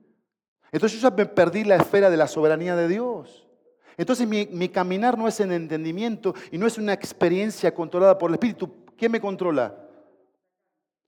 Entonces 0.72 0.98
yo 0.98 1.10
ya 1.10 1.14
me 1.14 1.26
perdí 1.26 1.64
la 1.64 1.76
esfera 1.76 2.08
de 2.08 2.16
la 2.16 2.26
soberanía 2.26 2.74
de 2.74 2.88
Dios. 2.88 3.46
Entonces 3.98 4.26
mi, 4.26 4.70
caminar 4.70 5.18
no 5.18 5.28
es 5.28 5.38
en 5.40 5.52
entendimiento 5.52 6.34
y 6.50 6.56
no 6.56 6.66
es 6.66 6.78
una 6.78 6.94
experiencia 6.94 7.74
controlada 7.74 8.16
por 8.16 8.30
el 8.30 8.36
Espíritu. 8.36 8.72
¿Quién 8.96 9.12
me 9.12 9.20
controla? 9.20 9.86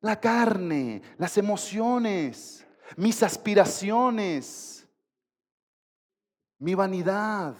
La 0.03 0.21
carne, 0.21 1.01
las 1.17 1.39
emociones, 1.39 2.67
mis 2.97 3.23
aspiraciones, 3.23 4.89
mi 6.59 6.75
vanidad. 6.75 7.55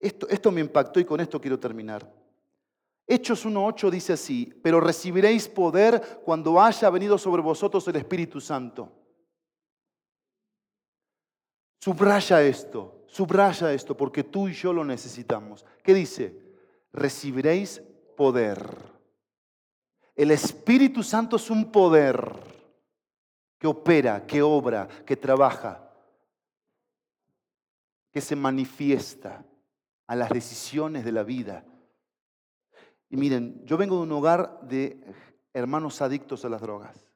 Esto, 0.00 0.28
esto 0.28 0.50
me 0.50 0.60
impactó 0.60 1.00
y 1.00 1.04
con 1.04 1.20
esto 1.20 1.40
quiero 1.40 1.58
terminar. 1.58 2.08
Hechos 3.06 3.46
1.8 3.46 3.90
dice 3.90 4.12
así, 4.12 4.52
pero 4.62 4.80
recibiréis 4.80 5.48
poder 5.48 6.20
cuando 6.24 6.60
haya 6.60 6.90
venido 6.90 7.16
sobre 7.16 7.40
vosotros 7.40 7.88
el 7.88 7.96
Espíritu 7.96 8.40
Santo. 8.40 8.92
Subraya 11.80 12.42
esto, 12.42 13.04
subraya 13.06 13.72
esto, 13.72 13.96
porque 13.96 14.24
tú 14.24 14.48
y 14.48 14.52
yo 14.52 14.72
lo 14.72 14.84
necesitamos. 14.84 15.64
¿Qué 15.82 15.94
dice? 15.94 16.38
Recibiréis 16.92 17.80
poder. 18.14 18.76
El 20.14 20.30
Espíritu 20.30 21.02
Santo 21.02 21.36
es 21.36 21.48
un 21.48 21.72
poder 21.72 22.57
que 23.58 23.66
opera, 23.66 24.26
que 24.26 24.42
obra, 24.42 24.88
que 25.04 25.16
trabaja, 25.16 25.90
que 28.12 28.20
se 28.20 28.36
manifiesta 28.36 29.44
a 30.06 30.16
las 30.16 30.30
decisiones 30.30 31.04
de 31.04 31.12
la 31.12 31.22
vida. 31.22 31.64
Y 33.10 33.16
miren, 33.16 33.64
yo 33.64 33.76
vengo 33.76 33.96
de 33.96 34.02
un 34.02 34.12
hogar 34.12 34.60
de 34.62 35.02
hermanos 35.52 36.00
adictos 36.00 36.44
a 36.44 36.48
las 36.48 36.60
drogas. 36.60 37.08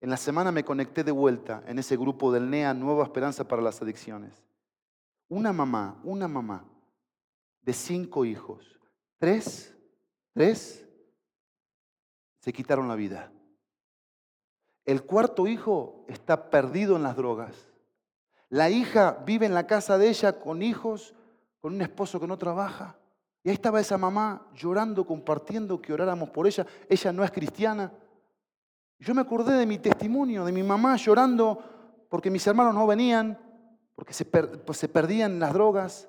En 0.00 0.10
la 0.10 0.16
semana 0.16 0.50
me 0.50 0.64
conecté 0.64 1.04
de 1.04 1.12
vuelta 1.12 1.62
en 1.66 1.78
ese 1.78 1.96
grupo 1.96 2.32
del 2.32 2.50
NEA 2.50 2.74
Nueva 2.74 3.04
Esperanza 3.04 3.46
para 3.46 3.62
las 3.62 3.80
Adicciones. 3.80 4.42
Una 5.28 5.52
mamá, 5.52 6.00
una 6.02 6.26
mamá 6.26 6.64
de 7.62 7.72
cinco 7.72 8.24
hijos, 8.24 8.80
tres, 9.18 9.74
tres, 10.34 10.84
se 12.40 12.52
quitaron 12.52 12.88
la 12.88 12.96
vida. 12.96 13.32
El 14.84 15.04
cuarto 15.04 15.46
hijo 15.46 16.04
está 16.08 16.50
perdido 16.50 16.96
en 16.96 17.02
las 17.02 17.16
drogas. 17.16 17.54
La 18.48 18.68
hija 18.70 19.22
vive 19.24 19.46
en 19.46 19.54
la 19.54 19.66
casa 19.66 19.96
de 19.96 20.08
ella 20.08 20.40
con 20.40 20.62
hijos, 20.62 21.14
con 21.60 21.74
un 21.74 21.82
esposo 21.82 22.20
que 22.20 22.26
no 22.26 22.36
trabaja. 22.36 22.96
Y 23.44 23.48
ahí 23.48 23.54
estaba 23.54 23.80
esa 23.80 23.98
mamá 23.98 24.46
llorando, 24.54 25.06
compartiendo 25.06 25.80
que 25.80 25.92
oráramos 25.92 26.30
por 26.30 26.46
ella. 26.46 26.66
Ella 26.88 27.12
no 27.12 27.24
es 27.24 27.30
cristiana. 27.30 27.92
Yo 28.98 29.14
me 29.14 29.20
acordé 29.20 29.54
de 29.54 29.66
mi 29.66 29.78
testimonio, 29.78 30.44
de 30.44 30.52
mi 30.52 30.62
mamá 30.62 30.96
llorando 30.96 31.62
porque 32.08 32.30
mis 32.30 32.46
hermanos 32.46 32.74
no 32.74 32.86
venían, 32.86 33.38
porque 33.94 34.12
se, 34.12 34.24
pues 34.26 34.78
se 34.78 34.88
perdían 34.88 35.38
las 35.38 35.54
drogas. 35.54 36.08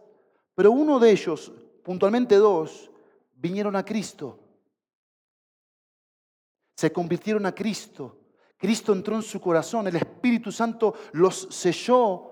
Pero 0.53 0.71
uno 0.71 0.99
de 0.99 1.11
ellos, 1.11 1.51
puntualmente 1.81 2.35
dos, 2.35 2.91
vinieron 3.35 3.75
a 3.75 3.85
Cristo. 3.85 4.37
Se 6.75 6.91
convirtieron 6.91 7.45
a 7.45 7.55
Cristo. 7.55 8.17
Cristo 8.63 8.93
entró 8.93 9.17
en 9.17 9.23
su 9.23 9.41
corazón, 9.41 9.87
el 9.87 9.97
Espíritu 9.97 10.49
Santo 10.49 10.93
los 11.11 11.49
selló 11.51 12.31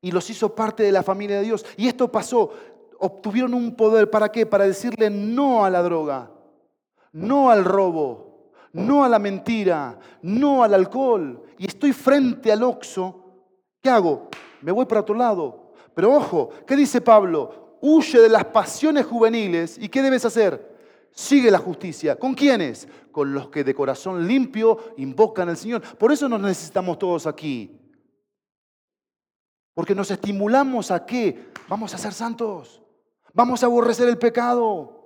y 0.00 0.10
los 0.10 0.28
hizo 0.28 0.52
parte 0.52 0.82
de 0.82 0.90
la 0.90 1.04
familia 1.04 1.36
de 1.36 1.44
Dios. 1.44 1.64
Y 1.76 1.86
esto 1.86 2.10
pasó, 2.10 2.50
obtuvieron 2.98 3.54
un 3.54 3.76
poder, 3.76 4.10
¿para 4.10 4.32
qué? 4.32 4.44
Para 4.44 4.64
decirle 4.64 5.08
no 5.08 5.64
a 5.64 5.70
la 5.70 5.80
droga, 5.80 6.32
no 7.12 7.48
al 7.48 7.64
robo, 7.64 8.50
no 8.72 9.04
a 9.04 9.08
la 9.08 9.20
mentira, 9.20 9.96
no 10.20 10.64
al 10.64 10.74
alcohol, 10.74 11.44
y 11.58 11.68
estoy 11.68 11.92
frente 11.92 12.50
al 12.50 12.64
oxo, 12.64 13.22
¿qué 13.80 13.88
hago? 13.88 14.30
Me 14.62 14.72
voy 14.72 14.84
para 14.84 15.02
otro 15.02 15.14
lado. 15.14 15.74
Pero 15.94 16.12
ojo, 16.12 16.50
¿qué 16.66 16.74
dice 16.74 17.00
Pablo? 17.00 17.76
Huye 17.80 18.20
de 18.20 18.28
las 18.28 18.46
pasiones 18.46 19.06
juveniles 19.06 19.78
y 19.78 19.88
¿qué 19.88 20.02
debes 20.02 20.24
hacer? 20.24 20.76
Sigue 21.12 21.50
la 21.50 21.58
justicia. 21.58 22.16
¿Con 22.16 22.34
quiénes? 22.34 22.88
Con 23.10 23.32
los 23.32 23.48
que 23.48 23.64
de 23.64 23.74
corazón 23.74 24.26
limpio 24.26 24.94
invocan 24.96 25.48
al 25.48 25.56
Señor. 25.56 25.82
Por 25.96 26.12
eso 26.12 26.28
nos 26.28 26.40
necesitamos 26.40 26.98
todos 26.98 27.26
aquí. 27.26 27.78
Porque 29.74 29.94
nos 29.94 30.10
estimulamos 30.10 30.90
a 30.90 31.04
qué? 31.04 31.52
Vamos 31.68 31.94
a 31.94 31.98
ser 31.98 32.12
santos. 32.12 32.82
Vamos 33.32 33.62
a 33.62 33.66
aborrecer 33.66 34.08
el 34.08 34.18
pecado. 34.18 34.98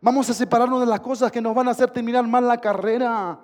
Vamos 0.00 0.28
a 0.30 0.34
separarnos 0.34 0.80
de 0.80 0.86
las 0.86 1.00
cosas 1.00 1.32
que 1.32 1.40
nos 1.40 1.54
van 1.54 1.68
a 1.68 1.72
hacer 1.72 1.90
terminar 1.90 2.26
mal 2.26 2.46
la 2.46 2.60
carrera. 2.60 3.40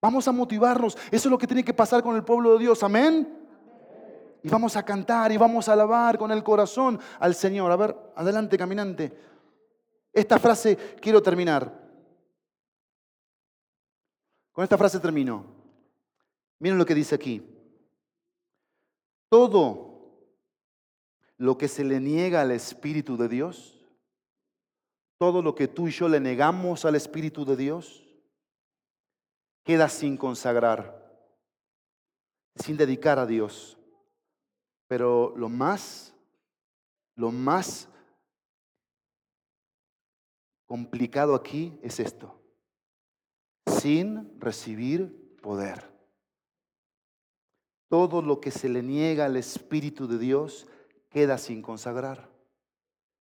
Vamos 0.00 0.28
a 0.28 0.32
motivarnos. 0.32 0.96
Eso 1.10 1.28
es 1.28 1.30
lo 1.30 1.38
que 1.38 1.46
tiene 1.46 1.64
que 1.64 1.74
pasar 1.74 2.02
con 2.02 2.16
el 2.16 2.24
pueblo 2.24 2.52
de 2.52 2.60
Dios. 2.60 2.82
Amén. 2.82 3.46
Y 4.42 4.48
vamos 4.48 4.76
a 4.76 4.84
cantar 4.84 5.32
y 5.32 5.36
vamos 5.36 5.68
a 5.68 5.72
alabar 5.72 6.18
con 6.18 6.30
el 6.30 6.44
corazón 6.44 7.00
al 7.18 7.34
Señor. 7.34 7.72
A 7.72 7.76
ver, 7.76 7.96
adelante, 8.14 8.56
caminante. 8.56 9.12
Esta 10.16 10.40
frase 10.40 10.76
quiero 11.00 11.22
terminar. 11.22 11.72
Con 14.50 14.64
esta 14.64 14.76
frase 14.76 14.98
termino. 14.98 15.44
Miren 16.58 16.78
lo 16.78 16.84
que 16.84 16.94
dice 16.94 17.14
aquí. 17.14 17.46
Todo 19.28 20.32
lo 21.36 21.56
que 21.56 21.68
se 21.68 21.84
le 21.84 22.00
niega 22.00 22.40
al 22.40 22.50
Espíritu 22.50 23.16
de 23.16 23.28
Dios 23.28 23.76
todo 25.18 25.42
lo 25.42 25.54
que 25.54 25.68
tú 25.68 25.88
y 25.88 25.92
yo 25.92 26.08
le 26.08 26.20
negamos 26.20 26.84
al 26.84 26.94
Espíritu 26.94 27.44
de 27.44 27.56
Dios 27.56 28.04
queda 29.64 29.88
sin 29.88 30.16
consagrar, 30.16 31.04
sin 32.54 32.76
dedicar 32.76 33.18
a 33.18 33.26
Dios. 33.26 33.78
Pero 34.86 35.34
lo 35.36 35.48
más, 35.48 36.14
lo 37.16 37.32
más 37.32 37.88
complicado 40.66 41.34
aquí 41.34 41.78
es 41.82 42.00
esto, 42.00 42.40
sin 43.66 44.38
recibir 44.40 45.38
poder. 45.40 45.90
Todo 47.88 48.20
lo 48.20 48.40
que 48.40 48.50
se 48.50 48.68
le 48.68 48.82
niega 48.82 49.26
al 49.26 49.36
Espíritu 49.36 50.08
de 50.08 50.18
Dios 50.18 50.66
queda 51.08 51.38
sin 51.38 51.62
consagrar, 51.62 52.28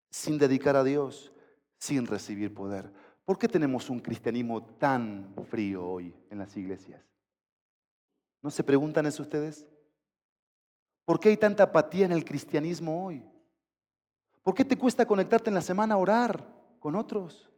sin 0.10 0.38
dedicar 0.38 0.76
a 0.76 0.84
Dios 0.84 1.32
sin 1.78 2.08
recibir 2.08 2.54
poder. 2.54 2.92
¿Por 3.26 3.38
qué 3.38 3.48
tenemos 3.48 3.90
un 3.90 4.00
cristianismo 4.00 4.64
tan 4.64 5.34
frío 5.50 5.88
hoy 5.88 6.16
en 6.30 6.40
las 6.40 6.56
iglesias? 6.58 7.02
¿No 8.42 8.52
se 8.52 8.64
preguntan 8.64 9.06
eso 9.06 9.24
ustedes? 9.24 9.66
¿Por 11.06 11.20
qué 11.20 11.30
hay 11.30 11.38
tanta 11.38 11.64
apatía 11.64 12.06
en 12.06 12.12
el 12.12 12.26
cristianismo 12.26 13.06
hoy? 13.06 13.24
¿Por 14.44 14.54
qué 14.54 14.64
te 14.64 14.78
cuesta 14.78 15.06
conectarte 15.06 15.50
en 15.50 15.56
la 15.56 15.62
semana 15.62 15.96
a 15.96 15.98
orar 15.98 16.48
con 16.80 16.96
otros? 16.96 17.50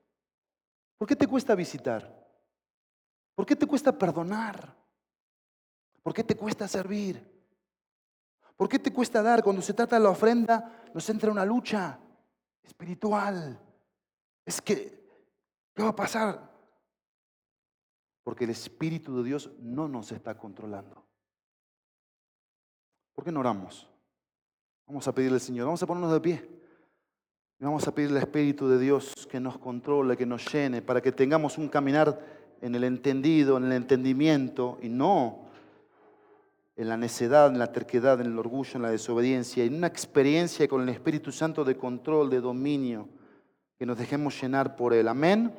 ¿Por 0.98 1.08
qué 1.08 1.16
te 1.16 1.28
cuesta 1.28 1.56
visitar? 1.56 2.18
¿Por 3.36 3.46
qué 3.46 3.56
te 3.56 3.68
cuesta 3.68 3.98
perdonar? 3.98 4.76
¿Por 6.02 6.14
qué 6.14 6.24
te 6.24 6.36
cuesta 6.36 6.68
servir? 6.68 7.38
¿Por 8.56 8.68
qué 8.68 8.80
te 8.80 8.92
cuesta 8.92 9.22
dar? 9.22 9.44
Cuando 9.44 9.62
se 9.62 9.74
trata 9.74 9.98
de 9.98 10.04
la 10.04 10.10
ofrenda, 10.10 10.84
nos 10.94 11.08
entra 11.10 11.32
una 11.32 11.46
lucha 11.46 12.00
espiritual. 12.64 13.60
Es 14.44 14.62
que, 14.62 15.08
¿qué 15.76 15.84
va 15.84 15.90
a 15.90 15.96
pasar? 15.96 16.52
Porque 18.24 18.46
el 18.46 18.50
Espíritu 18.50 19.18
de 19.18 19.24
Dios 19.24 19.52
no 19.60 19.88
nos 19.88 20.12
está 20.12 20.38
controlando. 20.38 21.06
¿Por 23.14 23.24
qué 23.24 23.32
no 23.32 23.40
oramos? 23.40 23.90
Vamos 24.88 25.08
a 25.08 25.14
pedirle 25.14 25.36
al 25.36 25.42
Señor, 25.42 25.66
vamos 25.66 25.84
a 25.84 25.88
ponernos 25.88 26.14
de 26.14 26.22
pie. 26.22 26.58
Vamos 27.60 27.88
a 27.88 27.94
pedirle 27.94 28.18
al 28.18 28.24
Espíritu 28.24 28.68
de 28.68 28.80
Dios 28.80 29.28
que 29.30 29.40
nos 29.40 29.58
controle, 29.58 30.16
que 30.16 30.26
nos 30.26 30.52
llene, 30.52 30.82
para 30.82 31.02
que 31.02 31.12
tengamos 31.12 31.58
un 31.58 31.68
caminar 31.68 32.20
en 32.62 32.76
el 32.76 32.84
entendido, 32.84 33.58
en 33.58 33.66
el 33.66 33.72
entendimiento 33.72 34.78
y 34.82 34.90
no 34.90 35.48
en 36.78 36.90
la 36.90 36.98
necedad, 36.98 37.48
en 37.48 37.58
la 37.58 37.72
terquedad, 37.72 38.22
en 38.22 38.28
el 38.28 38.38
orgullo, 38.38 38.74
en 38.76 38.84
la 38.84 38.92
desobediencia, 38.92 39.64
en 39.64 39.74
una 39.74 39.88
experiencia 39.88 40.68
con 40.68 40.84
el 40.84 40.90
Espíritu 40.90 41.32
Santo 41.32 41.66
de 41.66 41.76
control, 41.76 42.30
de 42.30 42.40
dominio, 42.40 43.10
que 43.80 43.86
nos 43.88 43.98
dejemos 43.98 44.40
llenar 44.40 44.76
por 44.76 44.94
Él. 44.94 45.08
Amén. 45.08 45.52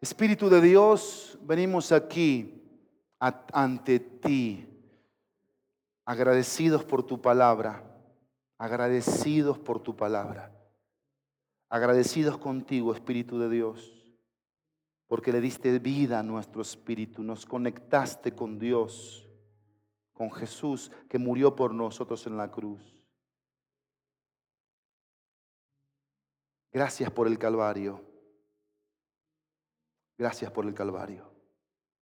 Espíritu 0.00 0.48
de 0.48 0.62
Dios, 0.62 1.38
venimos 1.42 1.92
aquí 1.92 2.62
ante 3.18 4.00
ti, 4.00 4.66
agradecidos 6.06 6.82
por 6.82 7.02
tu 7.02 7.20
palabra, 7.20 7.84
agradecidos 8.56 9.58
por 9.58 9.80
tu 9.80 9.94
palabra, 9.94 10.50
agradecidos 11.70 12.36
contigo, 12.36 12.92
Espíritu 12.92 13.38
de 13.38 13.48
Dios 13.48 14.00
porque 15.10 15.32
le 15.32 15.40
diste 15.40 15.76
vida 15.80 16.20
a 16.20 16.22
nuestro 16.22 16.62
espíritu, 16.62 17.20
nos 17.24 17.44
conectaste 17.44 18.32
con 18.32 18.60
Dios, 18.60 19.28
con 20.12 20.30
Jesús 20.30 20.92
que 21.08 21.18
murió 21.18 21.56
por 21.56 21.74
nosotros 21.74 22.24
en 22.28 22.36
la 22.36 22.48
cruz. 22.48 22.80
Gracias 26.70 27.10
por 27.10 27.26
el 27.26 27.36
Calvario. 27.40 28.00
Gracias 30.16 30.52
por 30.52 30.64
el 30.64 30.74
Calvario. 30.74 31.29